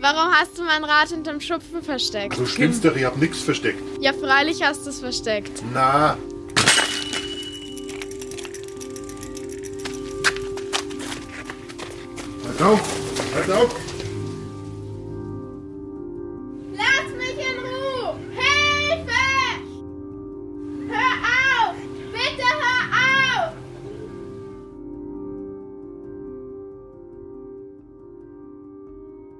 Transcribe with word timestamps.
Warum 0.00 0.32
hast 0.32 0.58
du 0.58 0.62
mein 0.62 0.84
Rad 0.84 1.08
hinterm 1.08 1.40
Schupfen 1.40 1.82
versteckt? 1.82 2.36
So 2.36 2.46
schlimm's 2.46 2.80
doch, 2.80 2.94
ich 2.96 3.04
hab 3.04 3.16
nix 3.16 3.40
versteckt. 3.40 3.82
Ja, 4.00 4.12
freilich 4.12 4.62
hast 4.62 4.84
du 4.84 4.90
es 4.90 5.00
versteckt. 5.00 5.62
Na. 5.72 6.18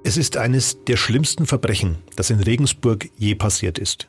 Es 0.07 0.15
ist 0.15 0.37
eines 0.37 0.85
der 0.85 0.95
schlimmsten 0.95 1.45
Verbrechen, 1.45 1.97
das 2.15 2.29
in 2.29 2.39
Regensburg 2.39 3.09
je 3.17 3.35
passiert 3.35 3.77
ist. 3.77 4.07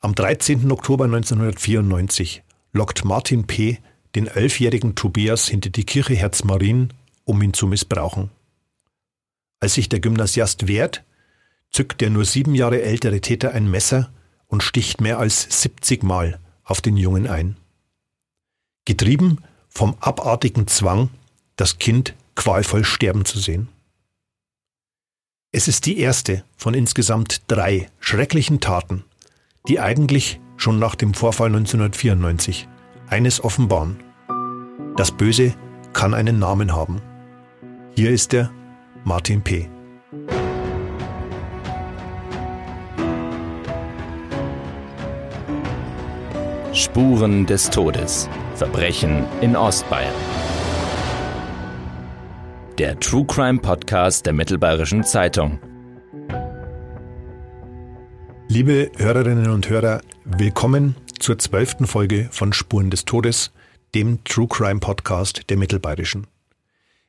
Am 0.00 0.14
13. 0.14 0.70
Oktober 0.70 1.06
1994 1.06 2.44
lockt 2.72 3.04
Martin 3.04 3.44
P. 3.44 3.78
den 4.14 4.28
elfjährigen 4.28 4.94
Tobias 4.94 5.48
hinter 5.48 5.70
die 5.70 5.82
Kirche 5.82 6.14
Herzmarien, 6.14 6.92
um 7.24 7.42
ihn 7.42 7.52
zu 7.52 7.66
missbrauchen. 7.66 8.30
Als 9.58 9.74
sich 9.74 9.88
der 9.88 9.98
Gymnasiast 9.98 10.68
wehrt, 10.68 11.02
zückt 11.72 12.00
der 12.02 12.10
nur 12.10 12.24
sieben 12.24 12.54
Jahre 12.54 12.80
ältere 12.80 13.20
Täter 13.20 13.50
ein 13.50 13.68
Messer 13.68 14.12
und 14.46 14.62
sticht 14.62 15.00
mehr 15.00 15.18
als 15.18 15.60
70 15.60 16.04
Mal 16.04 16.38
auf 16.62 16.80
den 16.80 16.96
Jungen 16.96 17.26
ein. 17.26 17.56
Getrieben 18.84 19.38
vom 19.68 19.96
abartigen 19.98 20.68
Zwang, 20.68 21.10
das 21.56 21.80
Kind 21.80 22.14
qualvoll 22.36 22.84
sterben 22.84 23.24
zu 23.24 23.40
sehen. 23.40 23.70
Es 25.52 25.66
ist 25.66 25.86
die 25.86 25.98
erste 25.98 26.44
von 26.56 26.74
insgesamt 26.74 27.42
drei 27.48 27.88
schrecklichen 27.98 28.60
Taten, 28.60 29.02
die 29.66 29.80
eigentlich 29.80 30.38
schon 30.56 30.78
nach 30.78 30.94
dem 30.94 31.12
Vorfall 31.12 31.48
1994 31.48 32.68
eines 33.08 33.42
offenbaren. 33.42 34.00
Das 34.96 35.10
Böse 35.10 35.54
kann 35.92 36.14
einen 36.14 36.38
Namen 36.38 36.72
haben. 36.72 37.02
Hier 37.96 38.12
ist 38.12 38.32
er, 38.32 38.52
Martin 39.02 39.42
P. 39.42 39.68
Spuren 46.72 47.46
des 47.46 47.68
Todes. 47.70 48.28
Verbrechen 48.54 49.24
in 49.40 49.56
Ostbayern. 49.56 50.14
Der 52.78 52.98
True 52.98 53.26
Crime 53.26 53.58
Podcast 53.58 54.24
der 54.24 54.32
Mittelbayerischen 54.32 55.04
Zeitung. 55.04 55.58
Liebe 58.48 58.90
Hörerinnen 58.96 59.50
und 59.50 59.68
Hörer, 59.68 60.00
willkommen 60.24 60.96
zur 61.18 61.38
zwölften 61.38 61.86
Folge 61.86 62.28
von 62.30 62.52
Spuren 62.52 62.90
des 62.90 63.04
Todes, 63.04 63.52
dem 63.94 64.24
True 64.24 64.48
Crime 64.48 64.80
Podcast 64.80 65.50
der 65.50 65.58
Mittelbayerischen. 65.58 66.26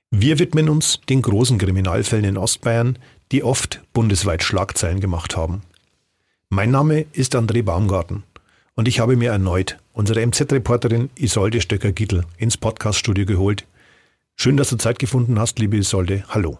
Wir 0.09 0.40
widmen 0.40 0.68
uns 0.68 1.00
den 1.09 1.22
großen 1.22 1.58
Kriminalfällen 1.58 2.25
in 2.25 2.38
Ostbayern, 2.38 2.98
die 3.31 3.44
oft 3.44 3.81
bundesweit 3.94 4.44
Schlagzeilen 4.44 5.00
gemacht 5.00 5.38
haben. 5.38 5.62
Mein 6.50 6.72
Name 6.72 7.06
ist 7.14 7.36
André 7.36 7.64
Baumgarten 7.64 8.23
und 8.75 8.88
ich 8.88 9.00
habe 9.00 9.16
mir 9.16 9.31
erneut 9.31 9.78
unsere 9.94 10.25
MZ-Reporterin 10.25 11.09
Isolde 11.16 11.62
Stöcker-Gittel 11.62 12.25
ins 12.38 12.58
Podcaststudio 12.58 13.25
geholt. 13.25 13.66
Schön, 14.42 14.58
dass 14.58 14.72
du 14.72 14.78
Zeit 14.78 14.97
gefunden 14.97 15.38
hast, 15.38 15.59
liebe 15.59 15.78
Isolde. 15.78 16.23
Hallo. 16.30 16.58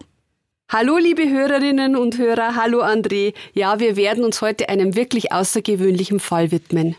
Hallo 0.70 1.00
liebe 1.00 1.28
Hörerinnen 1.28 1.96
und 1.96 2.16
Hörer, 2.20 2.56
hallo 2.56 2.84
André. 2.84 3.34
Ja, 3.56 3.80
wir 3.80 3.96
werden 3.96 4.24
uns 4.24 4.40
heute 4.40 4.70
einem 4.70 4.94
wirklich 4.94 5.32
außergewöhnlichen 5.32 6.20
Fall 6.20 6.52
widmen. 6.52 6.96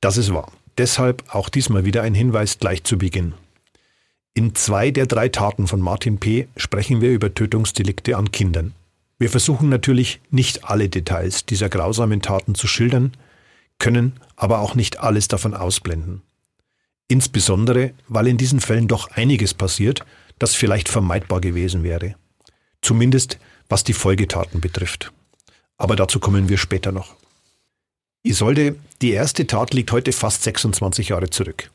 Das 0.00 0.16
ist 0.16 0.32
wahr. 0.32 0.52
Deshalb 0.78 1.24
auch 1.34 1.48
diesmal 1.48 1.84
wieder 1.84 2.02
ein 2.02 2.14
Hinweis 2.14 2.60
gleich 2.60 2.84
zu 2.84 2.98
Beginn. 2.98 3.34
In 4.32 4.54
zwei 4.54 4.92
der 4.92 5.06
drei 5.06 5.28
Taten 5.28 5.66
von 5.66 5.80
Martin 5.80 6.20
P. 6.20 6.46
sprechen 6.56 7.00
wir 7.00 7.10
über 7.10 7.34
Tötungsdelikte 7.34 8.16
an 8.16 8.30
Kindern. 8.30 8.74
Wir 9.18 9.28
versuchen 9.28 9.68
natürlich 9.68 10.20
nicht 10.30 10.70
alle 10.70 10.88
Details 10.88 11.46
dieser 11.46 11.68
grausamen 11.68 12.22
Taten 12.22 12.54
zu 12.54 12.68
schildern, 12.68 13.10
können 13.80 14.20
aber 14.36 14.60
auch 14.60 14.76
nicht 14.76 15.00
alles 15.00 15.26
davon 15.26 15.52
ausblenden. 15.52 16.22
Insbesondere, 17.08 17.92
weil 18.08 18.26
in 18.26 18.36
diesen 18.36 18.60
Fällen 18.60 18.88
doch 18.88 19.10
einiges 19.12 19.54
passiert, 19.54 20.04
das 20.38 20.54
vielleicht 20.54 20.88
vermeidbar 20.88 21.40
gewesen 21.40 21.82
wäre. 21.82 22.16
Zumindest 22.82 23.38
was 23.68 23.84
die 23.84 23.92
Folgetaten 23.92 24.60
betrifft. 24.60 25.12
Aber 25.76 25.96
dazu 25.96 26.20
kommen 26.20 26.48
wir 26.48 26.58
später 26.58 26.92
noch. 26.92 27.16
Isolde, 28.22 28.76
die 29.02 29.12
erste 29.12 29.46
Tat 29.46 29.74
liegt 29.74 29.92
heute 29.92 30.12
fast 30.12 30.42
26 30.42 31.10
Jahre 31.10 31.30
zurück. 31.30 31.70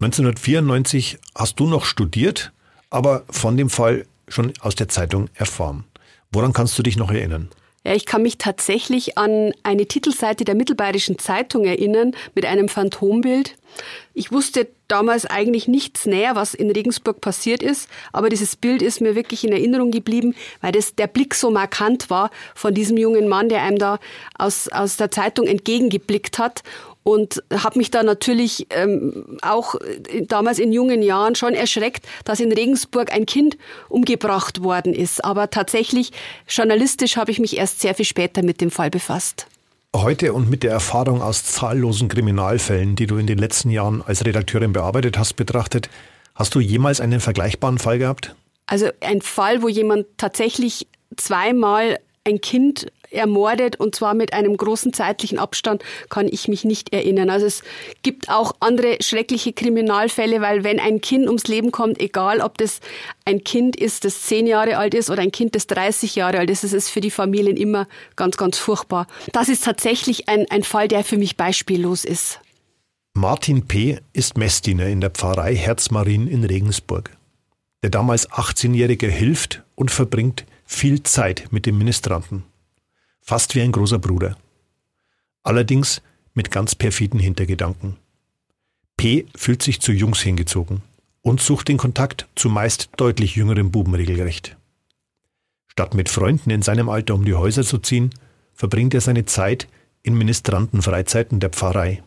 1994 0.00 1.18
hast 1.34 1.58
du 1.58 1.66
noch 1.66 1.84
studiert, 1.84 2.52
aber 2.90 3.24
von 3.30 3.56
dem 3.56 3.70
Fall 3.70 4.06
schon 4.28 4.52
aus 4.60 4.74
der 4.74 4.88
Zeitung 4.88 5.28
erfahren. 5.34 5.84
Woran 6.30 6.52
kannst 6.52 6.78
du 6.78 6.82
dich 6.82 6.96
noch 6.96 7.10
erinnern? 7.10 7.48
Ja, 7.86 7.94
ich 7.94 8.04
kann 8.04 8.22
mich 8.22 8.36
tatsächlich 8.36 9.16
an 9.16 9.52
eine 9.62 9.86
Titelseite 9.86 10.44
der 10.44 10.56
Mittelbayerischen 10.56 11.20
Zeitung 11.20 11.64
erinnern 11.66 12.16
mit 12.34 12.44
einem 12.44 12.68
Phantombild. 12.68 13.54
Ich 14.12 14.32
wusste 14.32 14.66
damals 14.88 15.24
eigentlich 15.24 15.68
nichts 15.68 16.04
näher, 16.04 16.34
was 16.34 16.52
in 16.52 16.68
Regensburg 16.68 17.20
passiert 17.20 17.62
ist, 17.62 17.88
aber 18.12 18.28
dieses 18.28 18.56
Bild 18.56 18.82
ist 18.82 19.00
mir 19.00 19.14
wirklich 19.14 19.44
in 19.44 19.52
Erinnerung 19.52 19.92
geblieben, 19.92 20.34
weil 20.60 20.72
das 20.72 20.96
der 20.96 21.06
Blick 21.06 21.32
so 21.36 21.52
markant 21.52 22.10
war 22.10 22.32
von 22.56 22.74
diesem 22.74 22.96
jungen 22.96 23.28
Mann, 23.28 23.48
der 23.48 23.62
einem 23.62 23.78
da 23.78 24.00
aus, 24.36 24.66
aus 24.66 24.96
der 24.96 25.12
Zeitung 25.12 25.46
entgegengeblickt 25.46 26.40
hat 26.40 26.64
und 27.06 27.40
habe 27.54 27.78
mich 27.78 27.92
da 27.92 28.02
natürlich 28.02 28.66
ähm, 28.70 29.38
auch 29.40 29.76
damals 30.22 30.58
in 30.58 30.72
jungen 30.72 31.02
Jahren 31.02 31.36
schon 31.36 31.54
erschreckt, 31.54 32.04
dass 32.24 32.40
in 32.40 32.50
Regensburg 32.50 33.12
ein 33.12 33.26
Kind 33.26 33.56
umgebracht 33.88 34.64
worden 34.64 34.92
ist. 34.92 35.24
Aber 35.24 35.48
tatsächlich, 35.48 36.10
journalistisch 36.48 37.16
habe 37.16 37.30
ich 37.30 37.38
mich 37.38 37.56
erst 37.56 37.80
sehr 37.80 37.94
viel 37.94 38.04
später 38.04 38.42
mit 38.42 38.60
dem 38.60 38.72
Fall 38.72 38.90
befasst. 38.90 39.46
Heute 39.94 40.32
und 40.32 40.50
mit 40.50 40.64
der 40.64 40.72
Erfahrung 40.72 41.22
aus 41.22 41.44
zahllosen 41.44 42.08
Kriminalfällen, 42.08 42.96
die 42.96 43.06
du 43.06 43.18
in 43.18 43.28
den 43.28 43.38
letzten 43.38 43.70
Jahren 43.70 44.02
als 44.04 44.24
Redakteurin 44.24 44.72
bearbeitet 44.72 45.16
hast, 45.16 45.34
betrachtet, 45.34 45.88
hast 46.34 46.56
du 46.56 46.60
jemals 46.60 47.00
einen 47.00 47.20
vergleichbaren 47.20 47.78
Fall 47.78 47.98
gehabt? 48.00 48.34
Also 48.66 48.88
ein 48.98 49.22
Fall, 49.22 49.62
wo 49.62 49.68
jemand 49.68 50.06
tatsächlich 50.16 50.88
zweimal 51.16 52.00
ein 52.24 52.40
Kind 52.40 52.88
ermordet 53.10 53.76
und 53.76 53.94
zwar 53.94 54.14
mit 54.14 54.32
einem 54.32 54.56
großen 54.56 54.92
zeitlichen 54.92 55.38
Abstand 55.38 55.82
kann 56.08 56.28
ich 56.28 56.48
mich 56.48 56.64
nicht 56.64 56.92
erinnern. 56.92 57.30
Also 57.30 57.46
es 57.46 57.62
gibt 58.02 58.28
auch 58.28 58.54
andere 58.60 58.98
schreckliche 59.00 59.52
Kriminalfälle, 59.52 60.40
weil 60.40 60.64
wenn 60.64 60.80
ein 60.80 61.00
Kind 61.00 61.26
ums 61.26 61.46
Leben 61.46 61.72
kommt, 61.72 62.00
egal 62.00 62.40
ob 62.40 62.58
das 62.58 62.80
ein 63.24 63.44
Kind 63.44 63.76
ist, 63.76 64.04
das 64.04 64.22
zehn 64.22 64.46
Jahre 64.46 64.76
alt 64.78 64.94
ist 64.94 65.10
oder 65.10 65.22
ein 65.22 65.32
Kind, 65.32 65.54
das 65.54 65.66
30 65.66 66.14
Jahre 66.16 66.38
alt 66.38 66.50
ist, 66.50 66.64
es 66.64 66.72
ist 66.72 66.90
für 66.90 67.00
die 67.00 67.10
Familien 67.10 67.56
immer 67.56 67.88
ganz, 68.16 68.36
ganz 68.36 68.58
furchtbar. 68.58 69.06
Das 69.32 69.48
ist 69.48 69.64
tatsächlich 69.64 70.28
ein, 70.28 70.46
ein 70.50 70.62
Fall, 70.62 70.88
der 70.88 71.04
für 71.04 71.16
mich 71.16 71.36
beispiellos 71.36 72.04
ist. 72.04 72.40
Martin 73.14 73.66
P. 73.66 73.98
ist 74.12 74.36
Messdiener 74.36 74.86
in 74.86 75.00
der 75.00 75.10
Pfarrei 75.10 75.54
Herzmarien 75.56 76.28
in 76.28 76.44
Regensburg. 76.44 77.16
Der 77.82 77.90
damals 77.90 78.28
18-Jährige 78.30 79.08
hilft 79.08 79.62
und 79.74 79.90
verbringt 79.90 80.44
viel 80.66 81.02
Zeit 81.02 81.46
mit 81.50 81.64
dem 81.64 81.78
Ministranten 81.78 82.44
fast 83.26 83.56
wie 83.56 83.60
ein 83.60 83.72
großer 83.72 83.98
Bruder. 83.98 84.36
Allerdings 85.42 86.00
mit 86.32 86.50
ganz 86.50 86.74
perfiden 86.74 87.18
Hintergedanken. 87.18 87.96
P 88.96 89.26
fühlt 89.34 89.62
sich 89.62 89.80
zu 89.80 89.92
Jungs 89.92 90.20
hingezogen 90.20 90.82
und 91.22 91.40
sucht 91.40 91.68
den 91.68 91.76
Kontakt 91.76 92.28
zu 92.36 92.48
meist 92.48 92.90
deutlich 92.96 93.34
jüngeren 93.34 93.72
Buben 93.72 93.94
regelrecht. 93.94 94.56
Statt 95.66 95.94
mit 95.94 96.08
Freunden 96.08 96.50
in 96.50 96.62
seinem 96.62 96.88
Alter 96.88 97.14
um 97.14 97.24
die 97.24 97.34
Häuser 97.34 97.64
zu 97.64 97.78
ziehen, 97.78 98.10
verbringt 98.54 98.94
er 98.94 99.00
seine 99.00 99.26
Zeit 99.26 99.68
in 100.02 100.16
Ministrantenfreizeiten 100.16 101.40
der 101.40 101.50
Pfarrei. 101.50 102.02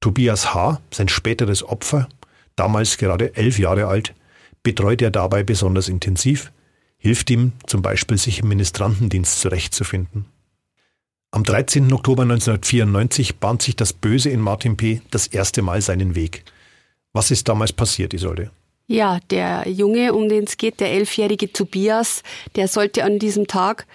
Tobias 0.00 0.52
H., 0.54 0.80
sein 0.90 1.08
späteres 1.08 1.62
Opfer, 1.62 2.08
damals 2.56 2.98
gerade 2.98 3.36
elf 3.36 3.58
Jahre 3.58 3.86
alt, 3.86 4.14
betreut 4.62 5.00
er 5.02 5.10
dabei 5.10 5.42
besonders 5.42 5.88
intensiv 5.88 6.52
hilft 7.00 7.30
ihm 7.30 7.52
zum 7.66 7.82
Beispiel, 7.82 8.18
sich 8.18 8.40
im 8.40 8.48
Ministrantendienst 8.48 9.40
zurechtzufinden. 9.40 10.26
Am 11.32 11.42
13. 11.42 11.92
Oktober 11.92 12.22
1994 12.22 13.36
bahnt 13.36 13.62
sich 13.62 13.74
das 13.74 13.92
Böse 13.92 14.30
in 14.30 14.40
Martin 14.40 14.76
P. 14.76 15.00
das 15.10 15.26
erste 15.26 15.62
Mal 15.62 15.80
seinen 15.80 16.14
Weg. 16.14 16.44
Was 17.12 17.30
ist 17.30 17.48
damals 17.48 17.72
passiert, 17.72 18.14
Isolde? 18.14 18.50
Ja, 18.86 19.20
der 19.30 19.68
Junge, 19.68 20.12
um 20.12 20.28
den 20.28 20.44
es 20.44 20.56
geht, 20.56 20.80
der 20.80 20.90
elfjährige 20.90 21.52
Tobias, 21.52 22.24
der 22.56 22.66
sollte 22.66 23.04
an 23.04 23.20
diesem 23.20 23.46
Tag 23.46 23.86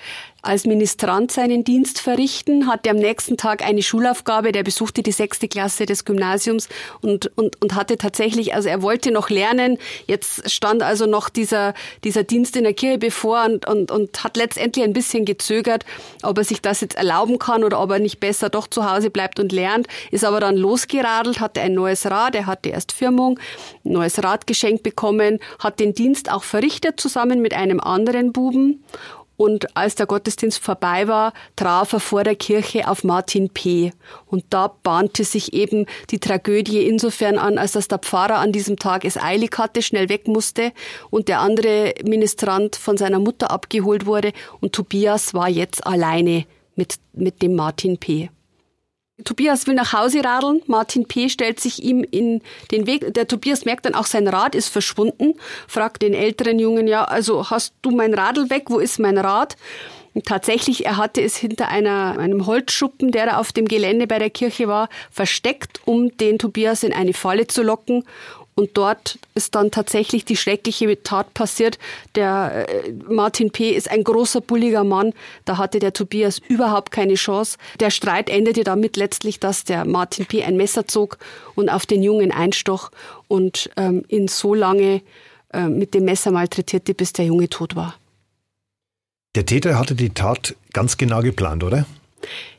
als 0.46 0.66
Ministrant 0.66 1.32
seinen 1.32 1.64
Dienst 1.64 2.00
verrichten, 2.00 2.68
hatte 2.68 2.90
am 2.90 2.98
nächsten 2.98 3.38
Tag 3.38 3.66
eine 3.66 3.82
Schulaufgabe, 3.82 4.52
der 4.52 4.64
besuchte 4.64 5.02
die 5.02 5.12
sechste 5.12 5.48
Klasse 5.48 5.86
des 5.86 6.06
Gymnasiums 6.06 6.70
und, 7.02 7.32
und, 7.36 7.62
und 7.62 7.76
hatte 7.76 7.98
tatsächlich, 7.98 8.54
also 8.54 8.70
er 8.70 8.82
wollte 8.82 9.12
noch 9.12 9.30
lernen, 9.30 9.78
jetzt 10.08 10.50
stand 10.52 10.84
also 10.84 11.06
noch 11.06 11.30
dieser, 11.30 11.74
dieser 12.04 12.24
Dienst 12.24 12.56
in 12.56 12.64
der 12.64 12.74
Kirche 12.74 13.00
bevor 13.00 13.46
und, 13.46 13.68
und, 13.68 13.92
und 13.92 14.24
hat 14.24 14.38
letztendlich 14.38 14.86
ein 14.86 14.94
bisschen 14.94 15.26
gezögert, 15.26 15.86
ob 16.24 16.38
er 16.38 16.44
sich 16.44 16.62
das 16.62 16.82
jetzt 16.82 16.96
erlauben 16.96 17.40
kann 17.40 17.64
oder 17.64 17.82
ob 17.82 17.92
er 17.92 18.00
nicht 18.00 18.20
besser 18.20 18.50
doch 18.50 18.68
zu 18.68 18.90
Hause 18.90 19.10
bleibt 19.10 19.40
und 19.40 19.52
lernt, 19.52 19.88
ist 20.12 20.24
aber 20.24 20.40
dann 20.40 20.58
losgeradelt, 20.58 21.40
hatte 21.40 21.62
ein 21.62 21.74
neues 21.74 22.06
Rad, 22.06 22.36
er 22.36 22.46
hatte 22.46 22.70
erst 22.70 22.92
Firmung, 22.92 23.40
neues 23.84 24.24
Rad 24.24 24.48
geschenkt 24.48 24.84
bekommen, 24.84 25.40
hat 25.60 25.80
den 25.80 25.94
Dienst 25.94 26.32
auch 26.32 26.44
verrichtet 26.44 27.00
zusammen 27.00 27.42
mit 27.42 27.54
einem 27.54 27.80
anderen 27.80 28.32
Buben 28.32 28.84
und 29.38 29.76
als 29.76 29.96
der 29.96 30.06
Gottesdienst 30.06 30.60
vorbei 30.60 31.08
war, 31.08 31.34
traf 31.56 31.94
er 31.94 32.00
vor 32.00 32.24
der 32.24 32.36
Kirche 32.36 32.88
auf 32.88 33.04
Martin 33.04 33.50
P. 33.50 33.92
Und 34.26 34.46
da 34.50 34.68
bahnte 34.84 35.24
sich 35.24 35.54
eben 35.54 35.86
die 36.12 36.20
Tragödie 36.20 36.88
insofern 36.88 37.38
an, 37.38 37.58
als 37.58 37.74
dass 37.74 37.88
der 37.88 38.00
Pfarrer 38.00 38.38
an 38.38 38.52
diesem 38.52 38.78
Tag 38.78 39.06
es 39.06 39.18
eilig 39.18 39.58
hatte, 39.58 39.82
schnell 39.82 40.10
weg 40.10 40.28
musste 40.28 40.72
und 41.10 41.28
der 41.28 41.40
andere 41.40 41.94
Ministrant 42.04 42.76
von 42.76 42.98
seiner 42.98 43.20
Mutter 43.20 43.52
abgeholt 43.52 44.06
wurde 44.06 44.32
und 44.62 44.74
Tobias 44.74 45.34
war 45.34 45.50
jetzt 45.50 45.86
alleine 45.86 46.46
mit, 46.76 46.96
mit 47.14 47.42
dem 47.42 47.56
Martin 47.56 47.98
P. 47.98 48.30
Tobias 49.24 49.66
will 49.66 49.76
nach 49.76 49.94
Hause 49.94 50.24
radeln. 50.24 50.62
Martin 50.68 51.06
P. 51.08 51.30
stellt 51.30 51.60
sich 51.60 51.82
ihm 51.82 52.04
in 52.10 52.42
den 52.72 52.86
Weg. 52.86 53.14
Der 53.14 53.28
Tobias 53.28 53.64
merkt 53.64 53.86
dann 53.86 53.96
auch, 53.96 54.06
sein 54.06 54.28
Rad 54.28 54.56
ist 54.56 54.68
verschwunden. 54.68 55.36
Fragt 55.68 56.02
den 56.02 56.14
älteren 56.14 56.60
Jungen, 56.60 56.88
ja, 56.88 57.06
also 57.06 57.50
hast 57.50 57.74
du 57.82 57.92
mein 57.92 58.14
Radl 58.14 58.50
weg? 58.50 58.66
Wo 58.68 58.80
ist 58.80 59.00
mein 59.00 59.18
Rad? 59.18 59.56
Und 60.14 60.26
tatsächlich, 60.26 60.86
er 60.86 60.98
hatte 60.98 61.22
es 61.22 61.36
hinter 61.36 61.68
einer, 61.68 62.18
einem 62.18 62.46
Holzschuppen, 62.46 63.12
der 63.12 63.26
da 63.26 63.38
auf 63.38 63.52
dem 63.52 63.68
Gelände 63.68 64.08
bei 64.08 64.20
der 64.20 64.30
Kirche 64.30 64.68
war, 64.68 64.90
versteckt, 65.12 65.82
um 65.86 66.16
den 66.18 66.40
Tobias 66.40 66.84
in 66.84 66.94
eine 66.94 67.14
Falle 67.14 67.48
zu 67.48 67.64
locken. 67.64 68.06
Und 68.58 68.78
dort 68.78 69.20
ist 69.34 69.54
dann 69.54 69.70
tatsächlich 69.70 70.24
die 70.24 70.38
schreckliche 70.38 71.04
Tat 71.04 71.34
passiert. 71.34 71.78
Der 72.16 72.68
äh, 72.70 72.94
Martin 73.10 73.52
P. 73.52 73.72
ist 73.72 73.92
ein 73.92 74.04
großer, 74.04 74.40
bulliger 74.40 74.86
Mann. 74.86 75.12
Da 75.44 75.58
hatte 75.58 75.80
der 75.80 75.92
Tobias 75.92 76.40
überhaupt 76.48 76.92
keine 76.92 77.16
Chance. 77.16 77.58
Der 77.82 77.90
Streit 77.90 78.30
endete 78.30 78.64
damit 78.64 78.96
letztlich, 78.96 79.42
dass 79.42 79.66
der 79.66 79.84
Martin 79.84 80.26
P. 80.26 80.44
ein 80.44 80.56
Messer 80.56 80.88
zog 80.88 81.18
und 81.56 81.70
auf 81.70 81.86
den 81.86 82.02
Jungen 82.02 82.32
einstoch 82.32 82.92
und 83.28 83.70
ähm, 83.76 84.06
ihn 84.08 84.30
so 84.30 84.54
lange 84.54 85.02
äh, 85.52 85.68
mit 85.68 85.94
dem 85.94 86.06
Messer 86.06 86.32
malträtierte, 86.32 86.94
bis 86.94 87.12
der 87.12 87.26
Junge 87.26 87.50
tot 87.50 87.76
war. 87.76 87.96
Der 89.36 89.46
Täter 89.46 89.78
hatte 89.78 89.96
die 89.96 90.12
Tat 90.12 90.56
ganz 90.72 90.96
genau 90.96 91.22
geplant, 91.22 91.62
oder? 91.62 91.86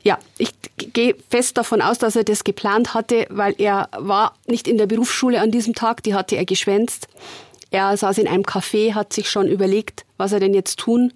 Ja, 0.02 0.18
ich 0.38 0.50
gehe 0.76 1.16
fest 1.30 1.56
davon 1.56 1.82
aus, 1.82 1.98
dass 1.98 2.16
er 2.16 2.24
das 2.24 2.44
geplant 2.44 2.94
hatte, 2.94 3.26
weil 3.30 3.54
er 3.58 3.88
war 3.96 4.34
nicht 4.46 4.68
in 4.68 4.78
der 4.78 4.86
Berufsschule 4.86 5.40
an 5.40 5.50
diesem 5.50 5.74
Tag, 5.74 6.02
die 6.02 6.14
hatte 6.14 6.36
er 6.36 6.44
geschwänzt. 6.44 7.08
Er 7.70 7.96
saß 7.96 8.18
in 8.18 8.28
einem 8.28 8.44
Café, 8.44 8.94
hat 8.94 9.12
sich 9.12 9.28
schon 9.28 9.48
überlegt, 9.48 10.04
was 10.16 10.32
er 10.32 10.40
denn 10.40 10.54
jetzt 10.54 10.78
tun 10.78 11.12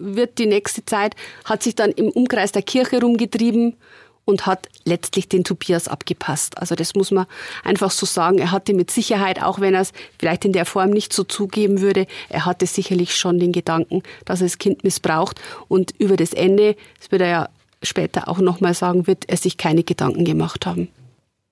wird 0.00 0.38
die 0.38 0.46
nächste 0.46 0.84
Zeit, 0.84 1.14
hat 1.44 1.62
sich 1.62 1.74
dann 1.74 1.90
im 1.90 2.08
Umkreis 2.08 2.52
der 2.52 2.62
Kirche 2.62 3.00
rumgetrieben 3.00 3.76
und 4.24 4.46
hat 4.46 4.68
letztlich 4.84 5.28
den 5.28 5.44
Tobias 5.44 5.88
abgepasst. 5.88 6.58
Also 6.58 6.74
das 6.74 6.94
muss 6.94 7.10
man 7.10 7.26
einfach 7.64 7.90
so 7.90 8.06
sagen. 8.06 8.38
Er 8.38 8.50
hatte 8.50 8.74
mit 8.74 8.90
Sicherheit, 8.90 9.42
auch 9.42 9.60
wenn 9.60 9.74
er 9.74 9.82
es 9.82 9.92
vielleicht 10.18 10.44
in 10.44 10.52
der 10.52 10.66
Form 10.66 10.90
nicht 10.90 11.12
so 11.12 11.24
zugeben 11.24 11.80
würde, 11.80 12.06
er 12.28 12.46
hatte 12.46 12.66
sicherlich 12.66 13.16
schon 13.16 13.38
den 13.38 13.52
Gedanken, 13.52 14.02
dass 14.24 14.40
er 14.40 14.46
das 14.46 14.58
Kind 14.58 14.84
missbraucht. 14.84 15.40
Und 15.68 15.92
über 15.98 16.16
das 16.16 16.32
Ende, 16.32 16.76
das 16.98 17.10
wird 17.10 17.22
er 17.22 17.28
ja 17.28 17.48
später 17.82 18.28
auch 18.28 18.38
nochmal 18.38 18.74
sagen, 18.74 19.06
wird 19.06 19.28
er 19.28 19.36
sich 19.36 19.56
keine 19.56 19.82
Gedanken 19.84 20.24
gemacht 20.24 20.66
haben. 20.66 20.88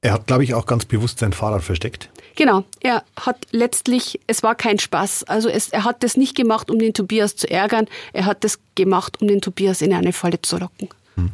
Er 0.01 0.13
hat, 0.13 0.27
glaube 0.29 0.45
ich, 0.45 0.55
auch 0.55 0.67
ganz 0.67 0.85
bewusst 0.85 1.19
sein 1.19 1.33
Fahrrad 1.33 1.63
versteckt. 1.63 2.09
Genau, 2.37 2.63
er 2.81 3.03
hat 3.19 3.47
letztlich, 3.51 4.21
es 4.29 4.45
war 4.45 4.55
kein 4.55 4.79
Spaß. 4.79 5.25
Also 5.25 5.49
es, 5.49 5.71
er 5.71 5.85
hat 5.85 6.05
das 6.05 6.17
nicht 6.17 6.37
gemacht, 6.37 6.71
um 6.71 6.79
den 6.79 6.95
Tobias 6.95 7.35
zu 7.35 7.51
ärgern, 7.51 7.89
er 8.13 8.27
hat 8.27 8.45
das 8.45 8.61
gemacht, 8.77 9.21
um 9.21 9.27
den 9.27 9.41
Tobias 9.41 9.83
in 9.83 9.93
eine 9.93 10.13
Falle 10.13 10.41
zu 10.41 10.59
locken. 10.59 10.89
Hm. 11.17 11.33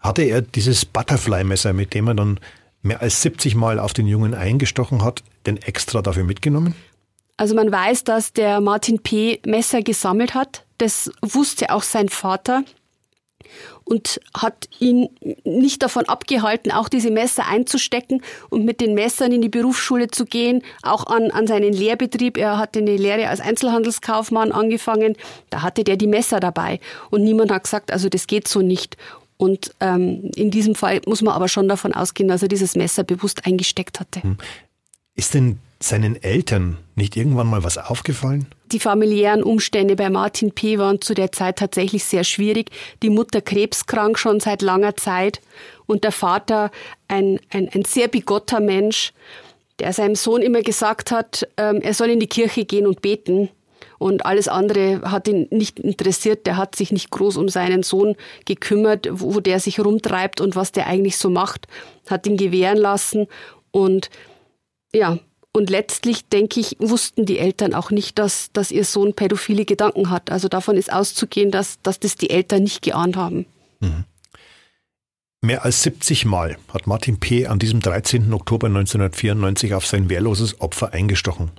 Hatte 0.00 0.22
er 0.22 0.42
dieses 0.42 0.84
Butterfly-Messer, 0.84 1.72
mit 1.72 1.94
dem 1.94 2.08
er 2.08 2.14
dann 2.14 2.40
mehr 2.82 3.00
als 3.00 3.22
70 3.22 3.54
Mal 3.54 3.78
auf 3.78 3.92
den 3.92 4.06
Jungen 4.06 4.34
eingestochen 4.34 5.04
hat, 5.04 5.22
denn 5.46 5.58
extra 5.58 6.02
dafür 6.02 6.24
mitgenommen? 6.24 6.74
Also 7.36 7.54
man 7.54 7.70
weiß, 7.70 8.04
dass 8.04 8.32
der 8.32 8.60
Martin 8.60 8.98
P. 8.98 9.40
Messer 9.46 9.82
gesammelt 9.82 10.34
hat. 10.34 10.64
Das 10.78 11.10
wusste 11.22 11.72
auch 11.72 11.82
sein 11.82 12.08
Vater 12.08 12.64
und 13.84 14.20
hat 14.34 14.68
ihn 14.78 15.08
nicht 15.44 15.82
davon 15.82 16.04
abgehalten, 16.06 16.70
auch 16.72 16.88
diese 16.88 17.10
Messer 17.10 17.46
einzustecken 17.46 18.22
und 18.48 18.64
mit 18.64 18.80
den 18.80 18.94
Messern 18.94 19.32
in 19.32 19.42
die 19.42 19.48
Berufsschule 19.48 20.08
zu 20.08 20.24
gehen, 20.24 20.62
auch 20.82 21.06
an, 21.06 21.30
an 21.30 21.46
seinen 21.46 21.72
Lehrbetrieb. 21.72 22.36
Er 22.36 22.58
hatte 22.58 22.80
eine 22.80 22.96
Lehre 22.96 23.28
als 23.28 23.40
Einzelhandelskaufmann 23.40 24.52
angefangen, 24.52 25.16
da 25.50 25.62
hatte 25.62 25.84
der 25.84 25.96
die 25.96 26.06
Messer 26.06 26.40
dabei 26.40 26.80
und 27.10 27.24
niemand 27.24 27.50
hat 27.50 27.64
gesagt, 27.64 27.92
also 27.92 28.08
das 28.08 28.26
geht 28.26 28.48
so 28.48 28.60
nicht. 28.60 28.96
Und 29.36 29.74
ähm, 29.80 30.30
in 30.36 30.50
diesem 30.50 30.74
Fall 30.74 31.00
muss 31.06 31.22
man 31.22 31.34
aber 31.34 31.48
schon 31.48 31.66
davon 31.66 31.94
ausgehen, 31.94 32.28
dass 32.28 32.42
er 32.42 32.48
dieses 32.48 32.76
Messer 32.76 33.04
bewusst 33.04 33.46
eingesteckt 33.46 33.98
hatte. 33.98 34.22
Hm. 34.22 34.36
Ist 35.14 35.32
denn 35.32 35.58
seinen 35.82 36.22
Eltern 36.22 36.76
nicht 36.94 37.16
irgendwann 37.16 37.46
mal 37.46 37.64
was 37.64 37.78
aufgefallen? 37.78 38.46
Die 38.70 38.80
familiären 38.80 39.42
Umstände 39.42 39.96
bei 39.96 40.10
Martin 40.10 40.52
P. 40.52 40.78
waren 40.78 41.00
zu 41.00 41.14
der 41.14 41.32
Zeit 41.32 41.58
tatsächlich 41.58 42.04
sehr 42.04 42.22
schwierig. 42.24 42.70
Die 43.02 43.10
Mutter 43.10 43.40
krebskrank 43.40 44.18
schon 44.18 44.40
seit 44.40 44.62
langer 44.62 44.96
Zeit 44.96 45.40
und 45.86 46.04
der 46.04 46.12
Vater 46.12 46.70
ein, 47.08 47.40
ein, 47.50 47.68
ein 47.72 47.84
sehr 47.84 48.08
bigotter 48.08 48.60
Mensch, 48.60 49.12
der 49.80 49.92
seinem 49.92 50.14
Sohn 50.14 50.42
immer 50.42 50.60
gesagt 50.60 51.10
hat, 51.10 51.48
ähm, 51.56 51.80
er 51.80 51.94
soll 51.94 52.10
in 52.10 52.20
die 52.20 52.28
Kirche 52.28 52.64
gehen 52.64 52.86
und 52.86 53.00
beten. 53.00 53.48
Und 53.98 54.24
alles 54.24 54.48
andere 54.48 55.02
hat 55.10 55.28
ihn 55.28 55.46
nicht 55.50 55.78
interessiert. 55.78 56.46
Der 56.46 56.56
hat 56.56 56.74
sich 56.74 56.90
nicht 56.90 57.10
groß 57.10 57.36
um 57.36 57.48
seinen 57.48 57.82
Sohn 57.82 58.16
gekümmert, 58.46 59.08
wo 59.10 59.40
der 59.40 59.60
sich 59.60 59.80
rumtreibt 59.80 60.40
und 60.40 60.56
was 60.56 60.72
der 60.72 60.86
eigentlich 60.86 61.18
so 61.18 61.28
macht. 61.28 61.66
Hat 62.08 62.26
ihn 62.26 62.36
gewähren 62.36 62.78
lassen. 62.78 63.26
Und 63.72 64.08
ja, 64.94 65.18
und 65.52 65.70
letztlich, 65.70 66.28
denke 66.28 66.60
ich, 66.60 66.76
wussten 66.78 67.26
die 67.26 67.38
Eltern 67.38 67.74
auch 67.74 67.90
nicht, 67.90 68.18
dass, 68.18 68.52
dass 68.52 68.70
ihr 68.70 68.84
Sohn 68.84 69.14
pädophile 69.14 69.64
Gedanken 69.64 70.10
hat. 70.10 70.30
Also 70.30 70.48
davon 70.48 70.76
ist 70.76 70.92
auszugehen, 70.92 71.50
dass, 71.50 71.80
dass 71.82 71.98
das 71.98 72.14
die 72.14 72.30
Eltern 72.30 72.62
nicht 72.62 72.82
geahnt 72.82 73.16
haben. 73.16 73.46
Mhm. 73.80 74.04
Mehr 75.42 75.64
als 75.64 75.82
70 75.82 76.26
Mal 76.26 76.58
hat 76.72 76.86
Martin 76.86 77.18
P. 77.18 77.46
an 77.46 77.58
diesem 77.58 77.80
13. 77.80 78.32
Oktober 78.32 78.66
1994 78.66 79.72
auf 79.72 79.86
sein 79.86 80.10
wehrloses 80.10 80.60
Opfer 80.60 80.92
eingestochen. 80.92 81.50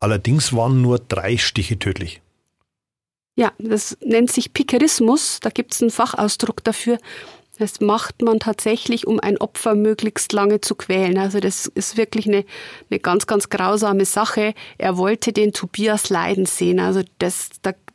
Allerdings 0.00 0.54
waren 0.54 0.80
nur 0.80 0.98
drei 0.98 1.36
Stiche 1.36 1.78
tödlich. 1.78 2.22
Ja, 3.36 3.52
das 3.58 3.98
nennt 4.00 4.30
sich 4.32 4.52
Pikerismus. 4.52 5.40
Da 5.40 5.50
gibt 5.50 5.74
es 5.74 5.82
einen 5.82 5.90
Fachausdruck 5.90 6.64
dafür. 6.64 6.98
Das 7.58 7.80
macht 7.80 8.20
man 8.20 8.40
tatsächlich, 8.40 9.06
um 9.06 9.20
ein 9.20 9.38
Opfer 9.38 9.76
möglichst 9.76 10.32
lange 10.32 10.60
zu 10.60 10.74
quälen. 10.74 11.18
Also 11.18 11.38
das 11.38 11.66
ist 11.66 11.96
wirklich 11.96 12.26
eine, 12.26 12.44
eine 12.90 12.98
ganz, 12.98 13.26
ganz 13.26 13.48
grausame 13.48 14.04
Sache. 14.04 14.54
Er 14.76 14.96
wollte 14.96 15.32
den 15.32 15.52
Tobias 15.52 16.10
leiden 16.10 16.46
sehen. 16.46 16.80
Also 16.80 17.02
das, 17.18 17.50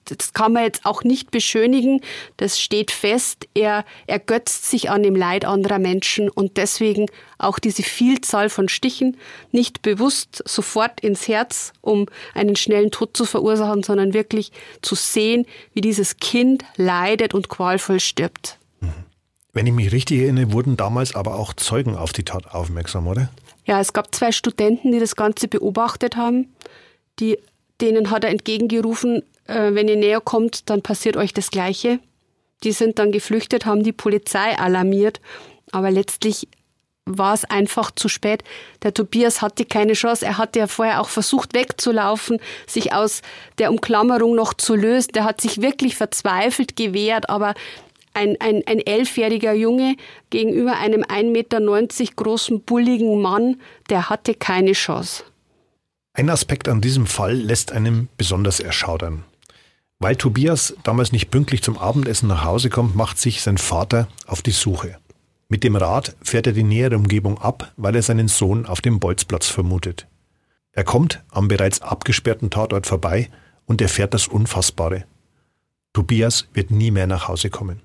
das 0.05 0.33
kann 0.33 0.53
man 0.53 0.63
jetzt 0.63 0.85
auch 0.85 1.03
nicht 1.03 1.29
beschönigen. 1.31 1.99
Das 2.37 2.59
steht 2.59 2.91
fest. 2.91 3.47
Er 3.53 3.83
ergötzt 4.07 4.69
sich 4.69 4.89
an 4.89 5.03
dem 5.03 5.15
Leid 5.15 5.43
anderer 5.43 5.79
Menschen 5.79 6.29
und 6.29 6.55
deswegen 6.55 7.07
auch 7.37 7.59
diese 7.59 7.83
Vielzahl 7.83 8.49
von 8.49 8.69
Stichen 8.69 9.17
nicht 9.51 9.81
bewusst 9.81 10.41
sofort 10.45 11.01
ins 11.01 11.27
Herz, 11.27 11.73
um 11.81 12.05
einen 12.33 12.55
schnellen 12.55 12.91
Tod 12.91 13.15
zu 13.15 13.25
verursachen, 13.25 13.83
sondern 13.83 14.13
wirklich 14.13 14.51
zu 14.81 14.95
sehen, 14.95 15.45
wie 15.73 15.81
dieses 15.81 16.17
Kind 16.17 16.63
leidet 16.77 17.33
und 17.33 17.49
qualvoll 17.49 17.99
stirbt. 17.99 18.58
Wenn 19.59 19.67
ich 19.67 19.73
mich 19.73 19.91
richtig 19.91 20.21
erinnere, 20.21 20.53
wurden 20.53 20.77
damals 20.77 21.15
aber 21.15 21.35
auch 21.35 21.51
Zeugen 21.53 21.97
auf 21.97 22.13
die 22.13 22.23
Tat 22.23 22.53
aufmerksam, 22.53 23.07
oder? 23.07 23.27
Ja, 23.65 23.81
es 23.81 23.91
gab 23.91 24.15
zwei 24.15 24.31
Studenten, 24.31 24.93
die 24.93 24.99
das 24.99 25.17
Ganze 25.17 25.49
beobachtet 25.49 26.15
haben. 26.15 26.47
Die, 27.19 27.37
denen 27.81 28.09
hat 28.09 28.23
er 28.23 28.29
entgegengerufen, 28.29 29.21
äh, 29.47 29.73
wenn 29.73 29.89
ihr 29.89 29.97
näher 29.97 30.21
kommt, 30.21 30.69
dann 30.69 30.81
passiert 30.81 31.17
euch 31.17 31.33
das 31.33 31.51
Gleiche. 31.51 31.99
Die 32.63 32.71
sind 32.71 32.99
dann 32.99 33.11
geflüchtet, 33.11 33.65
haben 33.65 33.83
die 33.83 33.91
Polizei 33.91 34.57
alarmiert, 34.57 35.19
aber 35.73 35.91
letztlich 35.91 36.47
war 37.03 37.33
es 37.33 37.43
einfach 37.43 37.91
zu 37.91 38.07
spät. 38.07 38.45
Der 38.83 38.93
Tobias 38.93 39.41
hatte 39.41 39.65
keine 39.65 39.91
Chance. 39.91 40.25
Er 40.25 40.37
hatte 40.37 40.59
ja 40.59 40.67
vorher 40.67 41.01
auch 41.01 41.09
versucht 41.09 41.53
wegzulaufen, 41.53 42.39
sich 42.65 42.93
aus 42.93 43.23
der 43.57 43.71
Umklammerung 43.71 44.35
noch 44.35 44.53
zu 44.53 44.75
lösen. 44.75 45.11
Der 45.15 45.25
hat 45.25 45.41
sich 45.41 45.61
wirklich 45.61 45.97
verzweifelt 45.97 46.77
gewehrt, 46.77 47.29
aber 47.29 47.55
ein, 48.19 48.35
ein, 48.39 48.63
ein 48.65 48.79
elfjähriger 48.79 49.53
Junge 49.53 49.95
gegenüber 50.29 50.77
einem 50.77 51.03
1,90 51.03 51.31
Meter 51.31 51.61
großen, 52.15 52.61
bulligen 52.61 53.21
Mann, 53.21 53.61
der 53.89 54.09
hatte 54.09 54.33
keine 54.33 54.73
Chance. 54.73 55.23
Ein 56.13 56.29
Aspekt 56.29 56.67
an 56.67 56.81
diesem 56.81 57.07
Fall 57.07 57.33
lässt 57.33 57.71
einem 57.71 58.09
besonders 58.17 58.59
erschaudern. 58.59 59.23
Weil 59.99 60.15
Tobias 60.15 60.75
damals 60.83 61.11
nicht 61.11 61.31
pünktlich 61.31 61.61
zum 61.61 61.77
Abendessen 61.77 62.27
nach 62.27 62.43
Hause 62.43 62.69
kommt, 62.69 62.95
macht 62.95 63.17
sich 63.19 63.41
sein 63.41 63.57
Vater 63.57 64.07
auf 64.27 64.41
die 64.41 64.51
Suche. 64.51 64.97
Mit 65.47 65.63
dem 65.63 65.75
Rad 65.75 66.15
fährt 66.21 66.47
er 66.47 66.53
die 66.53 66.63
nähere 66.63 66.97
Umgebung 66.97 67.38
ab, 67.39 67.71
weil 67.77 67.95
er 67.95 68.03
seinen 68.03 68.27
Sohn 68.27 68.65
auf 68.65 68.81
dem 68.81 68.99
Bolzplatz 68.99 69.47
vermutet. 69.47 70.07
Er 70.71 70.83
kommt 70.83 71.23
am 71.31 71.47
bereits 71.47 71.81
abgesperrten 71.81 72.49
Tatort 72.49 72.85
vorbei 72.85 73.29
und 73.65 73.81
erfährt 73.81 74.13
das 74.13 74.27
Unfassbare. 74.27 75.05
Tobias 75.93 76.47
wird 76.53 76.71
nie 76.71 76.91
mehr 76.91 77.07
nach 77.07 77.27
Hause 77.27 77.49
kommen. 77.49 77.81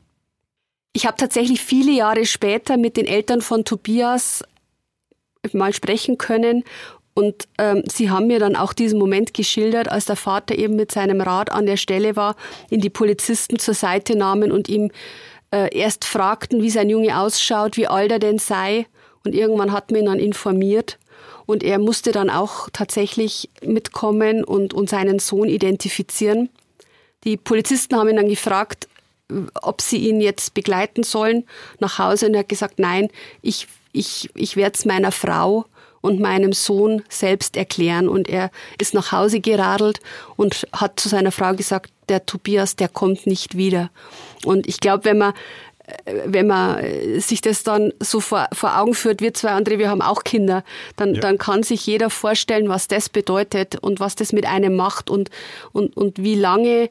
Ich 0.95 1.07
habe 1.07 1.17
tatsächlich 1.17 1.61
viele 1.61 1.93
Jahre 1.93 2.25
später 2.25 2.77
mit 2.77 2.97
den 2.97 3.07
Eltern 3.07 3.43
von 3.43 3.65
Tobias 3.65 4.45
mal 5.53 5.75
sprechen 5.75 6.17
können 6.17 6.65
und 7.15 7.49
ähm, 7.59 7.85
sie 7.91 8.11
haben 8.11 8.27
mir 8.27 8.41
dann 8.41 8.57
auch 8.57 8.73
diesen 8.73 8.99
Moment 8.99 9.35
geschildert, 9.35 9.89
als 9.89 10.05
der 10.05 10.17
Vater 10.17 10.59
eben 10.59 10.75
mit 10.75 10.91
seinem 10.91 11.21
Rad 11.21 11.51
an 11.53 11.67
der 11.67 11.77
Stelle 11.77 12.17
war, 12.17 12.35
ihn 12.71 12.81
die 12.81 12.91
Polizisten 12.91 13.59
zur 13.59 13.75
Seite 13.75 14.17
nahmen 14.17 14.51
und 14.51 14.69
ihm 14.69 14.91
äh, 15.53 15.77
erst 15.77 16.05
fragten, 16.05 16.61
wie 16.61 16.71
sein 16.71 16.91
Junge 16.91 17.19
ausschaut, 17.19 17.77
wie 17.77 17.87
alt 17.87 18.11
er 18.11 18.19
denn 18.19 18.39
sei. 18.39 18.87
Und 19.25 19.35
irgendwann 19.35 19.73
hat 19.73 19.93
man 19.93 20.01
ihn 20.01 20.07
dann 20.07 20.19
informiert. 20.19 20.99
Und 21.47 21.63
er 21.63 21.79
musste 21.79 22.11
dann 22.11 22.31
auch 22.31 22.69
tatsächlich 22.73 23.49
mitkommen 23.63 24.45
und, 24.45 24.75
und 24.75 24.91
seinen 24.91 25.19
Sohn 25.19 25.49
identifizieren. 25.49 26.49
Die 27.23 27.37
Polizisten 27.37 27.97
haben 27.97 28.09
ihn 28.09 28.17
dann 28.17 28.29
gefragt, 28.29 28.89
ob 29.63 29.81
sie 29.81 30.09
ihn 30.09 30.21
jetzt 30.21 30.55
begleiten 30.55 31.03
sollen 31.03 31.45
nach 31.81 31.99
Hause. 31.99 32.27
Und 32.27 32.35
er 32.35 32.41
hat 32.41 32.49
gesagt, 32.49 32.79
nein, 32.79 33.09
ich, 33.43 33.69
ich, 33.93 34.31
ich 34.35 34.57
werde 34.57 34.75
es 34.77 34.85
meiner 34.85 35.13
Frau 35.13 35.65
und 36.01 36.21
meinem 36.21 36.53
Sohn 36.53 37.03
selbst 37.09 37.57
erklären. 37.57 38.09
Und 38.09 38.29
er 38.29 38.51
ist 38.79 38.93
nach 38.93 39.13
Hause 39.13 39.41
geradelt 39.41 40.01
und 40.37 40.67
hat 40.73 41.01
zu 41.01 41.09
seiner 41.09 41.33
Frau 41.33 41.55
gesagt, 41.55 41.93
der 42.09 42.27
Tobias, 42.27 42.77
der 42.77 42.89
kommt 42.89 43.27
nicht 43.27 43.57
wieder. 43.57 43.91
Und 44.45 44.67
ich 44.67 44.81
glaube, 44.81 45.07
wenn 45.07 45.19
man 45.19 45.33
wenn 46.25 46.47
man 46.47 46.83
sich 47.21 47.43
das 47.43 47.63
dann 47.63 47.93
so 48.01 48.21
vor, 48.21 48.49
vor 48.53 48.79
Augen 48.79 48.95
führt, 48.95 49.21
wir 49.21 49.35
zwei 49.35 49.51
andere, 49.51 49.79
wir 49.79 49.91
haben 49.91 50.01
auch 50.01 50.25
Kinder, 50.25 50.65
dann, 50.97 51.15
ja. 51.15 51.21
dann 51.21 51.37
kann 51.37 51.63
sich 51.63 51.87
jeder 51.87 52.09
vorstellen, 52.09 52.69
was 52.69 52.89
das 52.89 53.11
bedeutet 53.11 53.77
und 53.77 54.01
was 54.01 54.15
das 54.15 54.33
mit 54.33 54.47
einem 54.47 54.77
macht 54.77 55.11
und, 55.11 55.31
und, 55.73 55.95
und 55.95 56.23
wie 56.23 56.37
lange 56.37 56.89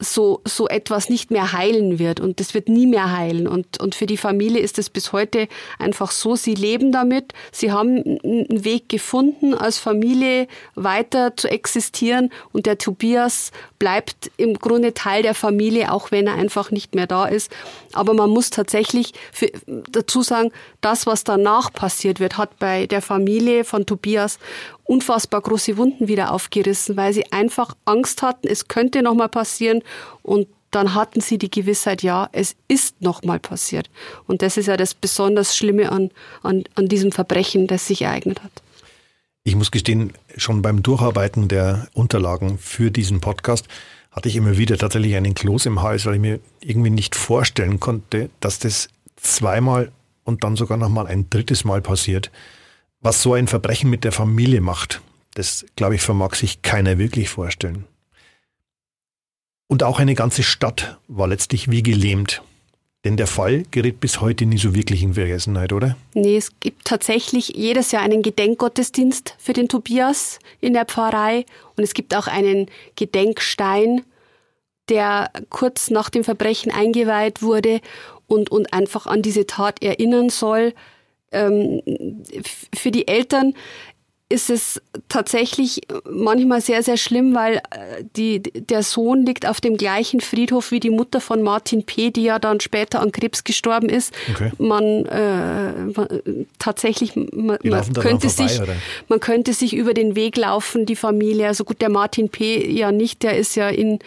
so, 0.00 0.40
so 0.44 0.68
etwas 0.68 1.08
nicht 1.08 1.30
mehr 1.30 1.52
heilen 1.52 1.98
wird 1.98 2.20
und 2.20 2.40
das 2.40 2.54
wird 2.54 2.68
nie 2.68 2.86
mehr 2.86 3.16
heilen. 3.16 3.48
Und, 3.48 3.80
und 3.80 3.94
für 3.94 4.06
die 4.06 4.16
Familie 4.16 4.60
ist 4.60 4.78
es 4.78 4.90
bis 4.90 5.12
heute 5.12 5.48
einfach 5.78 6.12
so, 6.12 6.36
sie 6.36 6.54
leben 6.54 6.92
damit, 6.92 7.32
sie 7.50 7.72
haben 7.72 8.18
einen 8.22 8.64
Weg 8.64 8.88
gefunden, 8.88 9.54
als 9.54 9.78
Familie 9.78 10.46
weiter 10.74 11.36
zu 11.36 11.50
existieren 11.50 12.30
und 12.52 12.66
der 12.66 12.78
Tobias 12.78 13.50
bleibt 13.78 14.30
im 14.36 14.54
Grunde 14.54 14.94
Teil 14.94 15.22
der 15.22 15.34
Familie, 15.34 15.92
auch 15.92 16.10
wenn 16.10 16.26
er 16.26 16.34
einfach 16.34 16.70
nicht 16.70 16.94
mehr 16.94 17.06
da 17.06 17.26
ist. 17.26 17.50
Aber 17.92 18.14
man 18.14 18.30
muss 18.30 18.50
tatsächlich 18.50 19.12
für, 19.32 19.50
dazu 19.66 20.22
sagen, 20.22 20.50
das, 20.80 21.06
was 21.06 21.24
danach 21.24 21.72
passiert 21.72 22.20
wird, 22.20 22.38
hat 22.38 22.58
bei 22.58 22.86
der 22.86 23.02
Familie 23.02 23.64
von 23.64 23.86
Tobias 23.86 24.38
unfassbar 24.84 25.40
große 25.42 25.76
Wunden 25.76 26.08
wieder 26.08 26.32
aufgerissen, 26.32 26.96
weil 26.96 27.12
sie 27.12 27.32
einfach 27.32 27.74
Angst 27.84 28.22
hatten, 28.22 28.48
es 28.48 28.68
könnte 28.68 29.02
nochmal 29.02 29.28
passieren 29.28 29.82
und 30.22 30.48
dann 30.70 30.94
hatten 30.94 31.20
sie 31.20 31.38
die 31.38 31.50
Gewissheit, 31.50 32.02
ja, 32.02 32.28
es 32.32 32.54
ist 32.68 33.00
nochmal 33.00 33.38
passiert. 33.38 33.88
Und 34.26 34.42
das 34.42 34.56
ist 34.56 34.66
ja 34.66 34.76
das 34.76 34.94
besonders 34.94 35.56
Schlimme 35.56 35.90
an, 35.90 36.10
an, 36.42 36.64
an 36.74 36.88
diesem 36.88 37.10
Verbrechen, 37.10 37.66
das 37.66 37.86
sich 37.86 38.02
ereignet 38.02 38.42
hat. 38.42 38.52
Ich 39.48 39.56
muss 39.56 39.70
gestehen, 39.70 40.12
schon 40.36 40.60
beim 40.60 40.82
Durcharbeiten 40.82 41.48
der 41.48 41.88
Unterlagen 41.94 42.58
für 42.58 42.90
diesen 42.90 43.22
Podcast 43.22 43.66
hatte 44.10 44.28
ich 44.28 44.36
immer 44.36 44.58
wieder 44.58 44.76
tatsächlich 44.76 45.16
einen 45.16 45.32
Kloß 45.32 45.64
im 45.64 45.80
Hals, 45.80 46.04
weil 46.04 46.16
ich 46.16 46.20
mir 46.20 46.38
irgendwie 46.60 46.90
nicht 46.90 47.16
vorstellen 47.16 47.80
konnte, 47.80 48.28
dass 48.40 48.58
das 48.58 48.90
zweimal 49.16 49.90
und 50.24 50.44
dann 50.44 50.54
sogar 50.54 50.76
nochmal 50.76 51.06
ein 51.06 51.30
drittes 51.30 51.64
Mal 51.64 51.80
passiert. 51.80 52.30
Was 53.00 53.22
so 53.22 53.32
ein 53.32 53.48
Verbrechen 53.48 53.88
mit 53.88 54.04
der 54.04 54.12
Familie 54.12 54.60
macht, 54.60 55.00
das, 55.32 55.64
glaube 55.76 55.94
ich, 55.94 56.02
vermag 56.02 56.34
sich 56.34 56.60
keiner 56.60 56.98
wirklich 56.98 57.30
vorstellen. 57.30 57.86
Und 59.66 59.82
auch 59.82 59.98
eine 59.98 60.14
ganze 60.14 60.42
Stadt 60.42 60.98
war 61.08 61.26
letztlich 61.26 61.70
wie 61.70 61.82
gelähmt. 61.82 62.42
Denn 63.04 63.16
der 63.16 63.28
Fall 63.28 63.62
gerät 63.70 64.00
bis 64.00 64.20
heute 64.20 64.44
nie 64.44 64.58
so 64.58 64.74
wirklich 64.74 65.02
in 65.02 65.14
Vergessenheit, 65.14 65.72
oder? 65.72 65.96
Nee, 66.14 66.36
es 66.36 66.50
gibt 66.58 66.84
tatsächlich 66.84 67.50
jedes 67.54 67.92
Jahr 67.92 68.02
einen 68.02 68.22
Gedenkgottesdienst 68.22 69.36
für 69.38 69.52
den 69.52 69.68
Tobias 69.68 70.40
in 70.60 70.72
der 70.72 70.84
Pfarrei. 70.84 71.46
Und 71.76 71.84
es 71.84 71.94
gibt 71.94 72.14
auch 72.14 72.26
einen 72.26 72.66
Gedenkstein, 72.96 74.02
der 74.88 75.30
kurz 75.48 75.90
nach 75.90 76.10
dem 76.10 76.24
Verbrechen 76.24 76.72
eingeweiht 76.72 77.40
wurde 77.40 77.80
und, 78.26 78.50
und 78.50 78.72
einfach 78.72 79.06
an 79.06 79.22
diese 79.22 79.46
Tat 79.46 79.82
erinnern 79.82 80.28
soll 80.28 80.74
ähm, 81.30 81.82
für 82.74 82.90
die 82.90 83.06
Eltern 83.06 83.54
ist 84.30 84.50
es 84.50 84.82
tatsächlich 85.08 85.80
manchmal 86.08 86.60
sehr, 86.60 86.82
sehr 86.82 86.98
schlimm, 86.98 87.34
weil 87.34 87.56
äh, 87.56 88.04
die, 88.14 88.42
der 88.42 88.82
Sohn 88.82 89.24
liegt 89.24 89.48
auf 89.48 89.60
dem 89.62 89.78
gleichen 89.78 90.20
Friedhof 90.20 90.70
wie 90.70 90.80
die 90.80 90.90
Mutter 90.90 91.22
von 91.22 91.42
Martin 91.42 91.84
P., 91.84 92.10
die 92.10 92.24
ja 92.24 92.38
dann 92.38 92.60
später 92.60 93.00
an 93.00 93.10
Krebs 93.10 93.44
gestorben 93.44 93.88
ist. 93.88 94.12
Okay. 94.30 94.52
Man, 94.58 95.06
äh, 95.06 95.72
man 95.94 96.46
tatsächlich, 96.58 97.16
man, 97.16 97.58
man 97.62 97.92
könnte 97.94 98.28
vorbei, 98.28 98.48
sich, 98.48 98.60
oder? 98.60 98.74
man 99.08 99.20
könnte 99.20 99.54
sich 99.54 99.74
über 99.74 99.94
den 99.94 100.14
Weg 100.14 100.36
laufen, 100.36 100.84
die 100.84 100.96
Familie. 100.96 101.46
Also 101.46 101.64
gut, 101.64 101.80
der 101.80 101.88
Martin 101.88 102.28
P. 102.28 102.70
ja 102.70 102.92
nicht, 102.92 103.22
der 103.22 103.38
ist 103.38 103.56
ja 103.56 103.70
in, 103.70 103.98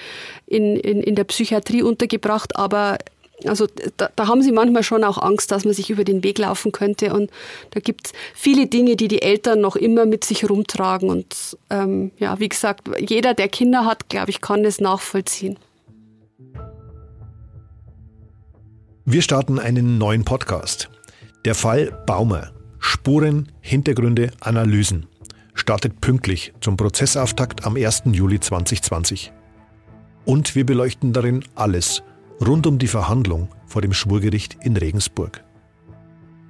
in, 0.45 0.75
in, 0.75 1.01
in 1.01 1.15
der 1.15 1.23
Psychiatrie 1.23 1.81
untergebracht, 1.81 2.55
aber 2.55 2.99
also 3.45 3.67
da, 3.98 4.10
da, 4.15 4.27
haben 4.27 4.41
sie 4.41 4.51
manchmal 4.51 4.83
schon 4.83 5.03
auch 5.03 5.17
Angst, 5.17 5.51
dass 5.51 5.65
man 5.65 5.74
sich 5.74 5.89
über 5.89 6.03
den 6.03 6.24
Weg 6.24 6.38
laufen 6.38 6.71
könnte. 6.71 7.13
Und 7.13 7.31
da 7.71 7.79
gibt 7.79 8.07
es 8.07 8.13
viele 8.33 8.67
Dinge, 8.67 8.95
die 8.95 9.07
die 9.07 9.21
Eltern 9.21 9.62
noch 9.62 9.75
immer 9.75 10.05
mit 10.05 10.24
sich 10.24 10.50
rumtragen. 10.50 11.10
Und 11.10 11.57
ähm, 11.69 12.12
ja, 12.17 12.39
wie 12.39 12.50
gesagt, 12.50 12.89
jeder, 13.00 13.33
der 13.33 13.48
Kinder 13.48 13.86
hat, 13.86 14.10
glaube 14.10 14.29
ich, 14.29 14.41
kann 14.41 14.63
das 14.63 14.79
nachvollziehen. 14.79 15.57
Wir 19.05 19.21
starten 19.21 19.60
einen 19.60 19.98
neuen 19.98 20.24
Podcast. 20.24 20.89
Der 21.45 21.55
Fall 21.55 22.03
Baumer. 22.05 22.51
Spuren, 22.79 23.51
Hintergründe, 23.62 24.31
Analysen. 24.39 25.07
Startet 25.53 26.01
pünktlich 26.01 26.53
zum 26.62 26.77
Prozessauftakt 26.77 27.65
am 27.65 27.75
1. 27.75 28.03
Juli 28.05 28.39
2020. 28.39 29.31
Und 30.25 30.55
wir 30.55 30.65
beleuchten 30.65 31.13
darin 31.13 31.43
alles– 31.55 32.03
rund 32.45 32.67
um 32.67 32.77
die 32.77 32.88
Verhandlung 32.88 33.50
vor 33.65 33.81
dem 33.81 33.93
Schwurgericht 33.93 34.57
in 34.62 34.77
Regensburg. 34.77 35.43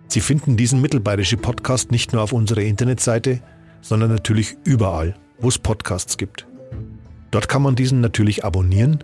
Sie 0.07 0.21
finden 0.21 0.57
diesen 0.57 0.81
mittelbayerische 0.81 1.38
Podcast 1.38 1.91
nicht 1.91 2.13
nur 2.13 2.21
auf 2.21 2.33
unserer 2.33 2.62
Internetseite, 2.62 3.41
sondern 3.81 4.12
natürlich 4.12 4.57
überall, 4.63 5.15
wo 5.39 5.48
es 5.48 5.57
Podcasts 5.57 6.17
gibt. 6.17 6.48
Dort 7.31 7.48
kann 7.48 7.62
man 7.62 7.75
diesen 7.75 8.01
natürlich 8.01 8.43
abonnieren 8.43 9.03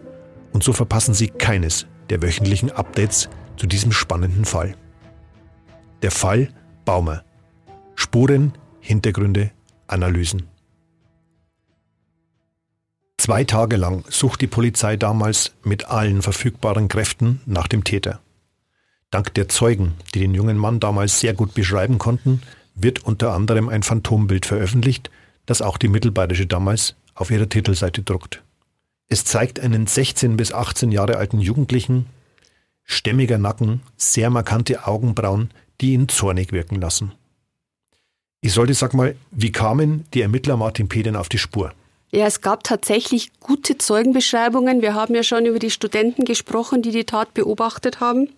und 0.52 0.64
so 0.64 0.74
verpassen 0.74 1.14
Sie 1.14 1.28
keines 1.28 1.88
der 2.10 2.22
wöchentlichen 2.22 2.72
Updates 2.72 3.30
zu 3.58 3.68
diesem 3.68 3.92
spannenden 3.92 4.46
Fall. 4.46 4.76
Der 6.02 6.12
Fall 6.12 6.50
Baumer. 6.86 7.24
Spuren, 7.96 8.54
Hintergründe, 8.80 9.52
Analysen. 9.88 10.44
Zwei 13.28 13.44
Tage 13.44 13.76
lang 13.76 14.06
sucht 14.08 14.40
die 14.40 14.48
Polizei 14.48 14.96
damals 14.96 15.52
mit 15.62 15.90
allen 15.90 16.22
verfügbaren 16.22 16.88
Kräften 16.88 17.42
nach 17.46 17.68
dem 17.68 17.84
Täter. 17.84 18.22
Dank 19.12 19.34
der 19.34 19.50
Zeugen, 19.50 19.96
die 20.16 20.22
den 20.22 20.34
jungen 20.34 20.56
Mann 20.56 20.80
damals 20.80 21.20
sehr 21.20 21.34
gut 21.34 21.54
beschreiben 21.54 21.98
konnten, 21.98 22.42
wird 22.74 23.04
unter 23.04 23.34
anderem 23.34 23.68
ein 23.68 23.84
Phantombild 23.84 24.46
veröffentlicht, 24.46 25.12
das 25.46 25.62
auch 25.62 25.78
die 25.78 25.90
Mittelbayerische 25.90 26.46
damals 26.46 26.96
auf 27.16 27.30
ihrer 27.30 27.50
Titelseite 27.50 28.02
druckt. 28.02 28.44
Es 29.10 29.26
zeigt 29.26 29.60
einen 29.60 29.88
16 29.88 30.38
bis 30.38 30.54
18 30.54 30.94
Jahre 30.94 31.18
alten 31.18 31.42
Jugendlichen, 31.42 32.06
stämmiger 32.86 33.38
Nacken, 33.38 33.82
sehr 33.98 34.30
markante 34.30 34.88
Augenbrauen, 34.88 35.52
die 35.82 35.92
ihn 35.92 36.08
zornig 36.08 36.54
wirken 36.54 36.80
lassen. 36.80 37.12
Ich 38.40 38.54
sollte 38.54 38.74
sag 38.74 38.94
mal, 38.94 39.18
wie 39.32 39.52
kamen 39.52 40.06
die 40.14 40.22
Ermittler 40.22 40.56
Martin 40.56 40.88
P. 40.88 41.04
denn 41.04 41.18
auf 41.18 41.28
die 41.28 41.40
Spur? 41.40 41.74
Ja, 42.10 42.26
es 42.26 42.42
gab 42.42 42.64
tatsächlich 42.64 43.32
gute 43.42 43.78
Zeugenbeschreibungen. 43.78 44.82
Wir 44.82 44.94
haben 44.94 45.14
ja 45.14 45.24
schon 45.24 45.46
über 45.46 45.60
die 45.60 45.72
Studenten 45.72 46.24
gesprochen, 46.24 46.82
die 46.82 46.92
die 46.92 47.04
Tat 47.04 47.34
beobachtet 47.34 48.00
haben. 48.00 48.30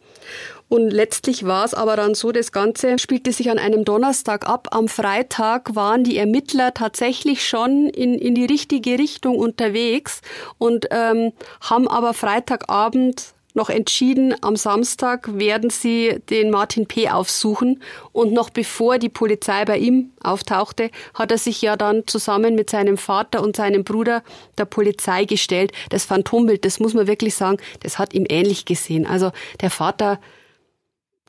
Und 0.69 0.91
letztlich 0.91 1.45
war 1.45 1.65
es 1.65 1.73
aber 1.73 1.95
dann 1.95 2.13
so, 2.13 2.31
das 2.31 2.51
Ganze 2.51 2.97
spielte 2.99 3.31
sich 3.31 3.49
an 3.49 3.57
einem 3.57 3.85
Donnerstag 3.85 4.47
ab. 4.47 4.69
Am 4.71 4.87
Freitag 4.87 5.75
waren 5.75 6.03
die 6.03 6.17
Ermittler 6.17 6.73
tatsächlich 6.73 7.47
schon 7.47 7.87
in, 7.87 8.15
in 8.15 8.35
die 8.35 8.45
richtige 8.45 8.97
Richtung 8.99 9.37
unterwegs 9.37 10.21
und 10.59 10.87
ähm, 10.91 11.33
haben 11.61 11.87
aber 11.87 12.13
Freitagabend 12.13 13.33
noch 13.53 13.69
entschieden, 13.69 14.35
am 14.41 14.55
Samstag 14.55 15.37
werden 15.37 15.69
sie 15.69 16.19
den 16.29 16.51
Martin 16.51 16.85
P. 16.85 17.09
aufsuchen. 17.09 17.81
Und 18.11 18.31
noch 18.31 18.49
bevor 18.49 18.99
die 18.99 19.09
Polizei 19.09 19.65
bei 19.65 19.77
ihm 19.77 20.11
auftauchte, 20.21 20.91
hat 21.13 21.31
er 21.31 21.37
sich 21.37 21.61
ja 21.61 21.75
dann 21.75 22.05
zusammen 22.05 22.55
mit 22.55 22.69
seinem 22.69 22.97
Vater 22.97 23.41
und 23.41 23.55
seinem 23.55 23.83
Bruder 23.83 24.23
der 24.57 24.65
Polizei 24.65 25.25
gestellt. 25.25 25.71
Das 25.89 26.05
Phantombild, 26.05 26.63
das 26.63 26.79
muss 26.79 26.93
man 26.93 27.07
wirklich 27.07 27.35
sagen, 27.35 27.57
das 27.81 27.97
hat 27.97 28.13
ihm 28.13 28.25
ähnlich 28.29 28.65
gesehen. 28.65 29.05
Also 29.05 29.31
der 29.61 29.71
Vater 29.71 30.19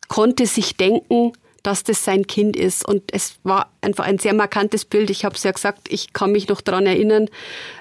konnte 0.08 0.46
sich 0.46 0.76
denken, 0.76 1.32
dass 1.62 1.84
das 1.84 2.04
sein 2.04 2.26
Kind 2.26 2.56
ist. 2.56 2.86
Und 2.86 3.12
es 3.12 3.36
war 3.42 3.70
einfach 3.80 4.04
ein 4.04 4.18
sehr 4.18 4.34
markantes 4.34 4.84
Bild. 4.84 5.10
Ich 5.10 5.24
habe 5.24 5.34
es 5.34 5.42
ja 5.42 5.52
gesagt, 5.52 5.88
ich 5.90 6.12
kann 6.12 6.32
mich 6.32 6.48
noch 6.48 6.60
daran 6.60 6.86
erinnern, 6.86 7.28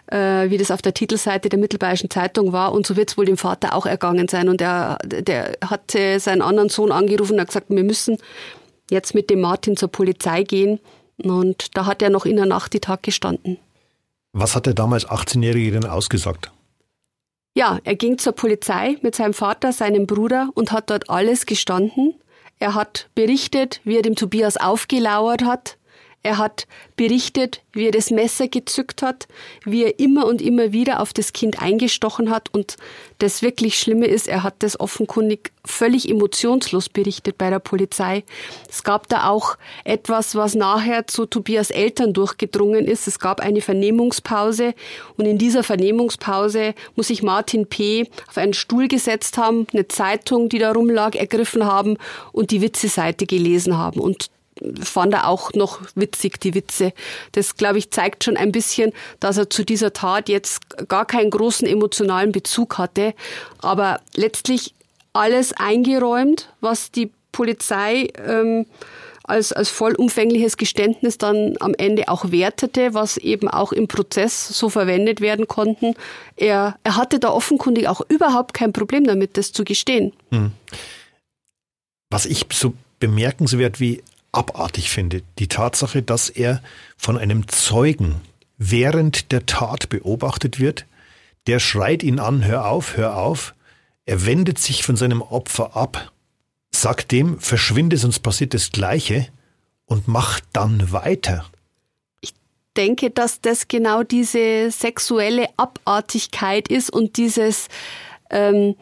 äh, 0.07 0.49
wie 0.49 0.57
das 0.57 0.71
auf 0.71 0.81
der 0.81 0.93
Titelseite 0.93 1.49
der 1.49 1.59
Mittelbayerischen 1.59 2.09
Zeitung 2.09 2.51
war. 2.53 2.73
Und 2.73 2.85
so 2.85 2.95
wird 2.95 3.11
es 3.11 3.17
wohl 3.17 3.25
dem 3.25 3.37
Vater 3.37 3.75
auch 3.75 3.85
ergangen 3.85 4.27
sein. 4.27 4.49
Und 4.49 4.61
er 4.61 4.97
der 5.03 5.57
hatte 5.63 6.19
seinen 6.19 6.41
anderen 6.41 6.69
Sohn 6.69 6.91
angerufen 6.91 7.33
und 7.33 7.41
hat 7.41 7.47
gesagt, 7.47 7.69
wir 7.69 7.83
müssen 7.83 8.17
jetzt 8.89 9.13
mit 9.13 9.29
dem 9.29 9.41
Martin 9.41 9.77
zur 9.77 9.89
Polizei 9.89 10.43
gehen. 10.43 10.79
Und 11.21 11.77
da 11.77 11.85
hat 11.85 12.01
er 12.01 12.09
noch 12.09 12.25
in 12.25 12.37
der 12.37 12.45
Nacht 12.45 12.73
die 12.73 12.79
Tag 12.79 13.03
gestanden. 13.03 13.57
Was 14.31 14.55
hat 14.55 14.65
der 14.65 14.73
damals 14.73 15.07
18-Jährige 15.07 15.71
denn 15.71 15.85
ausgesagt? 15.85 16.51
Ja, 17.55 17.79
er 17.83 17.95
ging 17.95 18.17
zur 18.17 18.33
Polizei 18.33 18.97
mit 19.01 19.15
seinem 19.15 19.33
Vater, 19.33 19.73
seinem 19.73 20.05
Bruder 20.05 20.49
und 20.53 20.71
hat 20.71 20.89
dort 20.89 21.09
alles 21.09 21.45
gestanden. 21.45 22.15
Er 22.59 22.75
hat 22.75 23.09
berichtet, 23.15 23.81
wie 23.85 23.95
er 23.95 24.01
dem 24.01 24.15
Tobias 24.15 24.57
aufgelauert 24.57 25.43
hat. 25.43 25.78
Er 26.21 26.37
hat 26.37 26.67
berichtet, 26.97 27.61
wie 27.71 27.85
er 27.85 27.91
das 27.91 28.11
Messer 28.11 28.49
gezückt 28.49 29.01
hat, 29.01 29.29
wie 29.63 29.85
er 29.85 29.99
immer 29.99 30.25
und 30.25 30.41
immer 30.41 30.73
wieder 30.73 30.99
auf 30.99 31.13
das 31.13 31.31
Kind 31.31 31.61
eingestochen 31.61 32.29
hat. 32.29 32.53
Und 32.53 32.75
das 33.19 33.41
wirklich 33.41 33.79
Schlimme 33.79 34.05
ist, 34.05 34.27
er 34.27 34.43
hat 34.43 34.55
das 34.59 34.77
offenkundig 34.77 35.53
völlig 35.63 36.09
emotionslos 36.09 36.89
berichtet 36.89 37.37
bei 37.37 37.49
der 37.49 37.59
Polizei. 37.59 38.25
Es 38.69 38.83
gab 38.83 39.07
da 39.07 39.29
auch 39.29 39.57
etwas, 39.85 40.35
was 40.35 40.55
nachher 40.55 41.07
zu 41.07 41.25
Tobias 41.25 41.71
Eltern 41.71 42.11
durchgedrungen 42.11 42.85
ist. 42.85 43.07
Es 43.07 43.19
gab 43.19 43.39
eine 43.39 43.61
Vernehmungspause 43.61 44.73
und 45.15 45.25
in 45.25 45.37
dieser 45.37 45.63
Vernehmungspause 45.63 46.73
muss 46.95 47.07
sich 47.07 47.23
Martin 47.23 47.67
P. 47.67 48.09
auf 48.27 48.37
einen 48.37 48.53
Stuhl 48.53 48.89
gesetzt 48.89 49.37
haben, 49.37 49.67
eine 49.71 49.87
Zeitung, 49.87 50.49
die 50.49 50.59
da 50.59 50.73
rumlag, 50.73 51.15
ergriffen 51.15 51.65
haben 51.65 51.97
und 52.33 52.51
die 52.51 52.61
Witze-Seite 52.61 53.25
gelesen 53.25 53.77
haben. 53.77 54.01
Und 54.01 54.29
fand 54.81 55.13
er 55.13 55.27
auch 55.27 55.53
noch 55.53 55.81
witzig, 55.95 56.39
die 56.39 56.53
Witze. 56.53 56.93
Das, 57.31 57.55
glaube 57.55 57.77
ich, 57.77 57.91
zeigt 57.91 58.23
schon 58.23 58.37
ein 58.37 58.51
bisschen, 58.51 58.93
dass 59.19 59.37
er 59.37 59.49
zu 59.49 59.63
dieser 59.63 59.93
Tat 59.93 60.29
jetzt 60.29 60.87
gar 60.87 61.05
keinen 61.05 61.29
großen 61.29 61.67
emotionalen 61.67 62.31
Bezug 62.31 62.77
hatte. 62.77 63.13
Aber 63.61 64.01
letztlich 64.15 64.73
alles 65.13 65.53
eingeräumt, 65.53 66.49
was 66.61 66.91
die 66.91 67.11
Polizei 67.31 68.09
ähm, 68.25 68.65
als, 69.23 69.53
als 69.53 69.69
vollumfängliches 69.69 70.57
Geständnis 70.57 71.17
dann 71.17 71.55
am 71.59 71.73
Ende 71.77 72.09
auch 72.09 72.31
wertete, 72.31 72.93
was 72.93 73.17
eben 73.17 73.47
auch 73.47 73.71
im 73.71 73.87
Prozess 73.87 74.47
so 74.47 74.69
verwendet 74.69 75.21
werden 75.21 75.47
konnten. 75.47 75.93
Er, 76.35 76.77
er 76.83 76.95
hatte 76.95 77.19
da 77.19 77.29
offenkundig 77.29 77.87
auch 77.87 78.01
überhaupt 78.09 78.53
kein 78.53 78.73
Problem 78.73 79.05
damit, 79.05 79.37
das 79.37 79.51
zu 79.51 79.63
gestehen. 79.63 80.13
Hm. 80.31 80.51
Was 82.09 82.25
ich 82.25 82.47
so 82.51 82.73
bemerkenswert 82.99 83.79
wie 83.79 84.01
abartig 84.31 84.89
finde. 84.89 85.21
Die 85.39 85.47
Tatsache, 85.47 86.01
dass 86.01 86.29
er 86.29 86.61
von 86.97 87.17
einem 87.17 87.47
Zeugen 87.47 88.21
während 88.57 89.31
der 89.31 89.45
Tat 89.45 89.89
beobachtet 89.89 90.59
wird, 90.59 90.85
der 91.47 91.59
schreit 91.59 92.03
ihn 92.03 92.19
an, 92.19 92.45
hör 92.45 92.67
auf, 92.67 92.97
hör 92.97 93.17
auf. 93.17 93.55
Er 94.05 94.25
wendet 94.25 94.59
sich 94.59 94.83
von 94.83 94.95
seinem 94.95 95.21
Opfer 95.21 95.75
ab, 95.75 96.11
sagt 96.71 97.11
dem, 97.11 97.39
verschwinde, 97.39 97.97
sonst 97.97 98.19
passiert 98.19 98.53
das 98.53 98.71
Gleiche 98.71 99.27
und 99.85 100.07
macht 100.07 100.43
dann 100.53 100.91
weiter. 100.91 101.45
Ich 102.21 102.33
denke, 102.75 103.09
dass 103.09 103.41
das 103.41 103.67
genau 103.67 104.03
diese 104.03 104.69
sexuelle 104.71 105.47
Abartigkeit 105.57 106.67
ist 106.67 106.91
und 106.91 107.17
dieses, 107.17 107.67
ähm, 108.29 108.75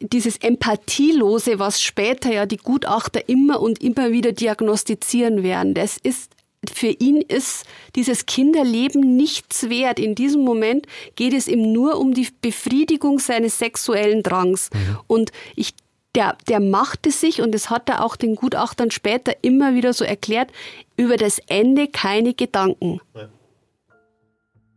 dieses 0.00 0.36
Empathielose, 0.38 1.58
was 1.58 1.82
später 1.82 2.32
ja 2.32 2.46
die 2.46 2.56
Gutachter 2.56 3.28
immer 3.28 3.60
und 3.60 3.82
immer 3.82 4.12
wieder 4.12 4.32
diagnostizieren 4.32 5.42
werden, 5.42 5.74
das 5.74 5.96
ist 5.96 6.32
für 6.70 6.88
ihn 6.88 7.22
ist 7.22 7.64
dieses 7.96 8.26
Kinderleben 8.26 9.16
nichts 9.16 9.70
wert. 9.70 9.98
In 9.98 10.14
diesem 10.14 10.42
Moment 10.42 10.86
geht 11.16 11.32
es 11.32 11.48
ihm 11.48 11.72
nur 11.72 11.98
um 11.98 12.12
die 12.12 12.28
Befriedigung 12.42 13.18
seines 13.18 13.58
sexuellen 13.58 14.22
Drangs. 14.22 14.68
Mhm. 14.74 14.98
Und 15.06 15.32
ich 15.56 15.74
der, 16.14 16.36
der 16.48 16.60
machte 16.60 17.10
sich, 17.10 17.40
und 17.40 17.52
das 17.52 17.70
hat 17.70 17.88
er 17.88 18.04
auch 18.04 18.16
den 18.16 18.34
Gutachtern 18.34 18.90
später 18.90 19.32
immer 19.42 19.74
wieder 19.74 19.92
so 19.92 20.04
erklärt, 20.04 20.50
über 20.96 21.16
das 21.16 21.38
Ende 21.46 21.86
keine 21.88 22.34
Gedanken. 22.34 23.00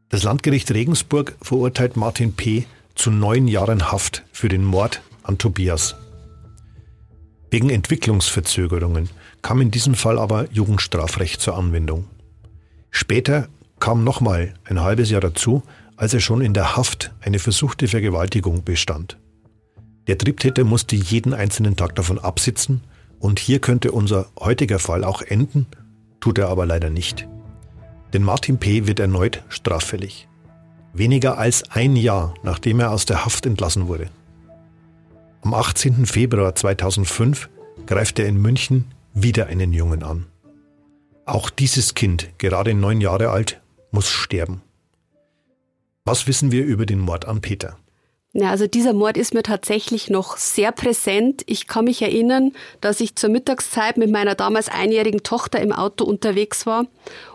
Das 0.09 0.23
Landgericht 0.23 0.71
Regensburg 0.71 1.35
verurteilt 1.41 1.97
Martin 1.97 2.33
P 2.33 2.65
zu 2.95 3.12
neun 3.12 3.47
Jahren 3.47 3.91
Haft 3.91 4.23
für 4.32 4.49
den 4.49 4.63
Mord 4.63 5.01
an 5.23 5.38
Tobias. 5.38 5.95
Wegen 7.49 7.69
Entwicklungsverzögerungen 7.69 9.10
kam 9.41 9.62
in 9.62 9.71
diesem 9.71 9.95
Fall 9.95 10.17
aber 10.17 10.51
Jugendstrafrecht 10.51 11.41
zur 11.41 11.58
Anwendung. 11.58 12.06
Später 12.89 13.47
kam 13.79 14.03
nochmal 14.03 14.53
ein 14.65 14.82
halbes 14.82 15.10
Jahr 15.10 15.21
dazu, 15.21 15.63
als 15.95 16.13
er 16.13 16.19
schon 16.19 16.41
in 16.41 16.53
der 16.53 16.75
Haft 16.75 17.12
eine 17.21 17.39
versuchte 17.39 17.88
Vergewaltigung 17.88 18.63
bestand. 18.63 19.17
Der 20.08 20.17
Triebtäter 20.17 20.63
musste 20.63 20.95
jeden 20.95 21.34
einzelnen 21.34 21.75
Tag 21.75 21.95
davon 21.95 22.19
absitzen 22.19 22.82
und 23.19 23.39
hier 23.39 23.60
könnte 23.60 23.91
unser 23.91 24.27
heutiger 24.39 24.79
Fall 24.79 25.03
auch 25.03 25.21
enden, 25.21 25.67
tut 26.19 26.38
er 26.38 26.49
aber 26.49 26.65
leider 26.65 26.89
nicht. 26.89 27.27
Denn 28.13 28.23
Martin 28.23 28.58
P. 28.58 28.88
wird 28.88 28.99
erneut 28.99 29.43
straffällig 29.49 30.27
weniger 30.93 31.38
als 31.38 31.69
ein 31.71 31.95
Jahr 31.95 32.34
nachdem 32.43 32.79
er 32.79 32.91
aus 32.91 33.06
der 33.06 33.25
Haft 33.25 33.45
entlassen 33.45 33.88
wurde. 33.88 34.10
Am 35.41 35.53
18. 35.53 36.06
Februar 36.06 36.56
2005 36.56 37.49
greift 37.86 38.19
er 38.19 38.27
in 38.27 38.38
München 38.38 38.86
wieder 39.13 39.47
einen 39.47 39.73
Jungen 39.73 40.03
an. 40.03 40.27
Auch 41.25 41.49
dieses 41.49 41.95
Kind, 41.95 42.29
gerade 42.38 42.73
neun 42.73 43.01
Jahre 43.01 43.29
alt, 43.29 43.62
muss 43.91 44.08
sterben. 44.08 44.62
Was 46.06 46.27
wissen 46.27 46.51
wir 46.51 46.65
über 46.65 46.86
den 46.86 46.99
Mord 46.99 47.25
an 47.25 47.41
Peter? 47.41 47.77
Ja, 48.36 48.49
also 48.49 48.65
dieser 48.65 48.93
Mord 48.93 49.15
ist 49.15 49.36
mir 49.36 49.43
tatsächlich 49.43 50.10
noch 50.10 50.38
sehr 50.38 50.71
präsent. 50.71 51.43
Ich 51.45 51.67
kann 51.67 51.86
mich 51.86 52.01
erinnern, 52.01 52.51
dass 52.82 52.99
ich 52.99 53.15
zur 53.15 53.29
Mittagszeit 53.29 53.97
mit 53.97 54.10
meiner 54.10 54.34
damals 54.34 54.69
einjährigen 54.69 55.21
Tochter 55.21 55.62
im 55.62 55.71
Auto 55.71 56.03
unterwegs 56.03 56.65
war 56.65 56.88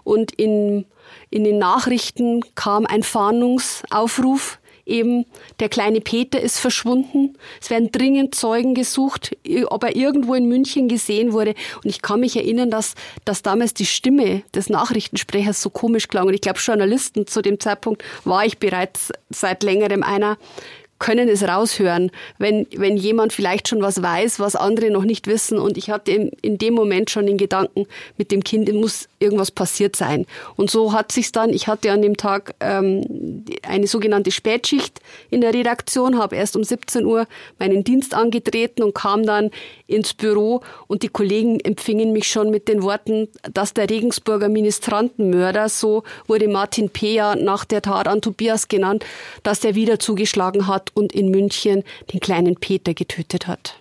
und 0.02 0.32
in 0.32 0.86
in 1.30 1.44
den 1.44 1.58
Nachrichten 1.58 2.42
kam 2.54 2.86
ein 2.86 3.02
Fahndungsaufruf, 3.02 4.58
eben 4.88 5.26
der 5.60 5.68
kleine 5.68 6.00
Peter 6.00 6.40
ist 6.40 6.58
verschwunden. 6.58 7.36
Es 7.60 7.70
werden 7.70 7.92
dringend 7.92 8.34
Zeugen 8.34 8.74
gesucht, 8.74 9.36
ob 9.66 9.84
er 9.84 9.94
irgendwo 9.94 10.34
in 10.34 10.48
München 10.48 10.88
gesehen 10.88 11.32
wurde. 11.32 11.54
Und 11.76 11.86
ich 11.86 12.02
kann 12.02 12.20
mich 12.20 12.36
erinnern, 12.36 12.70
dass, 12.70 12.94
dass 13.24 13.42
damals 13.42 13.74
die 13.74 13.86
Stimme 13.86 14.42
des 14.54 14.70
Nachrichtensprechers 14.70 15.60
so 15.60 15.70
komisch 15.70 16.08
klang. 16.08 16.26
Und 16.26 16.34
ich 16.34 16.40
glaube, 16.40 16.58
Journalisten 16.58 17.26
zu 17.26 17.42
dem 17.42 17.60
Zeitpunkt 17.60 18.02
war 18.24 18.44
ich 18.44 18.58
bereits 18.58 19.12
seit 19.28 19.62
längerem 19.62 20.02
einer, 20.02 20.38
können 20.98 21.28
es 21.28 21.42
raushören, 21.42 22.10
wenn, 22.38 22.66
wenn 22.76 22.96
jemand 22.96 23.32
vielleicht 23.32 23.68
schon 23.68 23.82
was 23.82 24.02
weiß, 24.02 24.40
was 24.40 24.56
andere 24.56 24.90
noch 24.90 25.04
nicht 25.04 25.26
wissen. 25.26 25.58
Und 25.58 25.78
ich 25.78 25.90
hatte 25.90 26.10
in, 26.10 26.58
dem 26.58 26.74
Moment 26.74 27.10
schon 27.10 27.26
den 27.26 27.38
Gedanken, 27.38 27.86
mit 28.16 28.32
dem 28.32 28.42
Kind 28.42 28.72
muss 28.72 29.08
irgendwas 29.20 29.50
passiert 29.50 29.96
sein. 29.96 30.26
Und 30.56 30.70
so 30.70 30.92
hat 30.92 31.12
sich's 31.12 31.32
dann, 31.32 31.50
ich 31.50 31.68
hatte 31.68 31.92
an 31.92 32.02
dem 32.02 32.16
Tag 32.16 32.54
ähm, 32.60 33.44
eine 33.62 33.86
sogenannte 33.86 34.30
Spätschicht 34.30 35.00
in 35.30 35.40
der 35.40 35.54
Redaktion, 35.54 36.18
habe 36.18 36.36
erst 36.36 36.56
um 36.56 36.64
17 36.64 37.04
Uhr 37.04 37.26
meinen 37.58 37.84
Dienst 37.84 38.14
angetreten 38.14 38.82
und 38.82 38.94
kam 38.94 39.24
dann 39.24 39.50
ins 39.86 40.14
Büro 40.14 40.62
und 40.86 41.02
die 41.02 41.08
Kollegen 41.08 41.60
empfingen 41.60 42.12
mich 42.12 42.28
schon 42.28 42.50
mit 42.50 42.68
den 42.68 42.82
Worten, 42.82 43.28
dass 43.54 43.72
der 43.72 43.88
Regensburger 43.88 44.48
Ministrantenmörder, 44.48 45.68
so 45.68 46.02
wurde 46.26 46.48
Martin 46.48 46.90
Peer 46.90 47.36
nach 47.36 47.64
der 47.64 47.82
Tat 47.82 48.08
an 48.08 48.20
Tobias 48.20 48.68
genannt, 48.68 49.04
dass 49.42 49.60
der 49.60 49.74
wieder 49.74 49.98
zugeschlagen 49.98 50.66
hat 50.66 50.87
und 50.94 51.12
in 51.12 51.30
München 51.30 51.84
den 52.12 52.20
kleinen 52.20 52.56
Peter 52.56 52.94
getötet 52.94 53.46
hat. 53.46 53.76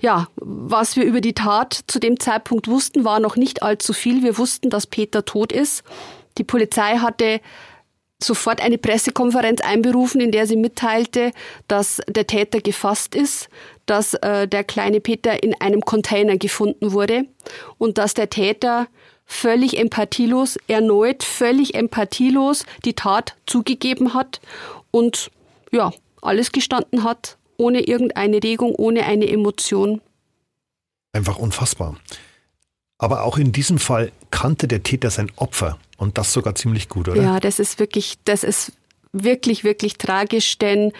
Ja, 0.00 0.28
was 0.36 0.96
wir 0.96 1.04
über 1.04 1.20
die 1.20 1.34
Tat 1.34 1.80
zu 1.86 2.00
dem 2.00 2.18
Zeitpunkt 2.18 2.68
wussten, 2.68 3.04
war 3.04 3.20
noch 3.20 3.36
nicht 3.36 3.62
allzu 3.62 3.92
viel. 3.92 4.22
Wir 4.22 4.36
wussten, 4.38 4.70
dass 4.70 4.86
Peter 4.86 5.24
tot 5.24 5.52
ist. 5.52 5.84
Die 6.38 6.44
Polizei 6.44 6.98
hatte 6.98 7.40
sofort 8.22 8.60
eine 8.60 8.78
Pressekonferenz 8.78 9.60
einberufen, 9.60 10.20
in 10.20 10.30
der 10.30 10.46
sie 10.46 10.56
mitteilte, 10.56 11.32
dass 11.68 12.00
der 12.06 12.26
Täter 12.26 12.60
gefasst 12.60 13.14
ist, 13.14 13.48
dass 13.86 14.14
äh, 14.14 14.46
der 14.46 14.64
kleine 14.64 15.00
Peter 15.00 15.42
in 15.42 15.58
einem 15.60 15.80
Container 15.80 16.36
gefunden 16.36 16.92
wurde 16.92 17.24
und 17.78 17.98
dass 17.98 18.14
der 18.14 18.28
Täter 18.30 18.88
völlig 19.24 19.78
empathielos, 19.78 20.58
erneut 20.66 21.22
völlig 21.22 21.74
empathielos 21.74 22.64
die 22.84 22.94
Tat 22.94 23.36
zugegeben 23.46 24.12
hat 24.12 24.40
und 24.90 25.30
ja, 25.70 25.92
alles 26.22 26.52
gestanden 26.52 27.04
hat 27.04 27.36
ohne 27.60 27.80
irgendeine 27.80 28.42
Regung, 28.42 28.74
ohne 28.74 29.04
eine 29.04 29.28
Emotion. 29.28 30.00
Einfach 31.12 31.38
unfassbar. 31.38 31.96
Aber 32.98 33.22
auch 33.24 33.38
in 33.38 33.52
diesem 33.52 33.78
Fall 33.78 34.12
kannte 34.30 34.66
der 34.66 34.82
Täter 34.82 35.10
sein 35.10 35.30
Opfer 35.36 35.78
und 35.98 36.18
das 36.18 36.32
sogar 36.32 36.54
ziemlich 36.54 36.88
gut, 36.88 37.08
oder? 37.08 37.22
Ja, 37.22 37.40
das 37.40 37.58
ist 37.58 37.78
wirklich, 37.78 38.16
das 38.24 38.44
ist 38.44 38.72
wirklich, 39.12 39.64
wirklich 39.64 39.98
tragisch, 39.98 40.58
denn 40.58 40.92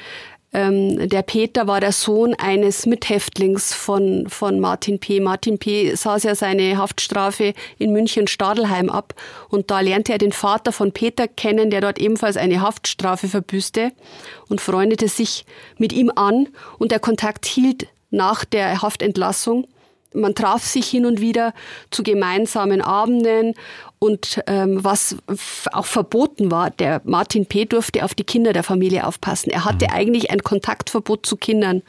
ähm, 0.52 1.08
der 1.08 1.22
Peter 1.22 1.68
war 1.68 1.80
der 1.80 1.92
Sohn 1.92 2.34
eines 2.34 2.84
Mithäftlings 2.84 3.72
von, 3.72 4.28
von 4.28 4.58
Martin 4.58 4.98
P. 4.98 5.20
Martin 5.20 5.58
P. 5.58 5.94
saß 5.94 6.24
ja 6.24 6.34
seine 6.34 6.76
Haftstrafe 6.76 7.54
in 7.78 7.92
München 7.92 8.26
Stadelheim 8.26 8.90
ab 8.90 9.14
und 9.48 9.70
da 9.70 9.80
lernte 9.80 10.12
er 10.12 10.18
den 10.18 10.32
Vater 10.32 10.72
von 10.72 10.90
Peter 10.90 11.28
kennen, 11.28 11.70
der 11.70 11.80
dort 11.80 12.00
ebenfalls 12.00 12.36
eine 12.36 12.60
Haftstrafe 12.60 13.28
verbüßte 13.28 13.92
und 14.48 14.60
freundete 14.60 15.06
sich 15.06 15.44
mit 15.78 15.92
ihm 15.92 16.10
an 16.14 16.48
und 16.78 16.90
der 16.90 16.98
Kontakt 17.00 17.46
hielt 17.46 17.86
nach 18.10 18.44
der 18.44 18.82
Haftentlassung. 18.82 19.68
Man 20.12 20.34
traf 20.34 20.64
sich 20.64 20.88
hin 20.88 21.06
und 21.06 21.20
wieder 21.20 21.54
zu 21.92 22.02
gemeinsamen 22.02 22.82
Abenden 22.82 23.54
und 24.02 24.40
ähm, 24.46 24.82
was 24.82 25.16
auch 25.72 25.84
verboten 25.84 26.50
war, 26.50 26.70
der 26.70 27.02
Martin 27.04 27.44
P. 27.44 27.66
durfte 27.66 28.02
auf 28.02 28.14
die 28.14 28.24
Kinder 28.24 28.54
der 28.54 28.62
Familie 28.62 29.06
aufpassen. 29.06 29.50
Er 29.50 29.66
hatte 29.66 29.88
mhm. 29.88 29.92
eigentlich 29.92 30.30
ein 30.30 30.42
Kontaktverbot 30.42 31.26
zu 31.26 31.36
Kindern. 31.36 31.82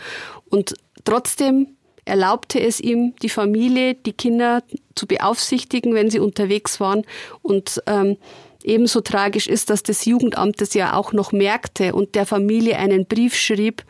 Und 0.50 0.74
trotzdem 1.06 1.68
erlaubte 2.04 2.60
es 2.60 2.82
ihm, 2.82 3.16
die 3.22 3.30
Familie, 3.30 3.96
die 3.96 4.12
Kinder 4.12 4.62
zu 4.94 5.08
beaufsichtigen, 5.08 5.94
wenn 5.94 6.10
sie 6.10 6.20
unterwegs 6.20 6.82
waren. 6.82 7.06
Und 7.44 7.82
ähm, 7.88 8.18
ebenso 8.64 9.02
tragisch 9.02 9.48
ist, 9.48 9.70
dass 9.70 9.84
das 9.84 10.06
Jugendamt 10.06 10.62
das 10.62 10.74
ja 10.74 10.94
auch 10.96 11.14
noch 11.14 11.32
merkte 11.32 11.94
und 11.94 12.16
der 12.16 12.26
Familie 12.26 12.78
einen 12.78 13.06
Brief 13.06 13.36
schrieb 13.36 13.84